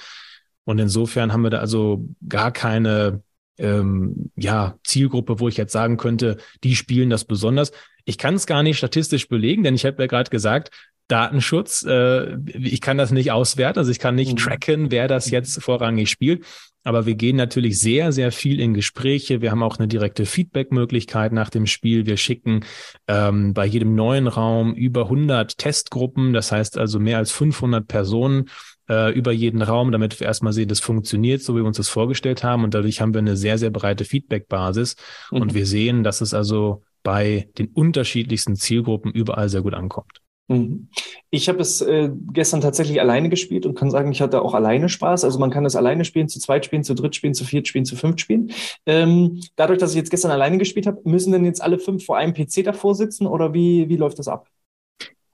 Und 0.64 0.80
insofern 0.80 1.34
haben 1.34 1.42
wir 1.42 1.50
da 1.50 1.60
also 1.60 2.06
gar 2.28 2.52
keine 2.52 3.24
ähm, 3.58 4.32
ja, 4.36 4.78
Zielgruppe, 4.84 5.40
wo 5.40 5.48
ich 5.48 5.58
jetzt 5.58 5.74
sagen 5.74 5.98
könnte, 5.98 6.38
die 6.64 6.76
spielen 6.76 7.10
das 7.10 7.26
besonders. 7.26 7.72
Ich 8.10 8.18
kann 8.18 8.34
es 8.34 8.48
gar 8.48 8.64
nicht 8.64 8.80
statistisch 8.80 9.28
belegen, 9.28 9.62
denn 9.64 9.76
ich 9.76 9.86
habe 9.86 10.02
ja 10.02 10.08
gerade 10.08 10.32
gesagt, 10.32 10.72
Datenschutz, 11.10 11.86
äh, 11.88 12.38
ich 12.58 12.82
kann 12.82 12.98
das 12.98 13.12
nicht 13.12 13.32
auswerten, 13.32 13.78
also 13.78 13.92
ich 13.92 14.00
kann 14.00 14.16
nicht 14.16 14.32
mhm. 14.32 14.38
tracken, 14.38 14.92
wer 14.92 15.08
das 15.08 15.30
jetzt 15.30 15.62
vorrangig 15.62 16.10
spielt. 16.10 16.44
Aber 16.84 17.06
wir 17.06 17.14
gehen 17.14 17.36
natürlich 17.36 17.80
sehr, 17.80 18.12
sehr 18.12 18.32
viel 18.32 18.60
in 18.60 18.74
Gespräche. 18.74 19.42
Wir 19.42 19.52
haben 19.52 19.62
auch 19.62 19.78
eine 19.78 19.88
direkte 19.88 20.26
Feedback-Möglichkeit 20.26 21.34
nach 21.34 21.52
dem 21.52 21.68
Spiel. 21.68 22.08
Wir 22.08 22.18
schicken 22.18 22.66
ähm, 23.08 23.54
bei 23.54 23.66
jedem 23.66 23.94
neuen 23.94 24.28
Raum 24.28 24.74
über 24.74 25.04
100 25.04 25.58
Testgruppen, 25.60 26.34
das 26.34 26.52
heißt 26.52 26.80
also 26.80 27.00
mehr 27.00 27.18
als 27.18 27.32
500 27.32 27.88
Personen 27.88 28.50
äh, 28.90 29.14
über 29.14 29.32
jeden 29.32 29.62
Raum, 29.62 29.92
damit 29.92 30.20
wir 30.20 30.26
erstmal 30.26 30.54
sehen, 30.54 30.70
das 30.70 30.80
funktioniert, 30.80 31.44
so 31.44 31.54
wie 31.54 31.60
wir 31.60 31.66
uns 31.66 31.78
das 31.78 31.90
vorgestellt 31.90 32.44
haben. 32.44 32.64
Und 32.64 32.74
dadurch 32.74 33.02
haben 33.02 33.14
wir 33.14 33.20
eine 33.20 33.38
sehr, 33.38 33.60
sehr 33.60 33.70
breite 33.70 34.04
Feedback-Basis. 34.04 34.96
Mhm. 35.30 35.42
Und 35.42 35.54
wir 35.54 35.68
sehen, 35.68 36.04
dass 36.04 36.22
es 36.22 36.34
also 36.34 36.82
bei 37.04 37.50
den 37.58 37.68
unterschiedlichsten 37.68 38.56
Zielgruppen 38.56 39.12
überall 39.12 39.50
sehr 39.50 39.62
gut 39.62 39.74
ankommt. 39.74 40.22
Mhm. 40.50 40.90
Ich 41.30 41.48
habe 41.48 41.62
es 41.62 41.80
äh, 41.82 42.10
gestern 42.34 42.60
tatsächlich 42.60 43.00
alleine 43.00 43.30
gespielt 43.30 43.68
und 43.68 43.76
kann 43.76 43.92
sagen, 43.92 44.12
ich 44.12 44.20
hatte 44.20 44.42
auch 44.42 44.56
alleine 44.56 44.90
Spaß. 44.90 45.24
Also 45.24 45.38
man 45.38 45.52
kann 45.52 45.66
es 45.66 45.76
alleine 45.76 46.06
spielen, 46.06 46.28
zu 46.28 46.40
zweit 46.40 46.66
spielen, 46.66 46.84
zu 46.84 46.96
dritt 46.96 47.16
spielen, 47.16 47.36
zu 47.36 47.46
viert 47.46 47.68
spielen, 47.68 47.86
zu 47.86 47.96
fünft 47.96 48.20
spielen. 48.20 48.52
Ähm, 48.88 49.42
dadurch, 49.56 49.78
dass 49.80 49.92
ich 49.92 49.98
jetzt 49.98 50.10
gestern 50.10 50.32
alleine 50.32 50.58
gespielt 50.58 50.88
habe, 50.88 51.02
müssen 51.04 51.32
denn 51.32 51.46
jetzt 51.46 51.62
alle 51.62 51.78
fünf 51.78 52.04
vor 52.04 52.18
einem 52.18 52.34
PC 52.34 52.64
davor 52.64 52.96
sitzen 52.96 53.28
oder 53.28 53.54
wie, 53.54 53.90
wie 53.90 53.98
läuft 53.98 54.18
das 54.18 54.28
ab? 54.28 54.48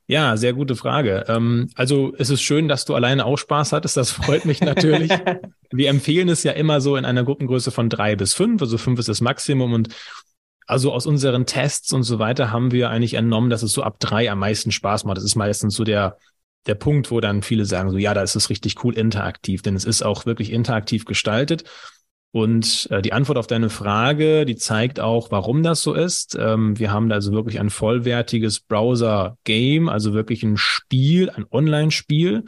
Ja, 0.07 0.37
sehr 0.37 0.53
gute 0.53 0.75
Frage. 0.75 1.25
Ähm, 1.29 1.69
also 1.75 2.13
es 2.17 2.29
ist 2.29 2.41
schön, 2.41 2.67
dass 2.67 2.85
du 2.85 2.93
alleine 2.93 3.25
auch 3.25 3.37
Spaß 3.37 3.71
hattest. 3.71 3.97
Das 3.97 4.11
freut 4.11 4.45
mich 4.45 4.61
natürlich. 4.61 5.11
Wir 5.71 5.89
empfehlen 5.89 6.29
es 6.29 6.43
ja 6.43 6.51
immer 6.51 6.79
so 6.79 6.95
in 6.95 7.05
einer 7.05 7.23
Gruppengröße 7.23 7.71
von 7.71 7.89
drei 7.89 8.15
bis 8.15 8.33
fünf. 8.33 8.61
Also 8.61 8.77
fünf 8.77 8.99
ist 8.99 9.09
das 9.09 9.21
Maximum 9.21 9.73
und 9.73 9.89
also 10.65 10.91
aus 10.91 11.05
unseren 11.05 11.45
Tests 11.45 11.93
und 11.93 12.03
so 12.03 12.19
weiter 12.19 12.51
haben 12.51 12.71
wir 12.71 12.89
eigentlich 12.89 13.13
entnommen, 13.13 13.49
dass 13.49 13.63
es 13.63 13.73
so 13.73 13.83
ab 13.83 13.99
drei 13.99 14.31
am 14.31 14.39
meisten 14.39 14.71
Spaß 14.71 15.05
macht. 15.05 15.17
Das 15.17 15.23
ist 15.23 15.35
meistens 15.35 15.75
so 15.75 15.83
der, 15.83 16.17
der 16.65 16.75
Punkt, 16.75 17.11
wo 17.11 17.19
dann 17.19 17.43
viele 17.43 17.65
sagen 17.65 17.91
so, 17.91 17.97
ja, 17.97 18.13
da 18.13 18.21
ist 18.21 18.35
es 18.35 18.49
richtig 18.49 18.83
cool 18.83 18.97
interaktiv, 18.97 19.61
denn 19.61 19.75
es 19.75 19.85
ist 19.85 20.03
auch 20.03 20.25
wirklich 20.25 20.51
interaktiv 20.51 21.05
gestaltet. 21.05 21.63
Und 22.31 22.89
äh, 22.91 23.01
die 23.01 23.13
Antwort 23.13 23.37
auf 23.37 23.47
deine 23.47 23.69
Frage, 23.69 24.45
die 24.45 24.57
zeigt 24.57 24.99
auch, 24.99 25.31
warum 25.31 25.63
das 25.63 25.81
so 25.81 25.93
ist. 25.93 26.35
Ähm, 26.37 26.77
wir 26.77 26.91
haben 26.91 27.07
da 27.07 27.15
also 27.15 27.31
wirklich 27.31 27.61
ein 27.61 27.69
vollwertiges 27.69 28.59
Browser-Game, 28.59 29.87
also 29.87 30.13
wirklich 30.13 30.43
ein 30.43 30.57
Spiel, 30.57 31.29
ein 31.29 31.45
Online-Spiel. 31.49 32.43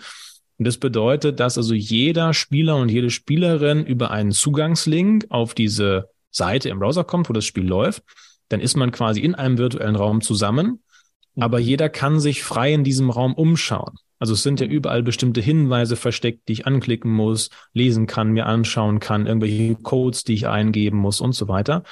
Und 0.57 0.67
das 0.67 0.77
bedeutet, 0.77 1.39
dass 1.39 1.57
also 1.57 1.73
jeder 1.73 2.33
Spieler 2.33 2.75
und 2.75 2.89
jede 2.89 3.09
Spielerin 3.09 3.85
über 3.85 4.11
einen 4.11 4.31
Zugangslink 4.31 5.27
auf 5.29 5.53
diese 5.53 6.09
Seite 6.31 6.69
im 6.69 6.79
Browser 6.79 7.03
kommt, 7.03 7.29
wo 7.29 7.33
das 7.33 7.45
Spiel 7.45 7.65
läuft, 7.65 8.03
dann 8.49 8.59
ist 8.59 8.77
man 8.77 8.91
quasi 8.91 9.21
in 9.21 9.35
einem 9.35 9.57
virtuellen 9.57 9.95
Raum 9.95 10.21
zusammen, 10.21 10.83
aber 11.35 11.59
jeder 11.59 11.89
kann 11.89 12.19
sich 12.19 12.43
frei 12.43 12.73
in 12.73 12.83
diesem 12.83 13.09
Raum 13.09 13.33
umschauen. 13.33 13.95
Also 14.19 14.33
es 14.33 14.41
sind 14.41 14.59
ja 14.59 14.65
überall 14.65 15.03
bestimmte 15.03 15.41
Hinweise 15.41 15.95
versteckt, 15.95 16.47
die 16.47 16.53
ich 16.53 16.65
anklicken 16.65 17.11
muss, 17.11 17.49
lesen 17.73 18.07
kann, 18.07 18.31
mir 18.31 18.47
anschauen 18.47 18.99
kann, 18.99 19.27
irgendwelche 19.27 19.75
Codes, 19.75 20.23
die 20.23 20.33
ich 20.33 20.47
eingeben 20.47 20.97
muss 20.97 21.21
und 21.21 21.33
so 21.33 21.47
weiter. 21.47 21.83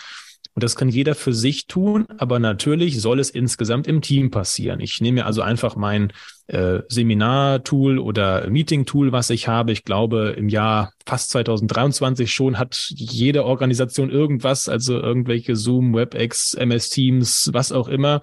Und 0.56 0.64
das 0.64 0.78
kann 0.78 0.88
jeder 0.88 1.16
für 1.16 1.34
sich 1.34 1.68
tun, 1.68 2.06
aber 2.18 2.40
natürlich 2.40 3.02
soll 3.02 3.20
es 3.20 3.30
insgesamt 3.30 3.88
im 3.88 4.02
Team 4.02 4.32
passieren. 4.32 4.80
Ich 4.80 5.02
nehme 5.02 5.16
mir 5.16 5.26
also 5.26 5.42
einfach 5.42 5.76
mein 5.76 6.14
äh, 6.48 6.80
Seminar-Tool 6.88 8.00
oder 8.00 8.50
Meeting-Tool, 8.50 9.12
was 9.12 9.30
ich 9.32 9.50
habe. 9.50 9.74
Ich 9.74 9.84
glaube, 9.84 10.34
im 10.38 10.48
Jahr 10.48 10.94
fast 11.06 11.32
2023 11.32 12.34
schon 12.34 12.58
hat 12.58 12.88
jede 12.90 13.44
Organisation 13.44 14.10
irgendwas, 14.10 14.70
also 14.70 14.98
irgendwelche 14.98 15.58
Zoom, 15.58 15.94
WebEx, 15.94 16.54
MS 16.54 16.90
Teams, 16.90 17.50
was 17.52 17.74
auch 17.74 17.90
immer. 17.90 18.22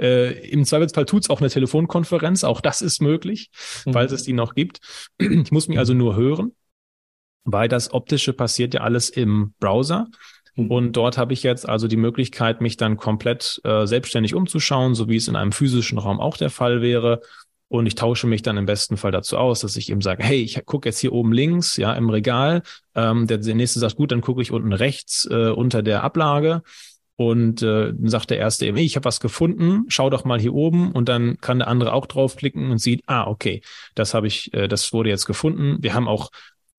Äh, 0.00 0.48
Im 0.48 0.64
Zweifelsfall 0.64 1.04
tut's 1.04 1.28
auch 1.28 1.40
eine 1.40 1.50
Telefonkonferenz, 1.50 2.42
auch 2.44 2.62
das 2.62 2.80
ist 2.80 3.02
möglich, 3.02 3.50
mhm. 3.84 3.92
falls 3.92 4.12
es 4.12 4.22
die 4.22 4.32
noch 4.32 4.54
gibt. 4.54 4.80
Ich 5.18 5.52
muss 5.52 5.68
mich 5.68 5.78
also 5.78 5.92
nur 5.92 6.16
hören, 6.16 6.52
weil 7.44 7.68
das 7.68 7.92
Optische 7.92 8.32
passiert 8.32 8.72
ja 8.72 8.80
alles 8.80 9.10
im 9.10 9.52
Browser. 9.60 10.06
Mhm. 10.56 10.70
Und 10.70 10.92
dort 10.92 11.18
habe 11.18 11.32
ich 11.32 11.42
jetzt 11.42 11.68
also 11.68 11.86
die 11.86 11.96
Möglichkeit, 11.96 12.60
mich 12.60 12.76
dann 12.76 12.96
komplett 12.96 13.60
äh, 13.64 13.86
selbstständig 13.86 14.34
umzuschauen, 14.34 14.94
so 14.94 15.08
wie 15.08 15.16
es 15.16 15.28
in 15.28 15.36
einem 15.36 15.52
physischen 15.52 15.98
Raum 15.98 16.20
auch 16.20 16.36
der 16.36 16.50
Fall 16.50 16.82
wäre. 16.82 17.20
Und 17.68 17.86
ich 17.86 17.96
tausche 17.96 18.26
mich 18.26 18.42
dann 18.42 18.56
im 18.56 18.66
besten 18.66 18.96
Fall 18.96 19.10
dazu 19.10 19.38
aus, 19.38 19.60
dass 19.60 19.76
ich 19.76 19.90
eben 19.90 20.00
sage, 20.00 20.22
hey, 20.22 20.40
ich 20.40 20.64
gucke 20.66 20.88
jetzt 20.88 21.00
hier 21.00 21.12
oben 21.12 21.32
links, 21.32 21.76
ja, 21.76 21.92
im 21.94 22.10
Regal. 22.10 22.62
Ähm, 22.94 23.26
der, 23.26 23.38
der 23.38 23.54
nächste 23.56 23.80
sagt, 23.80 23.96
gut, 23.96 24.12
dann 24.12 24.20
gucke 24.20 24.40
ich 24.40 24.52
unten 24.52 24.72
rechts 24.72 25.28
äh, 25.30 25.50
unter 25.50 25.82
der 25.82 26.04
Ablage. 26.04 26.62
Und 27.16 27.62
äh, 27.62 27.94
dann 27.94 28.08
sagt 28.08 28.30
der 28.30 28.38
erste 28.38 28.66
eben, 28.66 28.76
ich 28.76 28.94
habe 28.94 29.06
was 29.06 29.20
gefunden, 29.20 29.86
schau 29.88 30.10
doch 30.10 30.24
mal 30.24 30.38
hier 30.38 30.52
oben 30.52 30.92
und 30.92 31.08
dann 31.08 31.38
kann 31.40 31.58
der 31.58 31.68
andere 31.68 31.94
auch 31.94 32.06
draufklicken 32.06 32.70
und 32.70 32.78
sieht, 32.78 33.02
ah, 33.06 33.26
okay, 33.26 33.62
das 33.94 34.12
habe 34.12 34.26
ich, 34.26 34.52
äh, 34.52 34.68
das 34.68 34.92
wurde 34.92 35.08
jetzt 35.08 35.24
gefunden. 35.24 35.78
Wir 35.80 35.94
haben 35.94 36.08
auch 36.08 36.30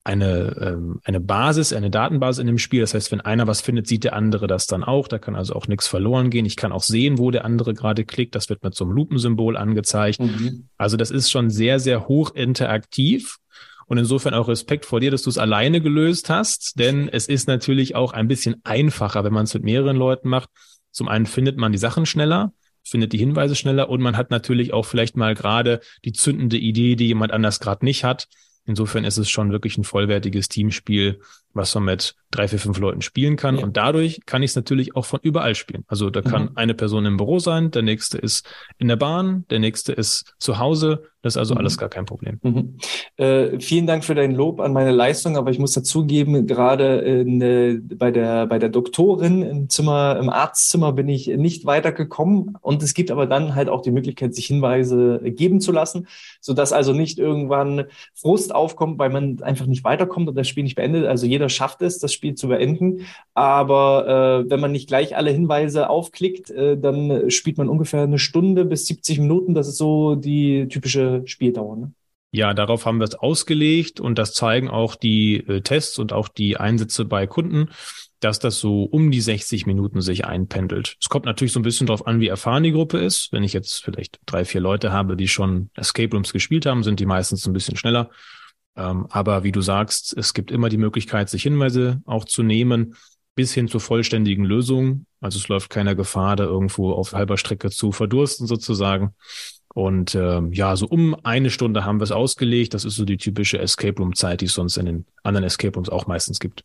eine, 0.08 0.56
ähm, 0.62 1.02
eine 1.04 1.20
Basis, 1.20 1.74
eine 1.74 1.90
Datenbasis 1.90 2.40
in 2.40 2.48
dem 2.48 2.58
Spiel. 2.58 2.80
Das 2.80 2.94
heißt, 2.94 3.12
wenn 3.12 3.20
einer 3.20 3.46
was 3.46 3.60
findet, 3.60 3.88
sieht 3.88 4.06
der 4.06 4.14
andere 4.14 4.48
das 4.48 4.66
dann 4.66 4.84
auch. 4.84 5.10
Da 5.10 5.20
kann 5.20 5.36
also 5.36 5.54
auch 5.54 5.68
nichts 5.68 5.88
verloren 5.88 6.30
gehen. 6.30 6.46
Ich 6.46 6.56
kann 6.56 6.72
auch 6.72 6.84
sehen, 6.84 7.18
wo 7.18 7.30
der 7.30 7.44
andere 7.44 7.74
gerade 7.74 8.06
klickt. 8.06 8.34
Das 8.34 8.48
wird 8.48 8.64
mit 8.64 8.74
so 8.74 8.86
einem 8.86 8.94
Lupensymbol 8.94 9.58
angezeigt. 9.58 10.22
Mhm. 10.22 10.70
Also 10.78 10.96
das 10.96 11.12
ist 11.12 11.30
schon 11.30 11.50
sehr, 11.50 11.80
sehr 11.80 12.08
hoch 12.08 12.34
interaktiv. 12.34 13.38
Und 13.86 13.98
insofern 13.98 14.34
auch 14.34 14.48
Respekt 14.48 14.86
vor 14.86 15.02
dir, 15.02 15.12
dass 15.12 15.24
du 15.24 15.30
es 15.30 15.38
alleine 15.38 15.82
gelöst 15.82 16.30
hast, 16.30 16.80
denn 16.80 17.10
es 17.10 17.28
ist 17.28 17.48
natürlich 17.48 17.96
auch 17.96 18.14
ein 18.14 18.28
bisschen 18.28 18.58
einfacher, 18.64 19.24
wenn 19.24 19.34
man 19.34 19.44
es 19.44 19.54
mit 19.54 19.64
mehreren 19.64 19.98
Leuten 19.98 20.30
macht. 20.30 20.50
Zum 20.92 21.08
einen 21.08 21.26
findet 21.26 21.58
man 21.58 21.72
die 21.72 21.78
Sachen 21.78 22.06
schneller, 22.06 22.54
findet 22.84 23.14
die 23.14 23.18
Hinweise 23.18 23.56
schneller 23.56 23.90
und 23.90 24.02
man 24.02 24.18
hat 24.18 24.32
natürlich 24.32 24.74
auch 24.74 24.86
vielleicht 24.86 25.16
mal 25.16 25.36
gerade 25.36 25.80
die 26.04 26.12
zündende 26.14 26.58
Idee, 26.58 26.96
die 26.96 27.08
jemand 27.08 27.32
anders 27.32 27.60
gerade 27.60 27.86
nicht 27.86 28.04
hat. 28.04 28.28
Insofern 28.68 29.06
ist 29.06 29.18
es 29.18 29.30
schon 29.30 29.52
wirklich 29.52 29.78
ein 29.78 29.86
vollwertiges 29.86 30.50
Teamspiel, 30.50 31.22
was 31.58 31.74
man 31.76 31.86
mit 31.86 32.16
drei, 32.32 32.48
vier, 32.48 32.60
fünf 32.60 32.78
Leuten 32.78 33.02
spielen 33.02 33.36
kann. 33.36 33.58
Ja. 33.58 33.64
Und 33.64 33.78
dadurch 33.78 34.22
kann 34.26 34.44
ich 34.44 34.52
es 34.52 34.56
natürlich 34.56 34.96
auch 34.96 35.06
von 35.06 35.20
überall 35.24 35.56
spielen. 35.56 35.84
Also 35.88 36.10
da 36.10 36.22
kann 36.22 36.44
mhm. 36.44 36.52
eine 36.56 36.74
Person 36.74 37.06
im 37.06 37.18
Büro 37.18 37.40
sein, 37.40 37.72
der 37.72 37.82
nächste 37.82 38.18
ist 38.18 38.48
in 38.78 38.88
der 38.88 38.98
Bahn, 38.98 39.46
der 39.50 39.60
nächste 39.60 39.94
ist 39.94 40.36
zu 40.38 40.58
Hause. 40.58 41.04
Das 41.22 41.34
ist 41.34 41.38
also 41.38 41.56
mhm. 41.56 41.60
alles 41.60 41.78
gar 41.78 41.90
kein 41.90 42.06
Problem. 42.06 42.40
Mhm. 42.44 42.78
Äh, 43.18 43.60
vielen 43.60 43.88
Dank 43.88 44.04
für 44.04 44.16
dein 44.16 44.34
Lob 44.34 44.60
an 44.60 44.72
meine 44.72 44.92
Leistung, 44.92 45.36
aber 45.36 45.52
ich 45.52 45.60
muss 45.60 45.72
dazugeben, 45.72 46.48
gerade 46.48 47.00
in, 47.00 47.42
äh, 47.42 47.80
bei, 47.82 48.12
der, 48.12 48.46
bei 48.46 48.60
der 48.60 48.70
Doktorin 48.70 49.42
im 49.42 49.70
Zimmer, 49.70 50.18
im 50.22 50.30
Arztzimmer 50.30 50.94
bin 50.94 51.10
ich 51.10 51.28
nicht 51.28 51.66
weitergekommen. 51.66 52.58
Und 52.62 52.84
es 52.84 52.94
gibt 52.94 53.10
aber 53.10 53.26
dann 53.26 53.56
halt 53.56 53.70
auch 53.70 53.82
die 53.82 53.92
Möglichkeit, 53.92 54.36
sich 54.36 54.48
Hinweise 54.48 55.20
geben 55.24 55.60
zu 55.60 55.72
lassen, 55.72 56.08
sodass 56.40 56.72
also 56.72 56.94
nicht 56.94 57.20
irgendwann 57.20 57.86
Frust 58.14 58.54
aufkommt, 58.54 59.00
weil 59.00 59.10
man 59.10 59.42
einfach 59.42 59.66
nicht 59.66 59.84
weiterkommt 59.84 60.30
und 60.30 60.36
das 60.36 60.48
Spiel 60.48 60.64
nicht 60.64 60.76
beendet. 60.76 61.08
Also 61.08 61.26
jeder 61.26 61.47
schafft 61.50 61.82
es, 61.82 62.00
das 62.00 62.14
Spiel 62.14 62.36
zu 62.36 62.48
beenden. 62.48 63.06
Aber 63.34 64.44
äh, 64.46 64.50
wenn 64.50 64.60
man 64.60 64.72
nicht 64.72 64.88
gleich 64.88 65.16
alle 65.16 65.32
Hinweise 65.32 65.90
aufklickt, 65.90 66.50
äh, 66.52 66.78
dann 66.78 67.30
spielt 67.30 67.58
man 67.58 67.70
ungefähr 67.70 68.04
eine 68.04 68.20
Stunde 68.20 68.66
bis 68.66 68.88
70 68.88 69.20
Minuten. 69.20 69.54
Das 69.54 69.68
ist 69.68 69.78
so 69.78 70.16
die 70.16 70.68
typische 70.68 71.24
Spieldauer. 71.26 71.78
Ne? 71.78 71.92
Ja, 72.32 72.54
darauf 72.54 72.86
haben 72.86 73.00
wir 73.00 73.06
es 73.06 73.16
ausgelegt 73.16 74.00
und 74.00 74.18
das 74.18 74.34
zeigen 74.34 74.70
auch 74.70 74.96
die 74.96 75.38
äh, 75.38 75.62
Tests 75.62 75.98
und 75.98 76.14
auch 76.14 76.28
die 76.28 76.58
Einsätze 76.58 77.06
bei 77.06 77.26
Kunden, 77.26 77.70
dass 78.20 78.40
das 78.40 78.60
so 78.60 78.84
um 78.84 79.12
die 79.12 79.22
60 79.22 79.66
Minuten 79.66 80.02
sich 80.02 80.26
einpendelt. 80.26 80.98
Es 81.02 81.08
kommt 81.08 81.26
natürlich 81.26 81.54
so 81.54 81.60
ein 81.60 81.64
bisschen 81.64 81.88
darauf 81.88 82.06
an, 82.06 82.20
wie 82.20 82.28
erfahren 82.28 82.64
die 82.64 82.72
Gruppe 82.72 82.98
ist. 82.98 83.32
Wenn 83.32 83.44
ich 83.44 83.54
jetzt 83.54 83.84
vielleicht 83.84 84.20
drei, 84.26 84.44
vier 84.44 84.62
Leute 84.62 84.92
habe, 84.92 85.16
die 85.16 85.28
schon 85.28 85.70
Escape 85.76 86.14
Rooms 86.14 86.34
gespielt 86.34 86.66
haben, 86.66 86.84
sind 86.84 87.00
die 87.00 87.06
meistens 87.06 87.46
ein 87.46 87.54
bisschen 87.54 87.78
schneller. 87.78 88.10
Ähm, 88.78 89.08
aber 89.10 89.44
wie 89.44 89.52
du 89.52 89.62
sagst, 89.62 90.16
es 90.16 90.34
gibt 90.34 90.52
immer 90.52 90.70
die 90.70 90.78
Möglichkeit, 90.78 91.30
sich 91.30 91.44
Hinweise 91.44 92.02
auch 92.06 92.26
zu 92.26 92.44
nehmen, 92.44 92.96
bis 93.36 93.54
hin 93.54 93.68
zur 93.68 93.82
vollständigen 93.82 94.46
Lösung. 94.46 95.06
Also 95.20 95.40
es 95.40 95.48
läuft 95.48 95.70
keiner 95.70 95.96
Gefahr, 95.96 96.36
da 96.36 96.46
irgendwo 96.46 96.92
auf 96.94 97.14
halber 97.14 97.38
Strecke 97.38 97.70
zu 97.70 97.92
verdursten 97.92 98.48
sozusagen. 98.48 99.14
Und 99.74 100.16
äh, 100.16 100.42
ja, 100.52 100.76
so 100.76 100.88
um 100.88 101.16
eine 101.24 101.50
Stunde 101.50 101.86
haben 101.86 102.00
wir 102.00 102.04
es 102.04 102.12
ausgelegt. 102.12 102.74
Das 102.74 102.86
ist 102.86 102.96
so 102.96 103.06
die 103.06 103.18
typische 103.18 103.60
Escape 103.60 103.98
Room 104.00 104.16
Zeit, 104.16 104.42
die 104.42 104.46
es 104.46 104.54
sonst 104.54 104.78
in 104.78 104.86
den 104.86 105.06
anderen 105.24 105.46
Escape 105.46 105.76
Rooms 105.76 105.90
auch 105.90 106.08
meistens 106.08 106.40
gibt. 106.40 106.64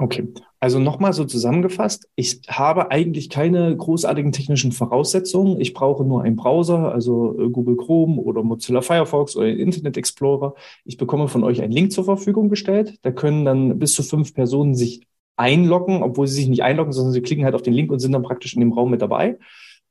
Okay, 0.00 0.32
also 0.60 0.78
nochmal 0.78 1.12
so 1.12 1.26
zusammengefasst. 1.26 2.08
Ich 2.16 2.40
habe 2.48 2.90
eigentlich 2.90 3.28
keine 3.28 3.76
großartigen 3.76 4.32
technischen 4.32 4.72
Voraussetzungen. 4.72 5.60
Ich 5.60 5.74
brauche 5.74 6.04
nur 6.06 6.22
einen 6.22 6.36
Browser, 6.36 6.90
also 6.90 7.38
äh, 7.38 7.50
Google 7.50 7.76
Chrome 7.76 8.18
oder 8.18 8.42
Mozilla 8.42 8.80
Firefox 8.80 9.36
oder 9.36 9.48
Internet 9.48 9.98
Explorer. 9.98 10.54
Ich 10.86 10.96
bekomme 10.96 11.28
von 11.28 11.44
euch 11.44 11.60
einen 11.60 11.74
Link 11.74 11.92
zur 11.92 12.06
Verfügung 12.06 12.48
gestellt. 12.48 12.98
Da 13.02 13.10
können 13.10 13.44
dann 13.44 13.78
bis 13.78 13.92
zu 13.92 14.02
fünf 14.02 14.32
Personen 14.32 14.74
sich 14.74 15.06
einloggen, 15.36 16.02
obwohl 16.02 16.26
sie 16.26 16.36
sich 16.36 16.48
nicht 16.48 16.62
einloggen, 16.62 16.94
sondern 16.94 17.12
sie 17.12 17.20
klicken 17.20 17.44
halt 17.44 17.54
auf 17.54 17.62
den 17.62 17.74
Link 17.74 17.92
und 17.92 17.98
sind 17.98 18.12
dann 18.12 18.22
praktisch 18.22 18.54
in 18.54 18.60
dem 18.60 18.72
Raum 18.72 18.90
mit 18.90 19.02
dabei. 19.02 19.36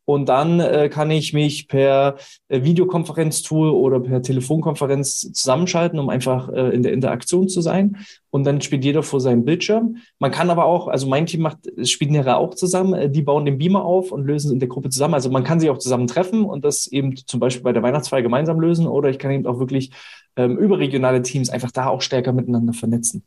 Und 0.09 0.27
dann 0.27 0.59
äh, 0.59 0.89
kann 0.89 1.11
ich 1.11 1.33
mich 1.33 1.67
per 1.67 2.15
äh, 2.47 2.63
Videokonferenztool 2.63 3.69
oder 3.69 3.99
per 3.99 4.23
Telefonkonferenz 4.23 5.31
zusammenschalten, 5.33 5.99
um 5.99 6.09
einfach 6.09 6.49
äh, 6.49 6.73
in 6.73 6.81
der 6.81 6.93
Interaktion 6.93 7.47
zu 7.47 7.61
sein. 7.61 7.97
Und 8.31 8.43
dann 8.43 8.59
spielt 8.59 8.83
jeder 8.83 9.03
vor 9.03 9.21
seinem 9.21 9.45
Bildschirm. 9.45 9.97
Man 10.17 10.31
kann 10.31 10.49
aber 10.49 10.65
auch, 10.65 10.87
also 10.87 11.05
mein 11.05 11.27
Team 11.27 11.41
macht, 11.41 11.59
spielt 11.87 12.09
nachher 12.09 12.39
auch 12.39 12.55
zusammen, 12.55 12.95
äh, 12.95 13.07
die 13.11 13.21
bauen 13.21 13.45
den 13.45 13.59
Beamer 13.59 13.85
auf 13.85 14.11
und 14.11 14.25
lösen 14.25 14.51
in 14.51 14.57
der 14.57 14.67
Gruppe 14.67 14.89
zusammen. 14.89 15.13
Also 15.13 15.29
man 15.29 15.43
kann 15.43 15.59
sich 15.59 15.69
auch 15.69 15.77
zusammen 15.77 16.07
treffen 16.07 16.43
und 16.43 16.65
das 16.65 16.87
eben 16.87 17.15
zum 17.15 17.39
Beispiel 17.39 17.63
bei 17.63 17.71
der 17.73 17.83
Weihnachtsfeier 17.83 18.23
gemeinsam 18.23 18.59
lösen 18.59 18.87
oder 18.87 19.11
ich 19.11 19.19
kann 19.19 19.29
eben 19.29 19.45
auch 19.45 19.59
wirklich 19.59 19.91
ähm, 20.35 20.57
überregionale 20.57 21.21
Teams 21.21 21.51
einfach 21.51 21.69
da 21.69 21.85
auch 21.85 22.01
stärker 22.01 22.33
miteinander 22.33 22.73
vernetzen. 22.73 23.23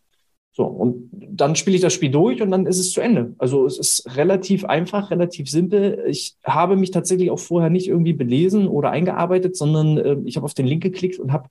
So, 0.55 0.65
und 0.65 1.09
dann 1.13 1.57
spiele 1.57 1.77
ich 1.77 1.83
das 1.83 1.95
Spiel 1.95 2.11
durch 2.11 2.43
und 2.43 2.51
dann 2.51 2.67
ist 2.67 2.79
es 2.79 2.93
zu 2.93 3.01
Ende. 3.01 3.35
Also 3.39 3.65
es 3.65 3.79
ist 3.79 4.17
relativ 4.17 4.67
einfach, 4.67 5.11
relativ 5.11 5.49
simpel. 5.49 6.05
Ich 6.07 6.37
habe 6.45 6.77
mich 6.77 6.91
tatsächlich 6.91 7.31
auch 7.31 7.39
vorher 7.39 7.71
nicht 7.71 7.89
irgendwie 7.89 8.13
belesen 8.13 8.69
oder 8.69 8.91
eingearbeitet, 8.91 9.57
sondern 9.57 9.97
äh, 9.97 10.17
ich 10.27 10.37
habe 10.37 10.45
auf 10.45 10.53
den 10.53 10.67
Link 10.67 10.83
geklickt 10.83 11.19
und 11.19 11.33
habe 11.33 11.49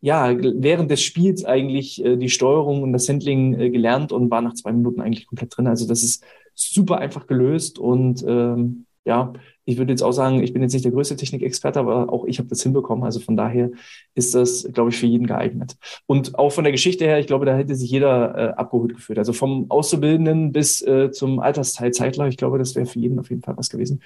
ja 0.00 0.32
während 0.38 0.92
des 0.92 1.02
Spiels 1.02 1.44
eigentlich 1.44 2.04
äh, 2.04 2.16
die 2.16 2.28
Steuerung 2.28 2.84
und 2.84 2.92
das 2.92 3.08
Handling 3.08 3.58
äh, 3.58 3.70
gelernt 3.70 4.12
und 4.12 4.30
war 4.30 4.42
nach 4.42 4.54
zwei 4.54 4.72
Minuten 4.72 5.00
eigentlich 5.00 5.26
komplett 5.26 5.56
drin. 5.56 5.66
Also 5.66 5.88
das 5.88 6.04
ist 6.04 6.22
super 6.54 6.98
einfach 6.98 7.26
gelöst 7.26 7.80
und 7.80 8.24
ähm, 8.28 8.86
ja, 9.04 9.32
ich 9.66 9.78
würde 9.78 9.92
jetzt 9.92 10.02
auch 10.02 10.12
sagen, 10.12 10.42
ich 10.42 10.52
bin 10.52 10.62
jetzt 10.62 10.72
nicht 10.72 10.84
der 10.84 10.92
größte 10.92 11.16
Technikexperte, 11.16 11.80
aber 11.80 12.10
auch 12.12 12.24
ich 12.24 12.38
habe 12.38 12.48
das 12.48 12.62
hinbekommen. 12.62 13.04
Also 13.04 13.18
von 13.20 13.36
daher 13.36 13.70
ist 14.14 14.34
das, 14.34 14.66
glaube 14.72 14.90
ich, 14.90 14.96
für 14.96 15.06
jeden 15.06 15.26
geeignet. 15.26 15.76
Und 16.06 16.38
auch 16.38 16.50
von 16.50 16.64
der 16.64 16.72
Geschichte 16.72 17.04
her, 17.04 17.18
ich 17.18 17.26
glaube, 17.26 17.46
da 17.46 17.56
hätte 17.56 17.74
sich 17.74 17.90
jeder 17.90 18.34
äh, 18.36 18.52
abgeholt 18.54 18.94
gefühlt. 18.94 19.18
Also 19.18 19.32
vom 19.32 19.68
Auszubildenden 19.68 20.52
bis 20.52 20.82
äh, 20.82 21.10
zum 21.10 21.40
Altersteilzeitler, 21.40 22.28
ich 22.28 22.36
glaube, 22.36 22.58
das 22.58 22.76
wäre 22.76 22.86
für 22.86 23.00
jeden 23.00 23.18
auf 23.18 23.28
jeden 23.28 23.42
Fall 23.42 23.56
was 23.56 23.68
gewesen. 23.68 24.02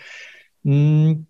Hm, 0.65 1.27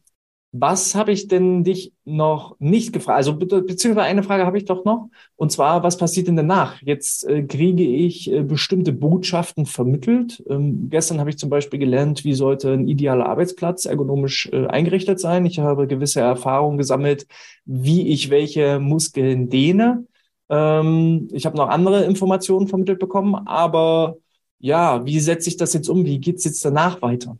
was 0.52 0.96
habe 0.96 1.12
ich 1.12 1.28
denn 1.28 1.62
dich 1.62 1.92
noch 2.04 2.56
nicht 2.58 2.92
gefragt? 2.92 3.18
Also 3.18 3.36
beziehungsweise 3.36 4.02
eine 4.02 4.24
Frage 4.24 4.46
habe 4.46 4.58
ich 4.58 4.64
doch 4.64 4.84
noch. 4.84 5.08
Und 5.36 5.52
zwar, 5.52 5.84
was 5.84 5.96
passiert 5.96 6.26
denn 6.26 6.36
danach? 6.36 6.82
Jetzt 6.82 7.24
äh, 7.28 7.44
kriege 7.44 7.84
ich 7.84 8.30
äh, 8.32 8.42
bestimmte 8.42 8.92
Botschaften 8.92 9.64
vermittelt. 9.64 10.42
Ähm, 10.48 10.88
gestern 10.90 11.20
habe 11.20 11.30
ich 11.30 11.38
zum 11.38 11.50
Beispiel 11.50 11.78
gelernt, 11.78 12.24
wie 12.24 12.34
sollte 12.34 12.72
ein 12.72 12.88
idealer 12.88 13.26
Arbeitsplatz 13.26 13.84
ergonomisch 13.84 14.48
äh, 14.52 14.66
eingerichtet 14.66 15.20
sein. 15.20 15.46
Ich 15.46 15.60
habe 15.60 15.86
gewisse 15.86 16.20
Erfahrungen 16.20 16.78
gesammelt, 16.78 17.26
wie 17.64 18.08
ich 18.08 18.30
welche 18.30 18.80
Muskeln 18.80 19.50
dehne. 19.50 20.06
Ähm, 20.48 21.28
ich 21.32 21.46
habe 21.46 21.56
noch 21.56 21.68
andere 21.68 22.04
Informationen 22.04 22.66
vermittelt 22.66 22.98
bekommen. 22.98 23.36
Aber 23.46 24.16
ja, 24.58 25.04
wie 25.06 25.20
setze 25.20 25.48
ich 25.48 25.56
das 25.56 25.74
jetzt 25.74 25.88
um? 25.88 26.04
Wie 26.04 26.18
geht 26.20 26.38
es 26.38 26.44
jetzt 26.44 26.64
danach 26.64 27.02
weiter? 27.02 27.38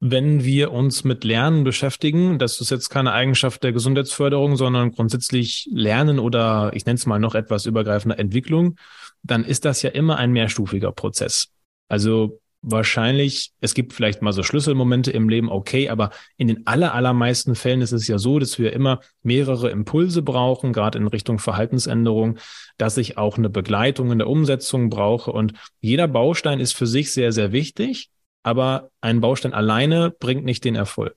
Wenn 0.00 0.44
wir 0.44 0.72
uns 0.72 1.04
mit 1.04 1.24
Lernen 1.24 1.62
beschäftigen, 1.62 2.38
das 2.38 2.58
ist 2.60 2.70
jetzt 2.70 2.88
keine 2.88 3.12
Eigenschaft 3.12 3.62
der 3.62 3.72
Gesundheitsförderung, 3.72 4.56
sondern 4.56 4.92
grundsätzlich 4.92 5.68
Lernen 5.70 6.18
oder 6.18 6.70
ich 6.74 6.86
nenne 6.86 6.96
es 6.96 7.04
mal 7.04 7.18
noch 7.18 7.34
etwas 7.34 7.66
übergreifender 7.66 8.18
Entwicklung, 8.18 8.76
dann 9.22 9.44
ist 9.44 9.66
das 9.66 9.82
ja 9.82 9.90
immer 9.90 10.16
ein 10.16 10.32
mehrstufiger 10.32 10.90
Prozess. 10.92 11.48
Also 11.88 12.40
wahrscheinlich, 12.62 13.52
es 13.60 13.74
gibt 13.74 13.92
vielleicht 13.92 14.22
mal 14.22 14.32
so 14.32 14.42
Schlüsselmomente 14.42 15.10
im 15.10 15.28
Leben, 15.28 15.50
okay, 15.50 15.90
aber 15.90 16.10
in 16.38 16.48
den 16.48 16.66
aller, 16.66 16.94
allermeisten 16.94 17.54
Fällen 17.54 17.82
ist 17.82 17.92
es 17.92 18.08
ja 18.08 18.16
so, 18.16 18.38
dass 18.38 18.58
wir 18.58 18.72
immer 18.72 19.00
mehrere 19.22 19.68
Impulse 19.68 20.22
brauchen, 20.22 20.72
gerade 20.72 20.96
in 20.98 21.08
Richtung 21.08 21.38
Verhaltensänderung, 21.38 22.38
dass 22.78 22.96
ich 22.96 23.18
auch 23.18 23.36
eine 23.36 23.50
Begleitung 23.50 24.12
in 24.12 24.18
der 24.18 24.28
Umsetzung 24.28 24.88
brauche 24.88 25.30
und 25.30 25.52
jeder 25.82 26.08
Baustein 26.08 26.58
ist 26.58 26.72
für 26.72 26.86
sich 26.86 27.12
sehr, 27.12 27.32
sehr 27.32 27.52
wichtig 27.52 28.10
aber 28.42 28.90
ein 29.00 29.20
Baustein 29.20 29.52
alleine 29.52 30.10
bringt 30.10 30.44
nicht 30.44 30.64
den 30.64 30.74
Erfolg. 30.74 31.16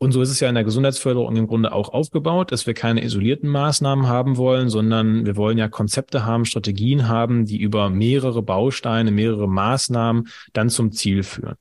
Und 0.00 0.12
so 0.12 0.22
ist 0.22 0.30
es 0.30 0.38
ja 0.38 0.48
in 0.48 0.54
der 0.54 0.62
Gesundheitsförderung 0.62 1.34
im 1.34 1.48
Grunde 1.48 1.72
auch 1.72 1.88
aufgebaut, 1.88 2.52
dass 2.52 2.68
wir 2.68 2.74
keine 2.74 3.02
isolierten 3.02 3.48
Maßnahmen 3.48 4.06
haben 4.06 4.36
wollen, 4.36 4.68
sondern 4.68 5.26
wir 5.26 5.36
wollen 5.36 5.58
ja 5.58 5.68
Konzepte 5.68 6.24
haben, 6.24 6.44
Strategien 6.44 7.08
haben, 7.08 7.46
die 7.46 7.58
über 7.58 7.90
mehrere 7.90 8.42
Bausteine, 8.42 9.10
mehrere 9.10 9.48
Maßnahmen 9.48 10.28
dann 10.52 10.70
zum 10.70 10.92
Ziel 10.92 11.24
führen. 11.24 11.56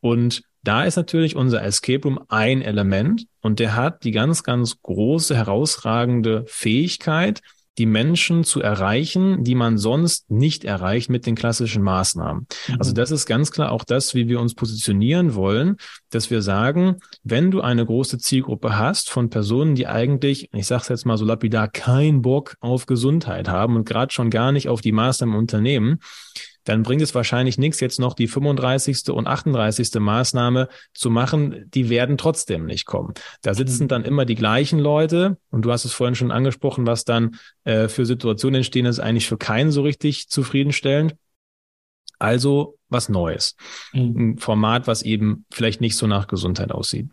Und 0.00 0.42
da 0.62 0.84
ist 0.84 0.96
natürlich 0.96 1.36
unser 1.36 1.62
Escape 1.62 2.02
Room 2.06 2.20
ein 2.28 2.60
Element 2.60 3.26
und 3.40 3.60
der 3.60 3.76
hat 3.76 4.04
die 4.04 4.10
ganz, 4.10 4.42
ganz 4.42 4.82
große, 4.82 5.34
herausragende 5.34 6.44
Fähigkeit, 6.48 7.40
die 7.78 7.86
Menschen 7.86 8.44
zu 8.44 8.60
erreichen, 8.60 9.44
die 9.44 9.54
man 9.54 9.78
sonst 9.78 10.30
nicht 10.30 10.64
erreicht 10.64 11.08
mit 11.08 11.24
den 11.26 11.34
klassischen 11.34 11.82
Maßnahmen. 11.82 12.46
Mhm. 12.68 12.76
Also 12.78 12.92
das 12.92 13.10
ist 13.10 13.26
ganz 13.26 13.52
klar 13.52 13.72
auch 13.72 13.84
das, 13.84 14.14
wie 14.14 14.28
wir 14.28 14.40
uns 14.40 14.54
positionieren 14.54 15.34
wollen, 15.34 15.76
dass 16.10 16.30
wir 16.30 16.42
sagen, 16.42 16.96
wenn 17.22 17.50
du 17.50 17.60
eine 17.60 17.86
große 17.86 18.18
Zielgruppe 18.18 18.76
hast 18.76 19.10
von 19.10 19.30
Personen, 19.30 19.74
die 19.74 19.86
eigentlich, 19.86 20.50
ich 20.52 20.66
sage 20.66 20.82
es 20.82 20.88
jetzt 20.88 21.06
mal 21.06 21.16
so 21.16 21.24
lapidar, 21.24 21.68
kein 21.68 22.22
Bock 22.22 22.56
auf 22.60 22.86
Gesundheit 22.86 23.48
haben 23.48 23.76
und 23.76 23.88
gerade 23.88 24.12
schon 24.12 24.30
gar 24.30 24.52
nicht 24.52 24.68
auf 24.68 24.80
die 24.80 24.92
Maßnahmen 24.92 25.34
im 25.34 25.38
Unternehmen, 25.38 26.00
dann 26.70 26.84
bringt 26.84 27.02
es 27.02 27.16
wahrscheinlich 27.16 27.58
nichts, 27.58 27.80
jetzt 27.80 27.98
noch 27.98 28.14
die 28.14 28.28
35. 28.28 29.10
und 29.10 29.26
38. 29.26 29.92
Maßnahme 29.98 30.68
zu 30.94 31.10
machen. 31.10 31.68
Die 31.74 31.88
werden 31.88 32.16
trotzdem 32.16 32.64
nicht 32.64 32.86
kommen. 32.86 33.12
Da 33.42 33.54
sitzen 33.54 33.88
dann 33.88 34.04
immer 34.04 34.24
die 34.24 34.36
gleichen 34.36 34.78
Leute 34.78 35.36
und 35.50 35.62
du 35.64 35.72
hast 35.72 35.84
es 35.84 35.92
vorhin 35.92 36.14
schon 36.14 36.30
angesprochen, 36.30 36.86
was 36.86 37.04
dann 37.04 37.40
äh, 37.64 37.88
für 37.88 38.06
Situationen 38.06 38.58
entstehen, 38.58 38.86
ist 38.86 39.00
eigentlich 39.00 39.26
für 39.26 39.36
keinen 39.36 39.72
so 39.72 39.82
richtig 39.82 40.28
zufriedenstellend. 40.28 41.16
Also 42.20 42.78
was 42.88 43.08
Neues. 43.08 43.56
Mhm. 43.92 44.34
Ein 44.34 44.38
Format, 44.38 44.86
was 44.86 45.02
eben 45.02 45.46
vielleicht 45.50 45.80
nicht 45.80 45.96
so 45.96 46.06
nach 46.06 46.28
Gesundheit 46.28 46.70
aussieht. 46.70 47.08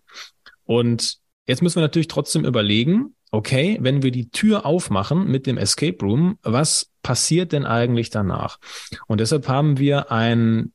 Und 0.66 1.18
jetzt 1.48 1.64
müssen 1.64 1.78
wir 1.78 1.82
natürlich 1.82 2.10
trotzdem 2.10 2.46
überlegen, 2.46 3.16
okay, 3.32 3.78
wenn 3.82 4.04
wir 4.04 4.12
die 4.12 4.30
Tür 4.30 4.66
aufmachen 4.66 5.28
mit 5.28 5.48
dem 5.48 5.58
Escape 5.58 5.98
Room, 6.02 6.38
was 6.44 6.92
passiert 7.04 7.52
denn 7.52 7.66
eigentlich 7.66 8.10
danach? 8.10 8.58
Und 9.08 9.20
deshalb 9.20 9.48
haben 9.48 9.78
wir 9.78 10.12
einen 10.12 10.74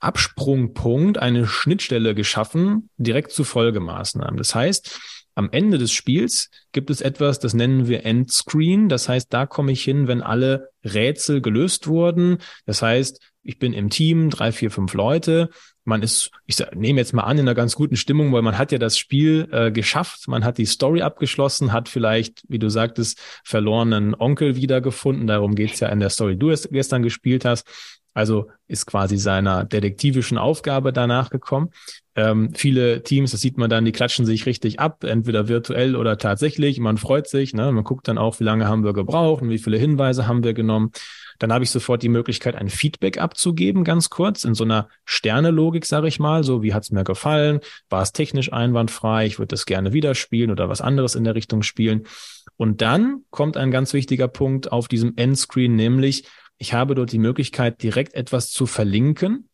Absprungpunkt, 0.00 1.18
eine 1.18 1.46
Schnittstelle 1.46 2.14
geschaffen, 2.14 2.88
direkt 2.96 3.32
zu 3.32 3.44
Folgemaßnahmen. 3.44 4.36
Das 4.36 4.54
heißt, 4.54 4.98
am 5.34 5.50
Ende 5.52 5.78
des 5.78 5.92
Spiels 5.92 6.50
gibt 6.72 6.90
es 6.90 7.00
etwas, 7.00 7.38
das 7.38 7.54
nennen 7.54 7.86
wir 7.86 8.04
Endscreen. 8.04 8.88
Das 8.88 9.08
heißt, 9.08 9.32
da 9.32 9.46
komme 9.46 9.72
ich 9.72 9.82
hin, 9.84 10.08
wenn 10.08 10.22
alle 10.22 10.70
Rätsel 10.84 11.40
gelöst 11.40 11.86
wurden. 11.86 12.38
Das 12.66 12.82
heißt, 12.82 13.20
ich 13.42 13.58
bin 13.58 13.72
im 13.72 13.90
Team, 13.90 14.30
drei, 14.30 14.52
vier, 14.52 14.70
fünf 14.70 14.92
Leute. 14.94 15.50
Man 15.84 16.02
ist, 16.02 16.30
ich 16.46 16.58
nehme 16.74 17.00
jetzt 17.00 17.14
mal 17.14 17.22
an, 17.22 17.38
in 17.38 17.48
einer 17.48 17.54
ganz 17.54 17.74
guten 17.74 17.96
Stimmung, 17.96 18.32
weil 18.32 18.42
man 18.42 18.58
hat 18.58 18.70
ja 18.70 18.78
das 18.78 18.98
Spiel 18.98 19.48
äh, 19.50 19.72
geschafft, 19.72 20.28
man 20.28 20.44
hat 20.44 20.58
die 20.58 20.66
Story 20.66 21.02
abgeschlossen, 21.02 21.72
hat 21.72 21.88
vielleicht, 21.88 22.42
wie 22.48 22.58
du 22.58 22.68
sagtest, 22.68 23.18
verlorenen 23.44 24.14
Onkel 24.14 24.56
wiedergefunden. 24.56 25.26
Darum 25.26 25.54
geht's 25.54 25.80
ja 25.80 25.88
in 25.88 26.00
der 26.00 26.10
Story, 26.10 26.34
die 26.34 26.38
du 26.38 26.54
gestern 26.70 27.02
gespielt 27.02 27.44
hast. 27.44 27.66
Also 28.14 28.48
ist 28.66 28.86
quasi 28.86 29.16
seiner 29.16 29.64
detektivischen 29.64 30.38
Aufgabe 30.38 30.92
danach 30.92 31.30
gekommen. 31.30 31.70
Ähm, 32.16 32.52
viele 32.54 33.02
Teams, 33.02 33.30
das 33.30 33.40
sieht 33.40 33.56
man 33.56 33.70
dann, 33.70 33.84
die 33.84 33.92
klatschen 33.92 34.26
sich 34.26 34.46
richtig 34.46 34.80
ab, 34.80 35.04
entweder 35.04 35.48
virtuell 35.48 35.94
oder 35.94 36.18
tatsächlich. 36.18 36.80
Man 36.80 36.98
freut 36.98 37.28
sich, 37.28 37.54
ne? 37.54 37.70
man 37.70 37.84
guckt 37.84 38.08
dann 38.08 38.18
auch, 38.18 38.40
wie 38.40 38.44
lange 38.44 38.66
haben 38.66 38.84
wir 38.84 38.92
gebraucht 38.92 39.42
und 39.42 39.50
wie 39.50 39.58
viele 39.58 39.78
Hinweise 39.78 40.26
haben 40.26 40.42
wir 40.42 40.54
genommen. 40.54 40.90
Dann 41.38 41.52
habe 41.52 41.64
ich 41.64 41.70
sofort 41.70 42.02
die 42.02 42.10
Möglichkeit, 42.10 42.54
ein 42.54 42.68
Feedback 42.68 43.18
abzugeben, 43.18 43.82
ganz 43.82 44.10
kurz, 44.10 44.44
in 44.44 44.54
so 44.54 44.64
einer 44.64 44.88
Sterne-Logik, 45.06 45.86
sage 45.86 46.06
ich 46.06 46.18
mal. 46.18 46.44
So, 46.44 46.62
wie 46.62 46.74
hat's 46.74 46.90
mir 46.90 47.02
gefallen? 47.02 47.60
War 47.88 48.02
es 48.02 48.12
technisch 48.12 48.52
einwandfrei? 48.52 49.24
Ich 49.24 49.38
würde 49.38 49.48
das 49.48 49.64
gerne 49.64 49.94
wieder 49.94 50.14
spielen 50.14 50.50
oder 50.50 50.68
was 50.68 50.82
anderes 50.82 51.14
in 51.14 51.24
der 51.24 51.34
Richtung 51.34 51.62
spielen. 51.62 52.06
Und 52.58 52.82
dann 52.82 53.22
kommt 53.30 53.56
ein 53.56 53.70
ganz 53.70 53.94
wichtiger 53.94 54.28
Punkt 54.28 54.70
auf 54.70 54.86
diesem 54.86 55.14
Endscreen, 55.16 55.76
nämlich 55.76 56.24
ich 56.60 56.74
habe 56.74 56.94
dort 56.94 57.10
die 57.10 57.18
Möglichkeit, 57.18 57.82
direkt 57.82 58.14
etwas 58.14 58.50
zu 58.50 58.66
verlinken, 58.66 59.48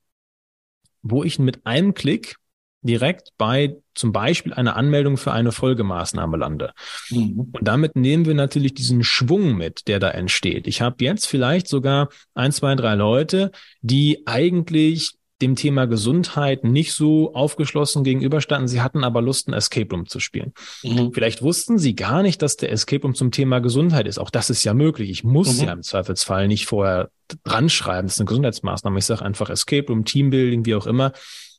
wo 1.02 1.22
ich 1.22 1.38
mit 1.38 1.64
einem 1.64 1.94
Klick 1.94 2.36
direkt 2.82 3.30
bei 3.38 3.76
zum 3.94 4.12
Beispiel 4.12 4.52
einer 4.52 4.76
Anmeldung 4.76 5.16
für 5.16 5.32
eine 5.32 5.52
Folgemaßnahme 5.52 6.36
lande. 6.36 6.72
Mhm. 7.10 7.50
Und 7.52 7.62
damit 7.62 7.94
nehmen 7.94 8.26
wir 8.26 8.34
natürlich 8.34 8.74
diesen 8.74 9.04
Schwung 9.04 9.56
mit, 9.56 9.86
der 9.86 10.00
da 10.00 10.10
entsteht. 10.10 10.66
Ich 10.66 10.80
habe 10.82 11.04
jetzt 11.04 11.26
vielleicht 11.26 11.68
sogar 11.68 12.08
ein, 12.34 12.50
zwei, 12.52 12.74
drei 12.74 12.94
Leute, 12.96 13.52
die 13.82 14.26
eigentlich 14.26 15.15
dem 15.42 15.54
Thema 15.54 15.86
Gesundheit 15.86 16.64
nicht 16.64 16.94
so 16.94 17.34
aufgeschlossen 17.34 18.04
gegenüberstanden. 18.04 18.68
Sie 18.68 18.80
hatten 18.80 19.04
aber 19.04 19.20
Lust, 19.20 19.48
ein 19.48 19.52
Escape 19.52 19.88
Room 19.90 20.06
zu 20.06 20.18
spielen. 20.18 20.52
Mhm. 20.82 21.12
Vielleicht 21.12 21.42
wussten 21.42 21.78
sie 21.78 21.94
gar 21.94 22.22
nicht, 22.22 22.40
dass 22.40 22.56
der 22.56 22.72
Escape 22.72 23.02
Room 23.02 23.14
zum 23.14 23.30
Thema 23.30 23.60
Gesundheit 23.60 24.06
ist. 24.06 24.18
Auch 24.18 24.30
das 24.30 24.48
ist 24.48 24.64
ja 24.64 24.72
möglich. 24.72 25.10
Ich 25.10 25.24
muss 25.24 25.60
mhm. 25.60 25.66
ja 25.66 25.72
im 25.72 25.82
Zweifelsfall 25.82 26.48
nicht 26.48 26.66
vorher 26.66 27.10
dran 27.44 27.68
schreiben. 27.68 28.06
Das 28.06 28.14
ist 28.14 28.20
eine 28.20 28.28
Gesundheitsmaßnahme. 28.28 28.98
Ich 28.98 29.04
sage 29.04 29.24
einfach 29.24 29.50
Escape 29.50 29.88
Room, 29.88 30.04
Teambuilding, 30.04 30.64
wie 30.64 30.74
auch 30.74 30.86
immer. 30.86 31.12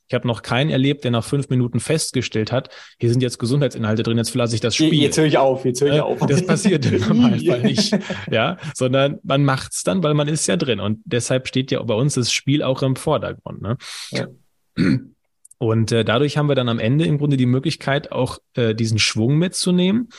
Ich 0.08 0.14
habe 0.14 0.28
noch 0.28 0.42
keinen 0.42 0.70
erlebt, 0.70 1.04
der 1.04 1.12
nach 1.12 1.24
fünf 1.24 1.50
Minuten 1.50 1.80
festgestellt 1.80 2.52
hat, 2.52 2.70
hier 3.00 3.10
sind 3.10 3.22
jetzt 3.22 3.40
Gesundheitsinhalte 3.40 4.04
drin, 4.04 4.18
jetzt 4.18 4.30
verlasse 4.30 4.56
ich 4.56 4.62
das 4.62 4.76
Spiel. 4.76 4.94
Jetzt 4.94 5.18
höre 5.18 5.26
ich 5.26 5.38
auf, 5.38 5.66
jetzt 5.66 5.82
höre 5.82 5.96
ich 5.96 6.02
auf. 6.02 6.20
Das 6.28 6.46
passiert 6.46 6.86
im 6.86 7.02
Normalfall 7.08 7.62
nicht. 7.62 7.98
Ja, 8.32 8.58
sondern 8.74 9.20
man 9.24 9.44
macht's 9.44 9.84
dann, 9.84 10.04
weil 10.04 10.14
man 10.14 10.28
ist 10.28 10.48
ja 10.48 10.58
drin. 10.58 10.80
Und 10.80 11.00
deshalb 11.06 11.48
steht 11.48 11.72
ja 11.72 11.82
bei 11.84 11.94
uns 11.94 12.16
das 12.16 12.32
Spiel 12.32 12.64
auch 12.64 12.82
im 12.84 12.96
Vordergrund. 12.96 13.62
Ne? 13.62 13.78
Ja. 14.12 14.28
Und 15.60 15.92
äh, 15.92 16.06
dadurch 16.06 16.38
haben 16.38 16.50
wir 16.50 16.56
dann 16.56 16.70
am 16.70 16.80
Ende 16.80 17.06
im 17.06 17.18
Grunde 17.18 17.38
die 17.38 17.48
Möglichkeit, 17.48 18.12
auch 18.12 18.40
äh, 18.54 18.76
diesen 18.76 19.00
Schwung 19.00 19.38
mitzunehmen 19.38 20.10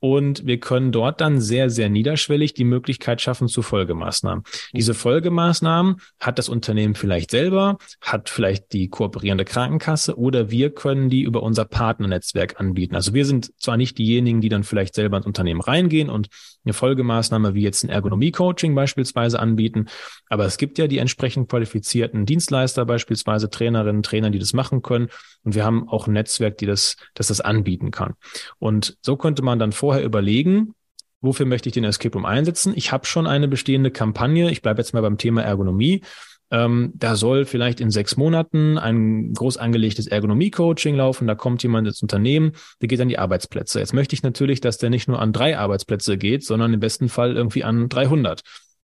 und 0.00 0.46
wir 0.46 0.60
können 0.60 0.92
dort 0.92 1.20
dann 1.20 1.40
sehr, 1.40 1.70
sehr 1.70 1.88
niederschwellig 1.88 2.54
die 2.54 2.64
Möglichkeit 2.64 3.20
schaffen 3.20 3.48
zu 3.48 3.62
Folgemaßnahmen. 3.62 4.44
Diese 4.72 4.94
Folgemaßnahmen 4.94 5.96
hat 6.20 6.38
das 6.38 6.48
Unternehmen 6.48 6.94
vielleicht 6.94 7.30
selber, 7.30 7.78
hat 8.00 8.28
vielleicht 8.28 8.72
die 8.72 8.88
kooperierende 8.88 9.44
Krankenkasse 9.44 10.16
oder 10.16 10.50
wir 10.50 10.70
können 10.70 11.10
die 11.10 11.22
über 11.22 11.42
unser 11.42 11.64
Partnernetzwerk 11.64 12.60
anbieten. 12.60 12.94
Also 12.94 13.14
wir 13.14 13.24
sind 13.24 13.52
zwar 13.58 13.76
nicht 13.76 13.98
diejenigen, 13.98 14.40
die 14.40 14.48
dann 14.48 14.64
vielleicht 14.64 14.94
selber 14.94 15.16
ins 15.16 15.26
Unternehmen 15.26 15.60
reingehen 15.60 16.10
und 16.10 16.28
eine 16.64 16.74
Folgemaßnahme 16.74 17.54
wie 17.54 17.62
jetzt 17.62 17.84
ein 17.84 17.88
Ergonomie-Coaching 17.88 18.74
beispielsweise 18.74 19.40
anbieten, 19.40 19.86
aber 20.28 20.44
es 20.44 20.58
gibt 20.58 20.78
ja 20.78 20.86
die 20.86 20.98
entsprechend 20.98 21.48
qualifizierten 21.48 22.26
Dienstleister, 22.26 22.84
beispielsweise 22.84 23.50
Trainerinnen, 23.50 24.02
Trainer, 24.02 24.30
die 24.30 24.38
das 24.38 24.52
machen 24.52 24.82
können. 24.82 25.08
Und 25.44 25.54
wir 25.54 25.64
haben 25.64 25.88
auch 25.88 26.06
ein 26.06 26.12
Netzwerk, 26.12 26.58
die 26.58 26.66
das, 26.66 26.96
das 27.14 27.28
das 27.28 27.40
anbieten 27.40 27.90
kann. 27.90 28.14
Und 28.58 28.98
so 29.00 29.16
könnte 29.16 29.42
man 29.42 29.58
dann 29.58 29.72
vor 29.72 29.87
vorher 29.88 30.04
überlegen, 30.04 30.74
wofür 31.22 31.46
möchte 31.46 31.70
ich 31.70 31.72
den 31.72 31.84
Escape 31.84 32.12
Room 32.12 32.26
einsetzen. 32.26 32.74
Ich 32.76 32.92
habe 32.92 33.06
schon 33.06 33.26
eine 33.26 33.48
bestehende 33.48 33.90
Kampagne. 33.90 34.50
Ich 34.50 34.60
bleibe 34.60 34.82
jetzt 34.82 34.92
mal 34.92 35.00
beim 35.00 35.16
Thema 35.16 35.42
Ergonomie. 35.42 36.02
Ähm, 36.50 36.92
da 36.94 37.16
soll 37.16 37.46
vielleicht 37.46 37.80
in 37.80 37.90
sechs 37.90 38.18
Monaten 38.18 38.76
ein 38.76 39.32
groß 39.32 39.56
angelegtes 39.56 40.06
Ergonomie-Coaching 40.06 40.94
laufen. 40.94 41.26
Da 41.26 41.34
kommt 41.34 41.62
jemand 41.62 41.88
ins 41.88 42.02
Unternehmen, 42.02 42.52
der 42.82 42.88
geht 42.88 43.00
an 43.00 43.08
die 43.08 43.18
Arbeitsplätze. 43.18 43.78
Jetzt 43.78 43.94
möchte 43.94 44.14
ich 44.14 44.22
natürlich, 44.22 44.60
dass 44.60 44.76
der 44.76 44.90
nicht 44.90 45.08
nur 45.08 45.22
an 45.22 45.32
drei 45.32 45.56
Arbeitsplätze 45.56 46.18
geht, 46.18 46.44
sondern 46.44 46.74
im 46.74 46.80
besten 46.80 47.08
Fall 47.08 47.34
irgendwie 47.34 47.64
an 47.64 47.88
300. 47.88 48.42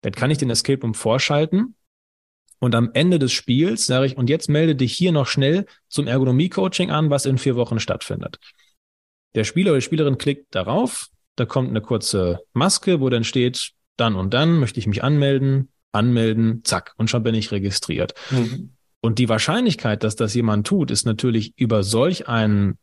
Dann 0.02 0.14
kann 0.14 0.32
ich 0.32 0.40
den 0.40 0.50
Escape 0.50 0.82
Room 0.82 0.96
vorschalten. 0.96 1.76
Und 2.58 2.74
am 2.74 2.90
Ende 2.96 3.20
des 3.20 3.32
Spiels 3.32 3.86
sage 3.86 4.08
ich, 4.08 4.18
und 4.18 4.28
jetzt 4.28 4.50
melde 4.50 4.76
dich 4.76 4.94
hier 4.94 5.12
noch 5.12 5.28
schnell 5.28 5.68
zum 5.88 6.08
Ergonomie-Coaching 6.08 6.90
an, 6.90 7.12
was 7.12 7.28
in 7.28 7.38
vier 7.38 7.56
Wochen 7.56 7.80
stattfindet. 7.80 8.40
Der 9.36 9.44
Spieler 9.44 9.72
oder 9.72 9.80
die 9.80 9.86
Spielerin 9.86 10.18
klickt 10.18 10.56
darauf, 10.56 11.08
da 11.36 11.46
kommt 11.46 11.70
eine 11.70 11.82
kurze 11.82 12.40
Maske, 12.54 13.00
wo 13.00 13.10
dann 13.10 13.24
steht, 13.24 13.72
dann 13.98 14.16
und 14.16 14.34
dann 14.34 14.60
möchte 14.60 14.80
ich 14.80 14.88
mich 14.88 15.04
anmelden, 15.04 15.70
anmelden, 15.92 16.62
zack, 16.64 16.94
und 16.98 17.10
schon 17.10 17.24
bin 17.24 17.36
ich 17.36 17.52
registriert. 17.52 18.14
Mhm. 18.32 18.72
Und 19.02 19.20
die 19.20 19.30
Wahrscheinlichkeit, 19.30 20.04
dass 20.04 20.16
das 20.16 20.34
jemand 20.34 20.68
tut, 20.68 20.92
ist 20.92 21.06
natürlich 21.06 21.54
über 21.58 21.84
solch 21.84 22.28
einen 22.28 22.78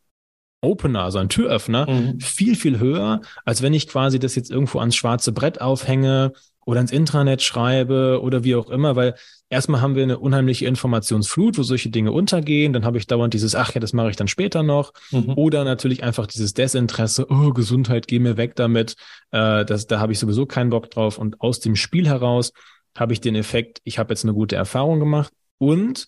Opener, 0.61 1.03
also 1.03 1.19
ein 1.19 1.29
Türöffner, 1.29 1.89
mhm. 1.89 2.19
viel, 2.19 2.55
viel 2.55 2.79
höher, 2.79 3.21
als 3.45 3.61
wenn 3.61 3.73
ich 3.73 3.87
quasi 3.87 4.17
das 4.17 4.35
jetzt 4.35 4.49
irgendwo 4.49 4.79
ans 4.79 4.95
schwarze 4.95 5.31
Brett 5.31 5.61
aufhänge 5.61 6.33
oder 6.67 6.81
ins 6.81 6.91
Intranet 6.91 7.41
schreibe 7.41 8.19
oder 8.21 8.43
wie 8.43 8.53
auch 8.53 8.69
immer, 8.69 8.97
weil 8.97 9.15
erstmal 9.47 9.79
haben 9.79 9.95
wir 9.95 10.03
eine 10.03 10.19
unheimliche 10.19 10.65
Informationsflut, 10.65 11.57
wo 11.57 11.63
solche 11.63 11.89
Dinge 11.89 12.11
untergehen. 12.11 12.73
Dann 12.73 12.83
habe 12.83 12.97
ich 12.97 13.07
dauernd 13.07 13.33
dieses, 13.33 13.55
ach 13.55 13.73
ja, 13.73 13.79
das 13.79 13.93
mache 13.93 14.09
ich 14.09 14.17
dann 14.17 14.27
später 14.27 14.63
noch. 14.63 14.91
Mhm. 15.11 15.33
Oder 15.37 15.63
natürlich 15.63 16.03
einfach 16.03 16.27
dieses 16.27 16.53
Desinteresse, 16.53 17.27
oh, 17.29 17.53
Gesundheit, 17.53 18.09
geh 18.09 18.19
mir 18.19 18.35
weg 18.35 18.57
damit. 18.57 18.95
Äh, 19.31 19.63
das, 19.63 19.87
da 19.87 20.01
habe 20.01 20.11
ich 20.11 20.19
sowieso 20.19 20.45
keinen 20.45 20.69
Bock 20.69 20.91
drauf. 20.91 21.17
Und 21.17 21.39
aus 21.39 21.61
dem 21.61 21.77
Spiel 21.77 22.05
heraus 22.05 22.51
habe 22.97 23.13
ich 23.13 23.21
den 23.21 23.35
Effekt, 23.35 23.79
ich 23.85 23.97
habe 23.97 24.11
jetzt 24.11 24.25
eine 24.25 24.33
gute 24.33 24.57
Erfahrung 24.57 24.99
gemacht. 24.99 25.31
Und 25.59 26.05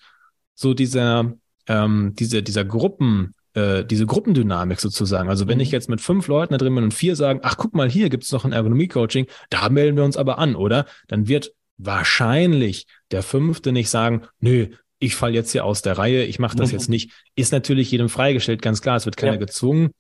so 0.55 0.74
dieser, 0.74 1.36
ähm, 1.68 2.16
diese, 2.20 2.43
dieser 2.43 2.66
Gruppen, 2.66 3.34
äh, 3.60 3.86
diese 3.86 4.05
Gruppendynamik 4.05 4.80
sozusagen. 4.80 5.30
Also 5.30 5.47
wenn 5.47 5.57
mhm. 5.57 5.64
ich 5.64 5.72
jetzt 5.72 5.89
mit 5.89 6.01
fünf 6.01 6.28
Leuten 6.28 6.53
da 6.53 6.57
drin 6.57 6.74
bin 6.76 6.86
und 6.86 6.93
vier 6.93 7.16
sagen, 7.16 7.41
ach 7.43 7.57
guck 7.57 7.74
mal, 7.74 7.89
hier 7.89 8.10
gibt's 8.10 8.32
noch 8.32 8.45
ein 8.45 8.53
Ergonomie-Coaching, 8.53 9.28
da 9.49 9.70
melden 9.70 9.97
wir 9.97 10.03
uns 10.03 10.18
aber 10.18 10.39
an, 10.39 10.55
oder? 10.55 10.86
Dann 11.07 11.28
wird 11.28 11.51
wahrscheinlich 11.78 12.88
der 13.12 13.24
fünfte 13.24 13.72
nicht 13.72 13.89
sagen, 13.89 14.24
nö, 14.39 14.68
ich 14.99 15.16
fall 15.16 15.34
jetzt 15.34 15.51
hier 15.51 15.66
aus 15.66 15.82
der 15.82 15.97
Reihe, 15.97 16.26
ich 16.26 16.39
mache 16.39 16.57
das 16.57 16.72
mhm. 16.72 16.78
jetzt 16.78 16.89
nicht. 16.89 17.12
Ist 17.36 17.51
natürlich 17.51 17.91
jedem 17.91 18.10
freigestellt, 18.10 18.62
ganz 18.62 18.82
klar, 18.82 18.97
es 18.97 19.05
wird 19.05 19.18
keiner 19.18 19.34
ja. 19.34 19.39
gezwungen. 19.39 19.91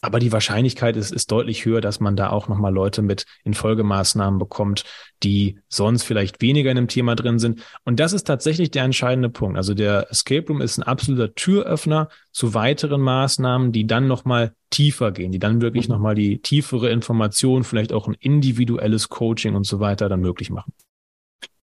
Aber 0.00 0.20
die 0.20 0.30
Wahrscheinlichkeit 0.30 0.96
ist, 0.96 1.10
ist 1.10 1.32
deutlich 1.32 1.64
höher, 1.64 1.80
dass 1.80 1.98
man 1.98 2.14
da 2.14 2.30
auch 2.30 2.46
nochmal 2.46 2.72
Leute 2.72 3.02
mit 3.02 3.24
in 3.42 3.54
Folgemaßnahmen 3.54 4.38
bekommt, 4.38 4.84
die 5.24 5.58
sonst 5.68 6.04
vielleicht 6.04 6.40
weniger 6.40 6.70
in 6.70 6.76
dem 6.76 6.86
Thema 6.86 7.16
drin 7.16 7.40
sind. 7.40 7.62
Und 7.84 7.98
das 7.98 8.12
ist 8.12 8.24
tatsächlich 8.24 8.70
der 8.70 8.84
entscheidende 8.84 9.28
Punkt. 9.28 9.56
Also 9.56 9.74
der 9.74 10.08
Escape 10.10 10.46
Room 10.46 10.60
ist 10.60 10.78
ein 10.78 10.84
absoluter 10.84 11.34
Türöffner 11.34 12.08
zu 12.30 12.54
weiteren 12.54 13.00
Maßnahmen, 13.00 13.72
die 13.72 13.88
dann 13.88 14.06
nochmal 14.06 14.54
tiefer 14.70 15.10
gehen, 15.10 15.32
die 15.32 15.40
dann 15.40 15.60
wirklich 15.60 15.88
nochmal 15.88 16.14
die 16.14 16.40
tiefere 16.40 16.90
Information, 16.90 17.64
vielleicht 17.64 17.92
auch 17.92 18.06
ein 18.06 18.16
individuelles 18.20 19.08
Coaching 19.08 19.56
und 19.56 19.66
so 19.66 19.80
weiter 19.80 20.08
dann 20.08 20.20
möglich 20.20 20.50
machen. 20.50 20.72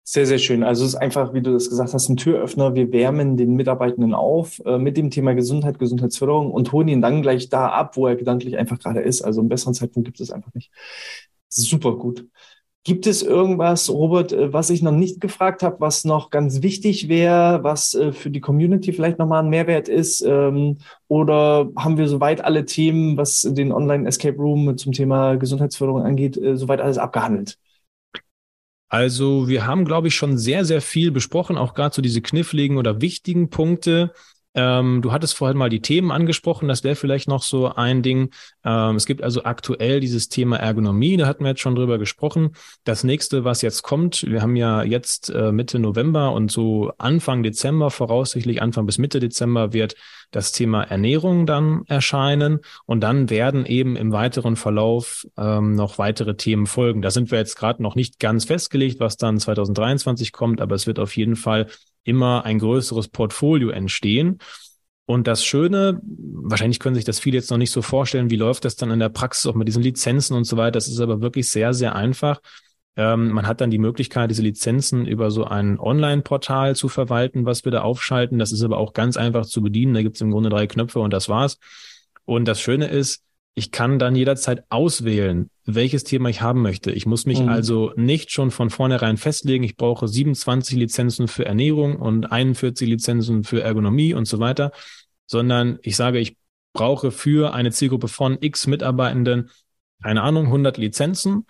Sehr, 0.05 0.25
sehr 0.25 0.37
schön. 0.37 0.63
Also 0.63 0.83
es 0.83 0.89
ist 0.89 0.95
einfach, 0.99 1.33
wie 1.33 1.41
du 1.41 1.53
das 1.53 1.69
gesagt 1.69 1.93
hast, 1.93 2.09
ein 2.09 2.17
Türöffner. 2.17 2.75
Wir 2.75 2.91
wärmen 2.91 3.37
den 3.37 3.55
Mitarbeitenden 3.55 4.13
auf 4.13 4.61
äh, 4.65 4.77
mit 4.77 4.97
dem 4.97 5.09
Thema 5.11 5.33
Gesundheit, 5.33 5.79
Gesundheitsförderung 5.79 6.51
und 6.51 6.73
holen 6.73 6.89
ihn 6.89 7.01
dann 7.01 7.21
gleich 7.21 7.47
da 7.49 7.69
ab, 7.69 7.95
wo 7.95 8.07
er 8.07 8.17
gedanklich 8.17 8.57
einfach 8.57 8.79
gerade 8.79 8.99
ist. 8.99 9.21
Also 9.21 9.39
einen 9.39 9.47
besseren 9.49 9.73
Zeitpunkt 9.73 10.05
gibt 10.05 10.19
es 10.19 10.29
einfach 10.31 10.53
nicht. 10.53 10.71
Super 11.47 11.95
gut. 11.95 12.27
Gibt 12.85 13.07
es 13.07 13.23
irgendwas, 13.23 13.89
Robert, 13.89 14.33
äh, 14.33 14.51
was 14.51 14.69
ich 14.69 14.81
noch 14.81 14.91
nicht 14.91 15.21
gefragt 15.21 15.63
habe, 15.63 15.79
was 15.79 16.03
noch 16.03 16.31
ganz 16.31 16.61
wichtig 16.61 17.07
wäre, 17.07 17.63
was 17.63 17.93
äh, 17.93 18.11
für 18.11 18.29
die 18.29 18.41
Community 18.41 18.91
vielleicht 18.93 19.19
nochmal 19.19 19.43
ein 19.43 19.49
Mehrwert 19.49 19.87
ist? 19.87 20.21
Ähm, 20.21 20.79
oder 21.07 21.71
haben 21.77 21.97
wir 21.97 22.09
soweit 22.09 22.43
alle 22.43 22.65
Themen, 22.65 23.15
was 23.17 23.43
den 23.49 23.71
Online 23.71 24.07
Escape 24.07 24.37
Room 24.37 24.77
zum 24.77 24.91
Thema 24.91 25.35
Gesundheitsförderung 25.35 26.01
angeht, 26.03 26.37
äh, 26.37 26.57
soweit 26.57 26.81
alles 26.81 26.97
abgehandelt? 26.97 27.57
Also 28.93 29.47
wir 29.47 29.65
haben, 29.65 29.85
glaube 29.85 30.07
ich, 30.07 30.13
schon 30.13 30.37
sehr, 30.37 30.65
sehr 30.65 30.79
viel 30.79 31.09
besprochen, 31.09 31.57
auch 31.57 31.73
gerade 31.73 31.95
so 31.95 32.01
diese 32.03 32.21
kniffligen 32.21 32.77
oder 32.77 33.01
wichtigen 33.01 33.49
Punkte. 33.49 34.13
Ähm, 34.53 35.01
du 35.01 35.11
hattest 35.11 35.35
vorhin 35.35 35.57
mal 35.57 35.71
die 35.71 35.81
Themen 35.81 36.11
angesprochen, 36.11 36.67
das 36.67 36.83
wäre 36.83 36.93
vielleicht 36.93 37.27
noch 37.27 37.41
so 37.41 37.73
ein 37.73 38.03
Ding. 38.03 38.29
Ähm, 38.63 38.95
es 38.95 39.07
gibt 39.07 39.23
also 39.23 39.45
aktuell 39.45 39.99
dieses 39.99 40.29
Thema 40.29 40.57
Ergonomie, 40.57 41.17
da 41.17 41.25
hatten 41.25 41.43
wir 41.43 41.49
jetzt 41.49 41.61
schon 41.61 41.73
drüber 41.73 41.97
gesprochen. 41.97 42.51
Das 42.83 43.03
nächste, 43.03 43.43
was 43.43 43.63
jetzt 43.63 43.81
kommt, 43.81 44.27
wir 44.29 44.43
haben 44.43 44.55
ja 44.55 44.83
jetzt 44.83 45.31
äh, 45.31 45.51
Mitte 45.51 45.79
November 45.79 46.31
und 46.31 46.51
so 46.51 46.91
Anfang 46.99 47.41
Dezember, 47.41 47.89
voraussichtlich 47.89 48.61
Anfang 48.61 48.85
bis 48.85 48.99
Mitte 48.99 49.19
Dezember 49.19 49.73
wird 49.73 49.95
das 50.35 50.51
Thema 50.51 50.83
Ernährung 50.83 51.45
dann 51.45 51.83
erscheinen 51.87 52.59
und 52.85 53.01
dann 53.01 53.29
werden 53.29 53.65
eben 53.65 53.95
im 53.95 54.11
weiteren 54.11 54.55
Verlauf 54.55 55.25
ähm, 55.37 55.75
noch 55.75 55.97
weitere 55.97 56.35
Themen 56.35 56.67
folgen. 56.67 57.01
Da 57.01 57.11
sind 57.11 57.31
wir 57.31 57.37
jetzt 57.37 57.55
gerade 57.55 57.81
noch 57.81 57.95
nicht 57.95 58.19
ganz 58.19 58.45
festgelegt, 58.45 58.99
was 58.99 59.15
dann 59.15 59.39
2023 59.39 60.31
kommt, 60.31 60.59
aber 60.59 60.75
es 60.75 60.87
wird 60.87 60.99
auf 60.99 61.15
jeden 61.15 61.35
Fall 61.35 61.67
immer 62.03 62.43
ein 62.45 62.59
größeres 62.59 63.07
Portfolio 63.07 63.69
entstehen. 63.69 64.39
Und 65.05 65.27
das 65.27 65.43
Schöne, 65.43 65.99
wahrscheinlich 66.03 66.79
können 66.79 66.95
sich 66.95 67.05
das 67.05 67.19
viele 67.19 67.37
jetzt 67.37 67.51
noch 67.51 67.57
nicht 67.57 67.71
so 67.71 67.81
vorstellen, 67.81 68.29
wie 68.29 68.37
läuft 68.37 68.65
das 68.65 68.75
dann 68.75 68.89
in 68.89 68.99
der 68.99 69.09
Praxis 69.09 69.45
auch 69.45 69.55
mit 69.55 69.67
diesen 69.67 69.83
Lizenzen 69.83 70.35
und 70.35 70.45
so 70.45 70.55
weiter. 70.57 70.71
Das 70.71 70.87
ist 70.87 70.99
aber 70.99 71.21
wirklich 71.21 71.49
sehr, 71.49 71.73
sehr 71.73 71.95
einfach. 71.95 72.39
Ähm, 72.95 73.31
man 73.31 73.47
hat 73.47 73.61
dann 73.61 73.71
die 73.71 73.79
Möglichkeit, 73.79 74.29
diese 74.29 74.43
Lizenzen 74.43 75.05
über 75.05 75.31
so 75.31 75.45
ein 75.45 75.79
Online-Portal 75.79 76.75
zu 76.75 76.89
verwalten, 76.89 77.45
was 77.45 77.65
wir 77.65 77.71
da 77.71 77.81
aufschalten. 77.81 78.37
Das 78.37 78.51
ist 78.51 78.63
aber 78.63 78.77
auch 78.77 78.93
ganz 78.93 79.17
einfach 79.17 79.45
zu 79.45 79.61
bedienen. 79.61 79.93
Da 79.93 80.03
gibt 80.03 80.15
es 80.15 80.21
im 80.21 80.31
Grunde 80.31 80.49
drei 80.49 80.67
Knöpfe 80.67 80.99
und 80.99 81.11
das 81.11 81.27
war's. 81.27 81.57
Und 82.25 82.45
das 82.45 82.61
Schöne 82.61 82.87
ist, 82.87 83.23
ich 83.55 83.71
kann 83.71 83.99
dann 83.99 84.15
jederzeit 84.15 84.63
auswählen, 84.69 85.49
welches 85.65 86.03
Thema 86.03 86.29
ich 86.29 86.41
haben 86.41 86.61
möchte. 86.61 86.91
Ich 86.91 87.05
muss 87.05 87.25
mich 87.25 87.39
mhm. 87.39 87.49
also 87.49 87.93
nicht 87.95 88.31
schon 88.31 88.51
von 88.51 88.69
vornherein 88.69 89.17
festlegen, 89.17 89.63
ich 89.63 89.77
brauche 89.77 90.07
27 90.07 90.77
Lizenzen 90.77 91.27
für 91.27 91.45
Ernährung 91.45 91.97
und 91.97 92.31
41 92.31 92.87
Lizenzen 92.87 93.43
für 93.43 93.61
Ergonomie 93.61 94.13
und 94.13 94.25
so 94.25 94.39
weiter, 94.39 94.71
sondern 95.27 95.77
ich 95.83 95.95
sage, 95.95 96.19
ich 96.19 96.35
brauche 96.73 97.11
für 97.11 97.53
eine 97.53 97.71
Zielgruppe 97.71 98.07
von 98.07 98.37
X 98.41 98.65
Mitarbeitenden, 98.65 99.51
keine 100.01 100.23
Ahnung, 100.23 100.45
100 100.47 100.77
Lizenzen. 100.77 101.45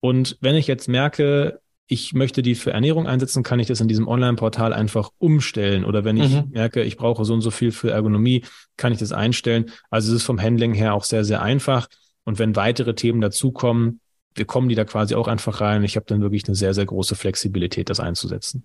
Und 0.00 0.38
wenn 0.40 0.56
ich 0.56 0.66
jetzt 0.66 0.88
merke, 0.88 1.60
ich 1.86 2.12
möchte 2.12 2.42
die 2.42 2.54
für 2.54 2.72
Ernährung 2.72 3.06
einsetzen, 3.06 3.42
kann 3.42 3.58
ich 3.58 3.66
das 3.66 3.80
in 3.80 3.88
diesem 3.88 4.06
Online-Portal 4.06 4.72
einfach 4.72 5.10
umstellen. 5.18 5.84
Oder 5.84 6.04
wenn 6.04 6.16
ich 6.16 6.32
mhm. 6.32 6.50
merke, 6.50 6.82
ich 6.82 6.96
brauche 6.96 7.24
so 7.24 7.34
und 7.34 7.40
so 7.40 7.50
viel 7.50 7.72
für 7.72 7.90
Ergonomie, 7.90 8.44
kann 8.76 8.92
ich 8.92 8.98
das 8.98 9.12
einstellen. 9.12 9.70
Also 9.90 10.10
es 10.10 10.18
ist 10.18 10.24
vom 10.24 10.40
Handling 10.40 10.72
her 10.72 10.94
auch 10.94 11.04
sehr, 11.04 11.24
sehr 11.24 11.42
einfach. 11.42 11.88
Und 12.24 12.38
wenn 12.38 12.54
weitere 12.54 12.94
Themen 12.94 13.20
dazukommen, 13.20 14.00
wir 14.34 14.44
kommen 14.44 14.68
die 14.68 14.76
da 14.76 14.84
quasi 14.84 15.16
auch 15.16 15.26
einfach 15.26 15.60
rein. 15.60 15.82
Ich 15.82 15.96
habe 15.96 16.06
dann 16.06 16.20
wirklich 16.20 16.46
eine 16.46 16.54
sehr, 16.54 16.74
sehr 16.74 16.86
große 16.86 17.16
Flexibilität, 17.16 17.90
das 17.90 17.98
einzusetzen. 17.98 18.64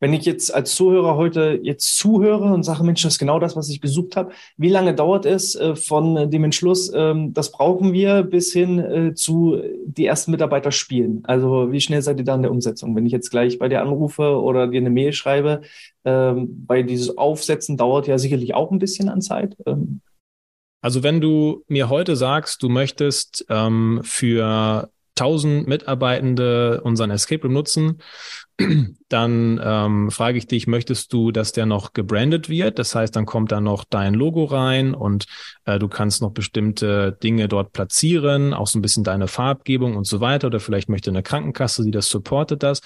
Wenn 0.00 0.14
ich 0.14 0.24
jetzt 0.24 0.52
als 0.52 0.74
Zuhörer 0.74 1.16
heute 1.16 1.60
jetzt 1.62 1.98
zuhöre 1.98 2.52
und 2.52 2.62
sage, 2.62 2.82
Mensch, 2.82 3.02
das 3.02 3.14
ist 3.14 3.18
genau 3.18 3.38
das, 3.38 3.54
was 3.54 3.68
ich 3.68 3.82
gesucht 3.82 4.16
habe, 4.16 4.32
wie 4.56 4.70
lange 4.70 4.94
dauert 4.94 5.26
es 5.26 5.54
äh, 5.54 5.76
von 5.76 6.30
dem 6.30 6.44
Entschluss, 6.44 6.90
ähm, 6.94 7.34
das 7.34 7.52
brauchen 7.52 7.92
wir, 7.92 8.22
bis 8.22 8.50
hin 8.52 8.78
äh, 8.78 9.14
zu 9.14 9.60
die 9.84 10.06
ersten 10.06 10.30
Mitarbeiter 10.30 10.72
spielen? 10.72 11.20
Also 11.24 11.70
wie 11.70 11.80
schnell 11.82 12.00
seid 12.00 12.18
ihr 12.18 12.24
da 12.24 12.34
in 12.34 12.42
der 12.42 12.50
Umsetzung? 12.50 12.96
Wenn 12.96 13.04
ich 13.04 13.12
jetzt 13.12 13.30
gleich 13.30 13.58
bei 13.58 13.68
dir 13.68 13.82
anrufe 13.82 14.40
oder 14.40 14.68
dir 14.68 14.80
eine 14.80 14.90
Mail 14.90 15.12
schreibe, 15.12 15.60
ähm, 16.06 16.64
weil 16.66 16.84
dieses 16.84 17.18
Aufsetzen 17.18 17.76
dauert 17.76 18.06
ja 18.06 18.16
sicherlich 18.16 18.54
auch 18.54 18.70
ein 18.70 18.78
bisschen 18.78 19.10
an 19.10 19.20
Zeit. 19.20 19.54
Ähm. 19.66 20.00
Also 20.82 21.02
wenn 21.02 21.20
du 21.20 21.62
mir 21.68 21.90
heute 21.90 22.16
sagst, 22.16 22.62
du 22.62 22.70
möchtest 22.70 23.44
ähm, 23.50 24.00
für 24.02 24.90
1000 25.20 25.68
Mitarbeitende 25.68 26.80
unseren 26.82 27.10
Escape 27.10 27.42
Room 27.42 27.52
nutzen, 27.52 27.98
dann 29.08 29.60
ähm, 29.62 30.10
frage 30.10 30.38
ich 30.38 30.46
dich, 30.46 30.66
möchtest 30.66 31.12
du, 31.12 31.30
dass 31.30 31.52
der 31.52 31.66
noch 31.66 31.92
gebrandet 31.92 32.48
wird? 32.48 32.78
Das 32.78 32.94
heißt, 32.94 33.14
dann 33.14 33.26
kommt 33.26 33.52
da 33.52 33.60
noch 33.60 33.84
dein 33.84 34.14
Logo 34.14 34.44
rein 34.44 34.94
und 34.94 35.26
äh, 35.64 35.78
du 35.78 35.88
kannst 35.88 36.22
noch 36.22 36.30
bestimmte 36.30 37.16
Dinge 37.22 37.48
dort 37.48 37.72
platzieren, 37.72 38.54
auch 38.54 38.66
so 38.66 38.78
ein 38.78 38.82
bisschen 38.82 39.04
deine 39.04 39.28
Farbgebung 39.28 39.96
und 39.96 40.06
so 40.06 40.20
weiter. 40.20 40.48
Oder 40.48 40.60
vielleicht 40.60 40.88
möchte 40.88 41.10
eine 41.10 41.22
Krankenkasse, 41.22 41.84
die 41.84 41.90
das 41.90 42.08
supportet 42.08 42.62
das. 42.62 42.80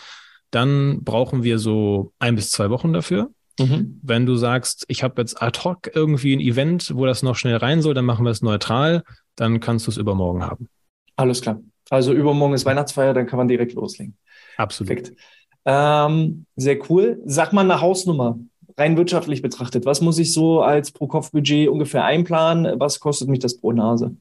Dann 0.50 1.02
brauchen 1.02 1.42
wir 1.42 1.58
so 1.58 2.12
ein 2.18 2.36
bis 2.36 2.50
zwei 2.50 2.70
Wochen 2.70 2.92
dafür. 2.92 3.30
Mhm. 3.58 4.00
Wenn 4.02 4.26
du 4.26 4.34
sagst, 4.34 4.84
ich 4.88 5.02
habe 5.02 5.20
jetzt 5.22 5.40
ad 5.40 5.60
hoc 5.64 5.90
irgendwie 5.94 6.34
ein 6.34 6.40
Event, 6.40 6.92
wo 6.94 7.06
das 7.06 7.22
noch 7.22 7.36
schnell 7.36 7.56
rein 7.56 7.82
soll, 7.82 7.94
dann 7.94 8.04
machen 8.04 8.24
wir 8.24 8.30
es 8.30 8.42
neutral, 8.42 9.04
dann 9.36 9.60
kannst 9.60 9.86
du 9.86 9.90
es 9.90 9.96
übermorgen 9.96 10.42
haben. 10.44 10.68
Alles 11.16 11.40
klar. 11.40 11.60
Also 11.90 12.12
übermorgen 12.12 12.54
ist 12.54 12.64
Weihnachtsfeier, 12.64 13.14
dann 13.14 13.26
kann 13.26 13.36
man 13.36 13.48
direkt 13.48 13.74
loslegen. 13.74 14.16
Absolut. 14.56 14.88
Perfekt. 14.88 15.16
Ähm, 15.64 16.46
sehr 16.56 16.78
cool. 16.90 17.20
Sag 17.24 17.52
mal 17.52 17.62
eine 17.62 17.80
Hausnummer, 17.80 18.38
rein 18.76 18.96
wirtschaftlich 18.96 19.42
betrachtet. 19.42 19.86
Was 19.86 20.00
muss 20.00 20.18
ich 20.18 20.32
so 20.32 20.62
als 20.62 20.92
Pro-Kopf-Budget 20.92 21.68
ungefähr 21.68 22.04
einplanen? 22.04 22.78
Was 22.78 23.00
kostet 23.00 23.28
mich 23.28 23.38
das 23.38 23.58
pro 23.58 23.72
Nase? 23.72 24.16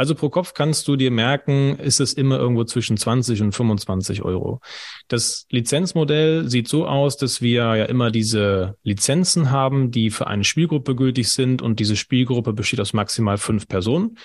Also 0.00 0.14
pro 0.14 0.30
Kopf 0.30 0.54
kannst 0.54 0.88
du 0.88 0.96
dir 0.96 1.10
merken, 1.10 1.78
ist 1.78 2.00
es 2.00 2.14
immer 2.14 2.38
irgendwo 2.38 2.64
zwischen 2.64 2.96
20 2.96 3.42
und 3.42 3.52
25 3.52 4.22
Euro. 4.22 4.60
Das 5.08 5.46
Lizenzmodell 5.50 6.48
sieht 6.48 6.68
so 6.68 6.86
aus, 6.86 7.18
dass 7.18 7.42
wir 7.42 7.76
ja 7.76 7.84
immer 7.84 8.10
diese 8.10 8.78
Lizenzen 8.82 9.50
haben, 9.50 9.90
die 9.90 10.08
für 10.08 10.26
eine 10.26 10.44
Spielgruppe 10.44 10.96
gültig 10.96 11.28
sind 11.28 11.60
und 11.60 11.80
diese 11.80 11.96
Spielgruppe 11.96 12.54
besteht 12.54 12.80
aus 12.80 12.94
maximal 12.94 13.36
fünf 13.36 13.68
Personen. 13.68 14.16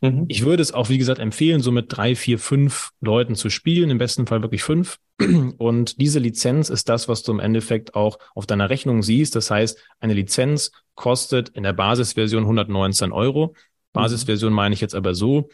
Mhm. 0.00 0.24
Ich 0.28 0.44
würde 0.44 0.62
es 0.62 0.72
auch, 0.72 0.88
wie 0.88 0.98
gesagt, 0.98 1.20
empfehlen, 1.20 1.60
so 1.60 1.70
mit 1.70 1.86
drei, 1.88 2.14
vier, 2.14 2.38
fünf 2.38 2.90
Leuten 3.00 3.34
zu 3.34 3.50
spielen, 3.50 3.90
im 3.90 3.98
besten 3.98 4.26
Fall 4.26 4.42
wirklich 4.42 4.62
fünf. 4.62 4.98
Und 5.58 6.00
diese 6.00 6.18
Lizenz 6.18 6.70
ist 6.70 6.88
das, 6.88 7.08
was 7.08 7.22
du 7.22 7.32
im 7.32 7.40
Endeffekt 7.40 7.94
auch 7.94 8.18
auf 8.34 8.46
deiner 8.46 8.70
Rechnung 8.70 9.02
siehst. 9.02 9.36
Das 9.36 9.50
heißt, 9.50 9.78
eine 10.00 10.14
Lizenz 10.14 10.72
kostet 10.94 11.50
in 11.50 11.62
der 11.62 11.72
Basisversion 11.72 12.42
119 12.42 13.12
Euro. 13.12 13.54
Basisversion 13.92 14.52
meine 14.52 14.74
ich 14.74 14.80
jetzt 14.80 14.94
aber 14.94 15.14
so, 15.14 15.48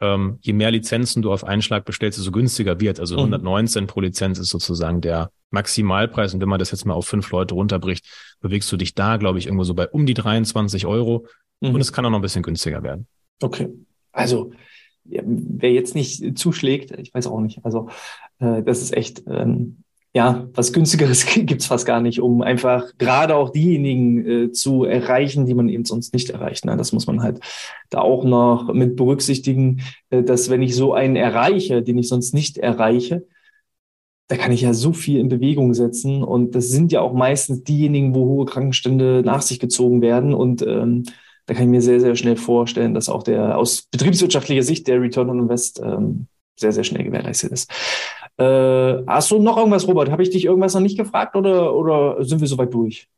ähm, 0.00 0.38
je 0.42 0.52
mehr 0.52 0.70
Lizenzen 0.70 1.22
du 1.22 1.32
auf 1.32 1.44
einen 1.44 1.62
Schlag 1.62 1.84
bestellst, 1.84 2.18
desto 2.18 2.32
günstiger 2.32 2.80
wird. 2.80 2.98
Also 2.98 3.16
119 3.16 3.84
mhm. 3.84 3.86
pro 3.86 4.00
Lizenz 4.00 4.38
ist 4.38 4.50
sozusagen 4.50 5.00
der 5.00 5.30
Maximalpreis. 5.50 6.34
Und 6.34 6.40
wenn 6.40 6.48
man 6.48 6.58
das 6.58 6.72
jetzt 6.72 6.84
mal 6.84 6.94
auf 6.94 7.06
fünf 7.06 7.30
Leute 7.30 7.54
runterbricht, 7.54 8.04
bewegst 8.40 8.70
du 8.72 8.76
dich 8.76 8.94
da, 8.94 9.16
glaube 9.18 9.38
ich, 9.38 9.46
irgendwo 9.46 9.64
so 9.64 9.74
bei 9.74 9.88
um 9.88 10.04
die 10.06 10.14
23 10.14 10.86
Euro. 10.86 11.26
Mhm. 11.60 11.74
Und 11.74 11.80
es 11.80 11.92
kann 11.92 12.04
auch 12.04 12.10
noch 12.10 12.18
ein 12.18 12.22
bisschen 12.22 12.42
günstiger 12.42 12.82
werden. 12.82 13.06
Okay. 13.44 13.68
Also, 14.10 14.52
wer 15.04 15.70
jetzt 15.70 15.94
nicht 15.94 16.38
zuschlägt, 16.38 16.92
ich 16.92 17.12
weiß 17.12 17.26
auch 17.26 17.40
nicht. 17.40 17.62
Also, 17.62 17.90
äh, 18.38 18.62
das 18.62 18.80
ist 18.80 18.96
echt, 18.96 19.22
ähm, 19.26 19.84
ja, 20.14 20.48
was 20.54 20.72
günstigeres 20.72 21.26
gibt's 21.34 21.66
fast 21.66 21.84
gar 21.84 22.00
nicht, 22.00 22.22
um 22.22 22.40
einfach 22.40 22.96
gerade 22.96 23.36
auch 23.36 23.50
diejenigen 23.50 24.26
äh, 24.26 24.52
zu 24.52 24.84
erreichen, 24.84 25.44
die 25.44 25.52
man 25.52 25.68
eben 25.68 25.84
sonst 25.84 26.14
nicht 26.14 26.30
erreicht. 26.30 26.64
Ne? 26.64 26.78
Das 26.78 26.92
muss 26.92 27.06
man 27.06 27.22
halt 27.22 27.40
da 27.90 28.00
auch 28.00 28.24
noch 28.24 28.72
mit 28.72 28.96
berücksichtigen, 28.96 29.82
äh, 30.08 30.22
dass 30.22 30.48
wenn 30.48 30.62
ich 30.62 30.74
so 30.74 30.94
einen 30.94 31.16
erreiche, 31.16 31.82
den 31.82 31.98
ich 31.98 32.08
sonst 32.08 32.32
nicht 32.32 32.56
erreiche, 32.56 33.26
da 34.28 34.36
kann 34.38 34.52
ich 34.52 34.62
ja 34.62 34.72
so 34.72 34.94
viel 34.94 35.18
in 35.18 35.28
Bewegung 35.28 35.74
setzen. 35.74 36.22
Und 36.22 36.54
das 36.54 36.70
sind 36.70 36.92
ja 36.92 37.02
auch 37.02 37.12
meistens 37.12 37.62
diejenigen, 37.62 38.14
wo 38.14 38.24
hohe 38.24 38.46
Krankenstände 38.46 39.22
nach 39.22 39.42
sich 39.42 39.60
gezogen 39.60 40.00
werden. 40.00 40.32
Und 40.32 40.62
ähm, 40.62 41.02
da 41.46 41.54
kann 41.54 41.64
ich 41.64 41.70
mir 41.70 41.82
sehr, 41.82 42.00
sehr 42.00 42.16
schnell 42.16 42.36
vorstellen, 42.36 42.94
dass 42.94 43.08
auch 43.08 43.22
der 43.22 43.58
aus 43.58 43.82
betriebswirtschaftlicher 43.82 44.62
Sicht 44.62 44.88
der 44.88 45.00
Return 45.00 45.30
on 45.30 45.40
Invest 45.40 45.80
ähm, 45.84 46.26
sehr, 46.56 46.72
sehr 46.72 46.84
schnell 46.84 47.04
gewährleistet 47.04 47.52
ist. 47.52 47.70
Äh, 48.36 49.04
hast 49.06 49.30
du 49.30 49.38
noch 49.38 49.56
irgendwas, 49.56 49.86
Robert? 49.86 50.10
Habe 50.10 50.22
ich 50.22 50.30
dich 50.30 50.44
irgendwas 50.44 50.74
noch 50.74 50.80
nicht 50.80 50.96
gefragt 50.96 51.36
oder, 51.36 51.74
oder 51.74 52.24
sind 52.24 52.40
wir 52.40 52.48
soweit 52.48 52.72
durch? 52.72 53.08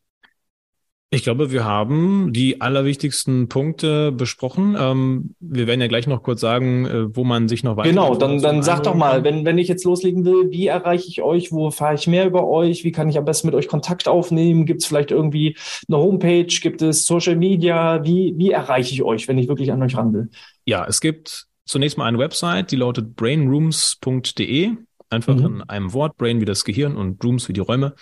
Ich 1.11 1.23
glaube, 1.23 1.53
wir 1.53 1.65
haben 1.65 2.33
die 2.33 2.61
allerwichtigsten 2.61 3.49
Punkte 3.49 4.11
besprochen. 4.11 4.77
Ähm, 4.79 5.35
wir 5.39 5.69
werden 5.69 5.81
ja 5.81 5.87
gleich 5.87 6.09
noch 6.09 6.25
kurz 6.25 6.41
sagen, 6.41 6.85
äh, 6.85 7.17
wo 7.17 7.23
man 7.23 7.49
sich 7.49 7.63
noch 7.63 7.77
weiter. 7.77 7.91
Genau, 7.91 8.17
dann, 8.17 8.43
dann 8.43 8.65
sag 8.65 8.83
doch 8.83 8.97
mal, 8.97 9.23
wenn, 9.23 9.45
wenn 9.45 9.57
ich 9.57 9.69
jetzt 9.69 9.85
loslegen 9.85 10.25
will, 10.25 10.51
wie 10.51 10.67
erreiche 10.67 11.07
ich 11.07 11.23
euch? 11.23 11.53
Wo 11.53 11.71
fahre 11.71 11.95
ich 11.95 12.09
mehr 12.09 12.27
über 12.27 12.49
euch? 12.49 12.83
Wie 12.83 12.91
kann 12.91 13.09
ich 13.09 13.19
am 13.19 13.25
besten 13.25 13.47
mit 13.47 13.55
euch 13.55 13.69
Kontakt 13.69 14.09
aufnehmen? 14.09 14.67
Gibt 14.67 14.83
es 14.83 14.89
vielleicht 14.89 15.13
irgendwie 15.13 15.57
eine 15.87 15.99
Homepage? 15.99 16.47
Gibt 16.47 16.83
es 16.83 17.07
Social 17.07 17.37
Media? 17.37 18.05
Wie, 18.05 18.35
wie 18.37 18.51
erreiche 18.51 18.93
ich 18.93 19.05
euch, 19.05 19.29
wenn 19.29 19.39
ich 19.39 19.47
wirklich 19.47 19.71
an 19.71 19.83
euch 19.83 19.97
ran 19.97 20.13
will? 20.13 20.29
Ja, 20.65 20.87
es 20.87 21.01
gibt 21.01 21.47
zunächst 21.67 21.99
mal 21.99 22.07
eine 22.07 22.19
Website, 22.19 22.73
die 22.73 22.77
lautet 22.77 23.15
brainrooms.de. 23.15 24.73
Einfach 25.09 25.37
mhm. 25.37 25.47
in 25.47 25.63
einem 25.63 25.93
Wort, 25.93 26.17
Brain 26.17 26.41
wie 26.41 26.45
das 26.47 26.65
Gehirn 26.65 26.97
und 26.97 27.23
Rooms 27.25 27.49
wie 27.49 27.53
die 27.53 27.61
Räume. 27.61 27.95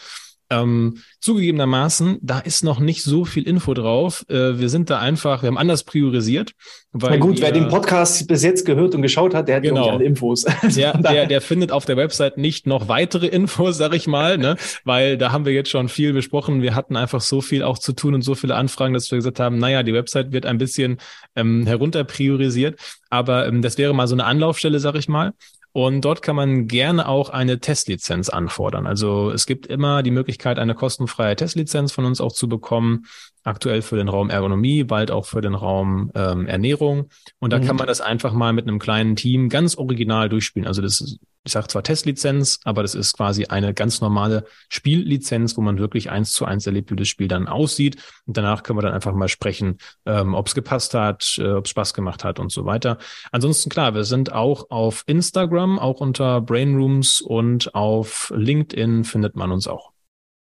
Ähm, 0.50 0.98
zugegebenermaßen, 1.20 2.18
da 2.20 2.38
ist 2.38 2.64
noch 2.64 2.78
nicht 2.78 3.02
so 3.02 3.24
viel 3.24 3.48
Info 3.48 3.72
drauf. 3.72 4.24
Äh, 4.28 4.58
wir 4.58 4.68
sind 4.68 4.90
da 4.90 4.98
einfach, 4.98 5.42
wir 5.42 5.48
haben 5.48 5.58
anders 5.58 5.84
priorisiert. 5.84 6.52
Na 6.92 7.16
gut, 7.16 7.36
wir, 7.36 7.44
wer 7.44 7.52
den 7.52 7.68
Podcast 7.68 8.28
bis 8.28 8.42
jetzt 8.42 8.64
gehört 8.66 8.94
und 8.94 9.02
geschaut 9.02 9.34
hat, 9.34 9.48
der 9.48 9.56
hat 9.56 9.62
genau. 9.62 9.90
alle 9.90 10.04
Infos. 10.04 10.44
Der, 10.74 10.96
der, 10.96 11.26
der 11.26 11.40
findet 11.40 11.72
auf 11.72 11.84
der 11.84 11.96
Website 11.96 12.36
nicht 12.38 12.66
noch 12.66 12.88
weitere 12.88 13.26
Infos, 13.26 13.76
sag 13.76 13.94
ich 13.94 14.06
mal, 14.06 14.38
ne? 14.38 14.56
weil 14.84 15.16
da 15.18 15.30
haben 15.30 15.44
wir 15.44 15.52
jetzt 15.52 15.70
schon 15.70 15.88
viel 15.88 16.12
besprochen. 16.12 16.62
Wir 16.62 16.74
hatten 16.74 16.96
einfach 16.96 17.20
so 17.20 17.40
viel 17.40 17.62
auch 17.62 17.78
zu 17.78 17.92
tun 17.92 18.14
und 18.14 18.22
so 18.22 18.34
viele 18.34 18.54
Anfragen, 18.54 18.94
dass 18.94 19.10
wir 19.10 19.16
gesagt 19.16 19.40
haben, 19.40 19.58
naja, 19.58 19.82
die 19.82 19.94
Website 19.94 20.32
wird 20.32 20.46
ein 20.46 20.58
bisschen 20.58 20.98
ähm, 21.36 21.66
herunter 21.66 22.04
priorisiert. 22.04 22.78
Aber 23.10 23.46
ähm, 23.46 23.62
das 23.62 23.78
wäre 23.78 23.94
mal 23.94 24.08
so 24.08 24.14
eine 24.14 24.24
Anlaufstelle, 24.24 24.80
sag 24.80 24.94
ich 24.96 25.08
mal. 25.08 25.32
Und 25.76 26.04
dort 26.04 26.22
kann 26.22 26.36
man 26.36 26.68
gerne 26.68 27.08
auch 27.08 27.30
eine 27.30 27.58
Testlizenz 27.58 28.28
anfordern. 28.28 28.86
Also 28.86 29.32
es 29.32 29.44
gibt 29.44 29.66
immer 29.66 30.04
die 30.04 30.12
Möglichkeit, 30.12 30.60
eine 30.60 30.76
kostenfreie 30.76 31.34
Testlizenz 31.34 31.90
von 31.90 32.04
uns 32.04 32.20
auch 32.20 32.32
zu 32.32 32.48
bekommen. 32.48 33.06
Aktuell 33.42 33.82
für 33.82 33.96
den 33.96 34.08
Raum 34.08 34.30
Ergonomie, 34.30 34.84
bald 34.84 35.10
auch 35.10 35.26
für 35.26 35.40
den 35.40 35.56
Raum 35.56 36.12
ähm, 36.14 36.46
Ernährung. 36.46 37.08
Und 37.40 37.52
da 37.52 37.58
mhm. 37.58 37.64
kann 37.64 37.74
man 37.74 37.88
das 37.88 38.00
einfach 38.00 38.32
mal 38.32 38.52
mit 38.52 38.68
einem 38.68 38.78
kleinen 38.78 39.16
Team 39.16 39.48
ganz 39.48 39.76
original 39.76 40.28
durchspielen. 40.28 40.68
Also 40.68 40.80
das 40.80 41.00
ist 41.00 41.18
ich 41.44 41.52
sage 41.52 41.68
zwar 41.68 41.82
Testlizenz, 41.82 42.58
aber 42.64 42.82
das 42.82 42.94
ist 42.94 43.16
quasi 43.16 43.46
eine 43.46 43.74
ganz 43.74 44.00
normale 44.00 44.46
Spiellizenz, 44.70 45.56
wo 45.56 45.60
man 45.60 45.78
wirklich 45.78 46.10
eins 46.10 46.32
zu 46.32 46.46
eins 46.46 46.66
erlebt, 46.66 46.90
wie 46.90 46.96
das 46.96 47.08
Spiel 47.08 47.28
dann 47.28 47.48
aussieht. 47.48 48.02
Und 48.26 48.36
danach 48.36 48.62
können 48.62 48.78
wir 48.78 48.82
dann 48.82 48.94
einfach 48.94 49.12
mal 49.12 49.28
sprechen, 49.28 49.78
ähm, 50.06 50.34
ob 50.34 50.48
es 50.48 50.54
gepasst 50.54 50.94
hat, 50.94 51.36
äh, 51.38 51.52
ob 51.52 51.66
es 51.66 51.70
Spaß 51.70 51.94
gemacht 51.94 52.24
hat 52.24 52.40
und 52.40 52.50
so 52.50 52.64
weiter. 52.64 52.98
Ansonsten 53.30 53.70
klar, 53.70 53.94
wir 53.94 54.04
sind 54.04 54.32
auch 54.32 54.70
auf 54.70 55.04
Instagram, 55.06 55.78
auch 55.78 56.00
unter 56.00 56.40
Brainrooms 56.40 57.20
und 57.20 57.74
auf 57.74 58.32
LinkedIn 58.34 59.04
findet 59.04 59.36
man 59.36 59.52
uns 59.52 59.68
auch. 59.68 59.93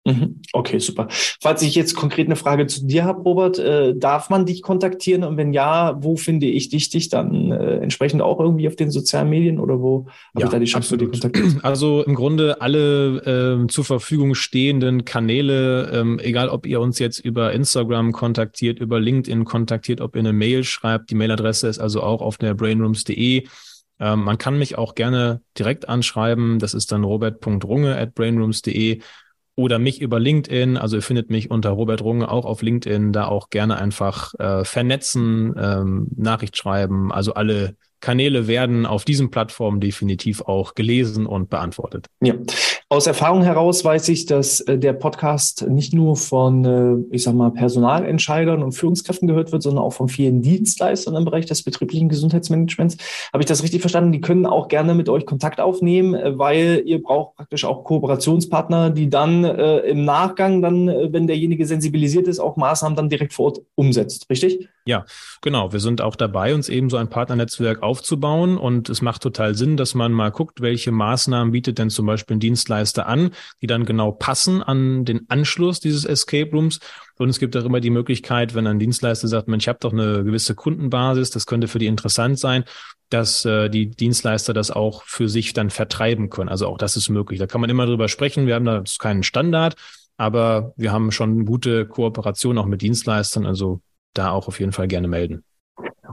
Mhm. 0.06 0.41
Okay, 0.54 0.80
super. 0.80 1.08
Falls 1.10 1.62
ich 1.62 1.76
jetzt 1.76 1.93
konkret 1.93 2.28
eine 2.28 2.38
Frage 2.38 2.68
zu 2.68 2.86
dir 2.86 3.04
habe, 3.04 3.22
Robert, 3.22 3.60
äh, 3.60 3.93
darf 3.95 4.30
man 4.30 4.45
dich 4.45 4.62
kontaktieren? 4.62 5.24
Und 5.24 5.38
wenn 5.38 5.52
ja, 5.52 5.97
wo 6.02 6.16
finde 6.16 6.47
ich 6.47 6.70
dich, 6.70 6.89
dich 6.89 7.10
dann 7.10 7.52
äh, 7.52 7.78
entsprechend 7.78 8.22
auch 8.22 8.39
irgendwie 8.39 8.68
auf 8.68 8.76
den 8.76 8.91
sozialen 8.91 9.30
Medien 9.30 9.60
oder 9.60 9.82
wo 9.82 10.08
habe 10.34 10.39
ja, 10.39 10.45
ich 10.45 10.52
da 10.52 10.60
die 10.60 10.66
Chance, 10.66 10.95
absolut. 10.95 11.02
dir 11.02 11.20
kontaktieren? 11.20 11.60
Also 11.70 12.04
im 12.04 12.16
Grunde 12.16 12.62
alle 12.62 13.62
äh, 13.64 13.68
zur 13.68 13.84
Verfügung 13.84 14.36
stehenden 14.36 15.06
Kanäle, 15.06 15.91
ähm, 15.93 16.20
egal 16.20 16.50
ob 16.50 16.66
ihr 16.66 16.80
uns 16.80 16.97
jetzt 17.00 17.20
über 17.20 17.52
Instagram 17.52 18.12
kontaktiert, 18.12 18.80
über 18.80 19.00
LinkedIn 19.00 19.43
kontaktiert, 19.43 20.02
ob 20.02 20.16
ihr 20.16 20.22
eine 20.22 20.34
Mail 20.34 20.64
schreibt, 20.64 21.12
die 21.12 21.16
Mailadresse 21.16 21.68
ist 21.68 21.80
also 21.80 22.02
auch 22.02 22.22
auf 22.22 22.38
der 22.38 22.54
brainrooms.de. 22.54 23.47
Ähm, 24.00 24.24
man 24.24 24.38
kann 24.38 24.58
mich 24.58 24.78
auch 24.78 24.95
gerne 24.95 25.41
direkt 25.58 25.89
anschreiben. 25.89 26.58
Das 26.60 26.74
ist 26.74 26.91
dann 26.91 27.04
robert.runge 27.04 27.97
at 27.97 28.16
brainrooms.de 28.16 29.02
oder 29.60 29.78
mich 29.78 29.99
über 29.99 30.22
LinkedIn. 30.22 30.78
Also 30.78 30.95
ihr 30.95 31.01
findet 31.01 31.30
mich 31.30 31.51
unter 31.51 31.72
Robert 31.72 32.01
Runge 32.01 32.32
auch 32.32 32.45
auf 32.45 32.62
LinkedIn, 32.62 33.12
da 33.12 33.26
auch 33.26 33.49
gerne 33.49 33.78
einfach 33.78 34.34
äh, 34.39 34.64
vernetzen, 34.64 35.53
ähm, 35.60 36.07
Nachricht 36.16 36.55
schreiben. 36.55 37.12
Also 37.12 37.34
alle 37.34 37.76
Kanäle 37.99 38.47
werden 38.47 38.86
auf 38.86 39.03
diesen 39.03 39.32
Plattformen 39.32 39.82
definitiv 39.82 40.41
auch 40.41 40.76
gelesen 40.76 41.26
und 41.26 41.49
beantwortet. 41.49 42.07
Ja, 42.22 42.36
aus 42.91 43.05
Erfahrung 43.05 43.43
heraus 43.43 43.85
weiß 43.85 44.09
ich, 44.09 44.25
dass 44.25 44.61
äh, 44.61 44.79
der 44.79 44.93
Podcast 44.93 45.67
nicht 45.69 45.93
nur 45.93 46.15
von, 46.15 46.65
äh, 46.65 47.15
ich 47.15 47.23
sag 47.23 47.35
mal, 47.35 47.51
Personalentscheidern 47.51 48.63
und 48.63 48.71
Führungskräften 48.71 49.27
gehört 49.27 49.51
wird, 49.51 49.61
sondern 49.61 49.83
auch 49.83 49.93
von 49.93 50.09
vielen 50.09 50.41
Dienstleistern 50.41 51.15
im 51.15 51.23
Bereich 51.23 51.45
des 51.45 51.61
betrieblichen 51.61 52.09
Gesundheitsmanagements. 52.09 52.97
Habe 53.31 53.43
ich 53.43 53.45
das 53.45 53.61
richtig 53.61 53.81
verstanden? 53.81 54.11
Die 54.11 54.21
können 54.21 54.47
auch 54.47 54.69
gerne 54.69 54.95
mit 54.95 55.07
euch 55.07 55.27
Kontakt 55.27 55.61
aufnehmen, 55.61 56.15
äh, 56.15 56.39
weil 56.39 56.81
ihr 56.83 57.03
braucht 57.03 57.35
praktisch 57.35 57.63
auch 57.63 57.83
Kooperationspartner, 57.83 58.89
die 58.89 59.09
dann 59.09 59.43
im 59.43 60.05
Nachgang 60.05 60.61
dann, 60.61 60.87
wenn 60.87 61.27
derjenige 61.27 61.65
sensibilisiert 61.65 62.27
ist, 62.27 62.39
auch 62.39 62.57
Maßnahmen 62.57 62.95
dann 62.95 63.09
direkt 63.09 63.33
vor 63.33 63.45
Ort 63.45 63.61
umsetzt. 63.75 64.29
Richtig? 64.29 64.67
Ja, 64.85 65.05
genau. 65.41 65.71
Wir 65.71 65.79
sind 65.79 66.01
auch 66.01 66.15
dabei, 66.15 66.55
uns 66.55 66.69
eben 66.69 66.89
so 66.89 66.97
ein 66.97 67.09
Partnernetzwerk 67.09 67.83
aufzubauen. 67.83 68.57
Und 68.57 68.89
es 68.89 69.01
macht 69.01 69.21
total 69.21 69.55
Sinn, 69.55 69.77
dass 69.77 69.93
man 69.93 70.11
mal 70.11 70.31
guckt, 70.31 70.61
welche 70.61 70.91
Maßnahmen 70.91 71.51
bietet 71.51 71.77
denn 71.77 71.89
zum 71.89 72.05
Beispiel 72.05 72.37
ein 72.37 72.39
Dienstleister 72.39 72.78
an, 73.05 73.32
die 73.61 73.67
dann 73.67 73.86
genau 73.86 74.11
passen 74.11 74.61
an 74.63 75.05
den 75.05 75.30
Anschluss 75.30 75.80
dieses 75.80 76.05
Escape 76.05 76.51
Rooms. 76.51 76.80
Und 77.17 77.30
es 77.30 77.39
gibt 77.39 77.55
auch 77.57 77.65
immer 77.65 77.80
die 77.80 77.89
Möglichkeit, 77.89 78.55
wenn 78.55 78.67
ein 78.67 78.80
Dienstleister 78.80 79.27
sagt, 79.27 79.47
Mensch, 79.47 79.65
ich 79.65 79.67
habe 79.67 79.80
doch 79.82 79.93
eine 79.93 80.23
gewisse 80.23 80.55
Kundenbasis, 80.55 81.32
das 81.32 81.45
könnte 81.45 81.67
für 81.67 81.80
die 81.80 81.88
interessant 81.88 82.39
sein, 82.39 82.63
dass 83.09 83.43
äh, 83.45 83.69
die 83.69 83.89
Dienstleister 83.89 84.53
das 84.53 84.71
auch 84.71 85.03
für 85.03 85.27
sich 85.27 85.53
dann 85.53 85.69
vertreiben 85.69 86.30
können. 86.30 86.49
Also 86.49 86.67
auch 86.67 86.77
das 86.77 86.95
ist 86.95 87.09
möglich. 87.09 87.39
Da 87.39 87.47
kann 87.47 87.61
man 87.61 87.69
immer 87.69 87.86
drüber 87.86 88.07
sprechen. 88.07 88.47
Wir 88.47 88.55
haben 88.55 88.65
da 88.65 88.84
keinen 88.99 89.23
Standard, 89.23 89.75
aber 90.17 90.73
wir 90.77 90.91
haben 90.91 91.11
schon 91.11 91.45
gute 91.45 91.86
Kooperation 91.86 92.57
auch 92.57 92.65
mit 92.65 92.82
Dienstleistern. 92.82 93.45
Also 93.45 93.82
da 94.13 94.32
auch 94.32 94.47
auf 94.47 94.59
jeden 94.59 94.71
Fall 94.71 94.88
gerne 94.88 95.07
melden. 95.07 95.43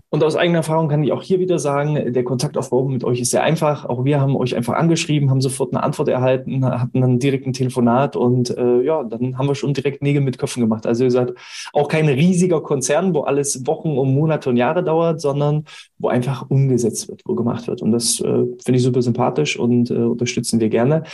Und 0.09 0.23
aus 0.23 0.37
eigener 0.37 0.59
Erfahrung 0.59 0.89
kann 0.89 1.03
ich 1.03 1.11
auch 1.11 1.23
hier 1.23 1.41
wieder 1.41 1.59
sagen, 1.59 2.13
der 2.13 2.25
Kontaktaufbau 2.25 2.85
mit 2.85 3.03
euch 3.03 3.21
ist 3.21 3.33
sehr 3.33 3.43
einfach. 3.43 3.85
Auch 3.85 4.05
wir 4.05 4.21
haben 4.21 4.37
euch 4.37 4.55
einfach 4.55 4.75
angeschrieben, 4.75 5.31
haben 5.31 5.41
sofort 5.41 5.73
eine 5.73 5.83
Antwort 5.83 6.09
erhalten, 6.09 6.65
hatten 6.65 7.01
dann 7.01 7.19
direkt 7.19 7.47
ein 7.47 7.53
Telefonat 7.53 8.15
und 8.15 8.57
äh, 8.57 8.83
ja, 8.83 9.03
dann 9.03 9.37
haben 9.37 9.49
wir 9.49 9.57
schon 9.57 9.75
direkt 9.75 10.03
Nägel 10.03 10.23
mit 10.23 10.39
Köpfen 10.39 10.61
gemacht. 10.61 10.87
Also 10.87 11.05
ihr 11.05 11.11
seid 11.11 11.35
auch 11.73 11.89
kein 11.89 12.09
riesiger 12.09 12.61
Konzern, 12.61 13.15
wo 13.15 13.23
alles 13.23 13.67
Wochen 13.67 13.99
und 13.99 14.15
Monate 14.15 14.49
und 14.51 14.57
Jahre 14.57 14.85
dauert, 14.85 15.21
sondern 15.21 15.65
wo 15.99 16.09
einfach 16.09 16.49
umgesetzt 16.51 17.09
wird, 17.09 17.23
wo 17.25 17.35
gemacht 17.35 17.67
wird. 17.69 17.83
Und 17.83 17.93
das 17.93 18.21
äh, 18.21 18.25
finde 18.25 18.77
ich 18.77 18.83
super 18.83 19.01
sympathisch 19.01 19.59
und 19.59 19.91
äh, 19.91 19.95
unterstützen 19.95 20.61
wir 20.61 20.69
gerne. 20.69 21.05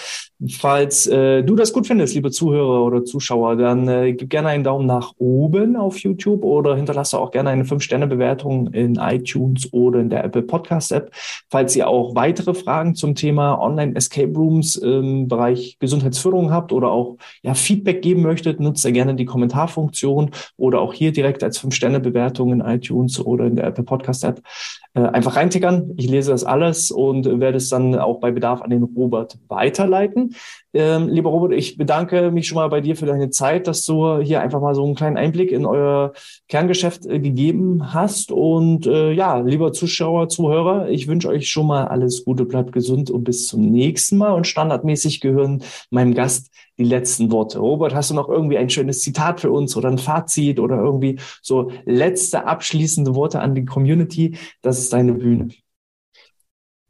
Falls 0.51 1.07
äh, 1.07 1.43
du 1.43 1.55
das 1.55 1.73
gut 1.73 1.87
findest, 1.87 2.15
liebe 2.15 2.31
Zuhörer 2.31 2.85
oder 2.85 3.05
Zuschauer, 3.05 3.57
dann 3.57 3.87
äh, 3.87 4.13
gib 4.13 4.31
gerne 4.31 4.49
einen 4.49 4.65
Daumen 4.65 4.87
nach 4.87 5.13
oben 5.19 5.77
auf 5.77 5.99
YouTube 5.99 6.43
oder 6.43 6.75
hinterlasse 6.75 7.19
auch 7.19 7.31
gerne 7.31 7.51
eine 7.51 7.65
5-Sterne-Bewertung 7.65 8.73
in 8.73 8.97
iTunes 8.97 9.73
oder 9.73 10.01
in 10.01 10.11
der 10.11 10.25
Apple 10.25 10.43
Podcast 10.43 10.91
App. 10.91 11.13
Falls 11.49 11.77
ihr 11.77 11.89
auch 11.89 12.17
weitere 12.17 12.55
Fragen 12.55 12.97
zum 12.97 13.15
Thema 13.15 13.61
Online 13.61 13.95
Escape 13.95 14.33
Rooms 14.35 14.77
im 14.77 15.29
Bereich 15.29 15.77
Gesundheitsführung 15.79 16.51
habt 16.51 16.73
oder 16.73 16.91
auch 16.91 17.19
ja, 17.43 17.55
Feedback 17.55 18.03
geben 18.03 18.23
möchtet, 18.23 18.59
nutzt 18.59 18.85
ihr 18.85 18.93
gerne 18.93 19.15
die 19.15 19.27
Kommentarfunktion 19.27 20.31
oder 20.57 20.81
auch 20.81 20.93
hier 20.93 21.13
direkt 21.13 21.45
als 21.45 21.61
5-Sterne-Bewertung 21.61 22.53
in 22.53 22.61
iTunes 22.61 23.25
oder 23.25 23.47
in 23.47 23.55
der 23.55 23.67
Apple 23.67 23.85
Podcast 23.85 24.25
App. 24.25 24.39
Äh, 24.39 24.72
einfach 24.95 25.37
reintickern. 25.37 25.93
Ich 25.97 26.09
lese 26.09 26.33
das 26.33 26.45
alles 26.45 26.91
und 26.91 27.41
werde 27.41 27.57
es 27.57 27.71
dann 27.71 27.99
auch 27.99 28.21
bei 28.21 28.31
Bedarf 28.31 28.61
an 28.61 28.71
den 28.71 28.83
Robert 28.83 29.39
weiterleiten. 29.49 30.35
Ähm, 30.75 31.09
lieber 31.09 31.31
Robert, 31.31 31.53
ich 31.53 31.77
bedanke 31.77 32.31
mich 32.31 32.47
schon 32.47 32.57
mal 32.57 32.69
bei 32.69 32.81
dir 32.81 32.97
für 32.97 33.07
deine 33.07 33.31
Zeit, 33.31 33.67
dass 33.67 33.85
du 33.87 34.19
hier 34.19 34.41
einfach 34.41 34.61
mal 34.61 34.75
so 34.75 34.85
einen 34.85 34.95
kleinen 34.95 35.17
Einblick 35.17 35.51
in 35.51 35.67
euer 35.67 36.13
Kerngeschäft 36.49 37.07
äh, 37.07 37.21
gegeben 37.21 37.93
hast. 37.95 38.33
Und 38.33 38.87
äh, 38.87 39.13
ja, 39.13 39.39
lieber 39.39 39.73
Zuschauer, 39.73 40.29
Zuhörer, 40.29 40.89
ich 40.89 41.09
wünsche 41.09 41.29
euch 41.29 41.51
schon 41.51 41.67
mal 41.67 41.87
alles 41.89 42.25
Gute, 42.25 42.45
bleibt 42.45 42.73
gesund 42.73 43.11
und 43.11 43.25
bis 43.25 43.47
zum 43.47 43.61
nächsten 43.71 44.17
Mal. 44.19 44.33
Und 44.33 44.47
standardmäßig 44.47 45.21
gehören 45.21 45.63
meinem 45.91 46.15
Gast 46.15 46.51
die 46.79 46.85
letzten 46.85 47.31
Worte. 47.31 47.59
Robert, 47.59 47.95
hast 47.95 48.11
du 48.11 48.15
noch 48.15 48.29
irgendwie 48.29 48.59
ein 48.59 48.71
schönes 48.71 49.01
Zitat 49.01 49.41
für 49.41 49.51
uns 49.51 49.77
oder 49.77 49.89
ein 49.89 49.99
Fazit 49.99 50.59
oder 50.59 50.77
irgendwie 50.77 51.19
so 51.43 51.71
letzte 51.85 52.47
abschließende 52.47 53.15
Worte 53.15 53.41
an 53.41 53.55
die 53.55 53.65
Community? 53.65 54.37
Das 54.63 54.79
ist 54.79 54.93
deine 54.93 55.13
Bühne. 55.13 55.49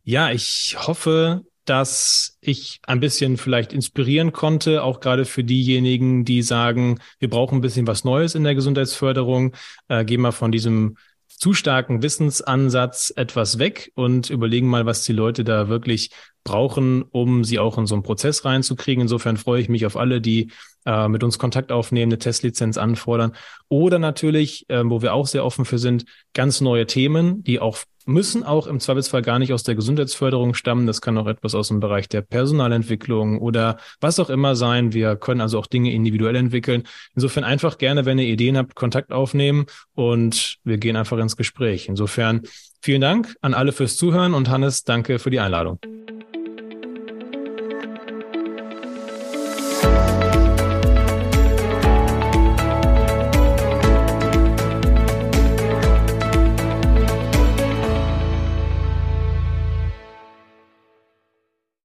Ja, 0.04 0.30
ich 0.30 0.76
hoffe, 0.78 1.42
dass 1.64 2.38
ich 2.40 2.80
ein 2.86 3.00
bisschen 3.00 3.36
vielleicht 3.36 3.72
inspirieren 3.72 4.32
konnte, 4.32 4.82
auch 4.82 5.00
gerade 5.00 5.24
für 5.24 5.44
diejenigen, 5.44 6.24
die 6.24 6.42
sagen, 6.42 6.98
wir 7.20 7.30
brauchen 7.30 7.58
ein 7.58 7.60
bisschen 7.60 7.86
was 7.86 8.04
Neues 8.04 8.34
in 8.34 8.44
der 8.44 8.54
Gesundheitsförderung. 8.54 9.54
Äh, 9.88 10.04
gehen 10.04 10.22
wir 10.22 10.32
von 10.32 10.50
diesem 10.50 10.96
zu 11.28 11.54
starken 11.54 12.02
Wissensansatz 12.02 13.12
etwas 13.16 13.58
weg 13.58 13.90
und 13.94 14.30
überlegen 14.30 14.68
mal, 14.68 14.86
was 14.86 15.02
die 15.02 15.12
Leute 15.12 15.44
da 15.44 15.68
wirklich 15.68 16.10
brauchen, 16.44 17.02
um 17.02 17.44
sie 17.44 17.58
auch 17.58 17.78
in 17.78 17.86
so 17.86 17.94
einen 17.94 18.02
Prozess 18.02 18.44
reinzukriegen. 18.44 19.02
Insofern 19.02 19.36
freue 19.36 19.60
ich 19.60 19.68
mich 19.68 19.86
auf 19.86 19.96
alle, 19.96 20.20
die 20.20 20.50
äh, 20.84 21.08
mit 21.08 21.22
uns 21.22 21.38
Kontakt 21.38 21.72
aufnehmen, 21.72 22.10
eine 22.10 22.18
Testlizenz 22.18 22.76
anfordern. 22.78 23.32
Oder 23.68 23.98
natürlich, 23.98 24.68
äh, 24.68 24.82
wo 24.84 25.02
wir 25.02 25.14
auch 25.14 25.26
sehr 25.26 25.44
offen 25.44 25.64
für 25.64 25.78
sind, 25.78 26.04
ganz 26.34 26.60
neue 26.60 26.86
Themen, 26.86 27.42
die 27.44 27.60
auch 27.60 27.78
müssen 28.04 28.42
auch 28.42 28.66
im 28.66 28.80
Zweifelsfall 28.80 29.22
gar 29.22 29.38
nicht 29.38 29.52
aus 29.52 29.62
der 29.62 29.74
Gesundheitsförderung 29.74 30.54
stammen. 30.54 30.86
Das 30.86 31.00
kann 31.00 31.16
auch 31.18 31.26
etwas 31.26 31.54
aus 31.54 31.68
dem 31.68 31.80
Bereich 31.80 32.08
der 32.08 32.22
Personalentwicklung 32.22 33.38
oder 33.38 33.78
was 34.00 34.18
auch 34.18 34.30
immer 34.30 34.56
sein. 34.56 34.92
Wir 34.92 35.16
können 35.16 35.40
also 35.40 35.58
auch 35.58 35.66
Dinge 35.66 35.92
individuell 35.92 36.36
entwickeln. 36.36 36.84
Insofern 37.14 37.44
einfach 37.44 37.78
gerne, 37.78 38.04
wenn 38.04 38.18
ihr 38.18 38.26
Ideen 38.26 38.56
habt, 38.56 38.74
Kontakt 38.74 39.12
aufnehmen 39.12 39.66
und 39.94 40.56
wir 40.64 40.78
gehen 40.78 40.96
einfach 40.96 41.18
ins 41.18 41.36
Gespräch. 41.36 41.88
Insofern 41.88 42.42
vielen 42.80 43.00
Dank 43.00 43.36
an 43.40 43.54
alle 43.54 43.72
fürs 43.72 43.96
Zuhören 43.96 44.34
und 44.34 44.48
Hannes, 44.48 44.84
danke 44.84 45.18
für 45.18 45.30
die 45.30 45.40
Einladung. 45.40 45.78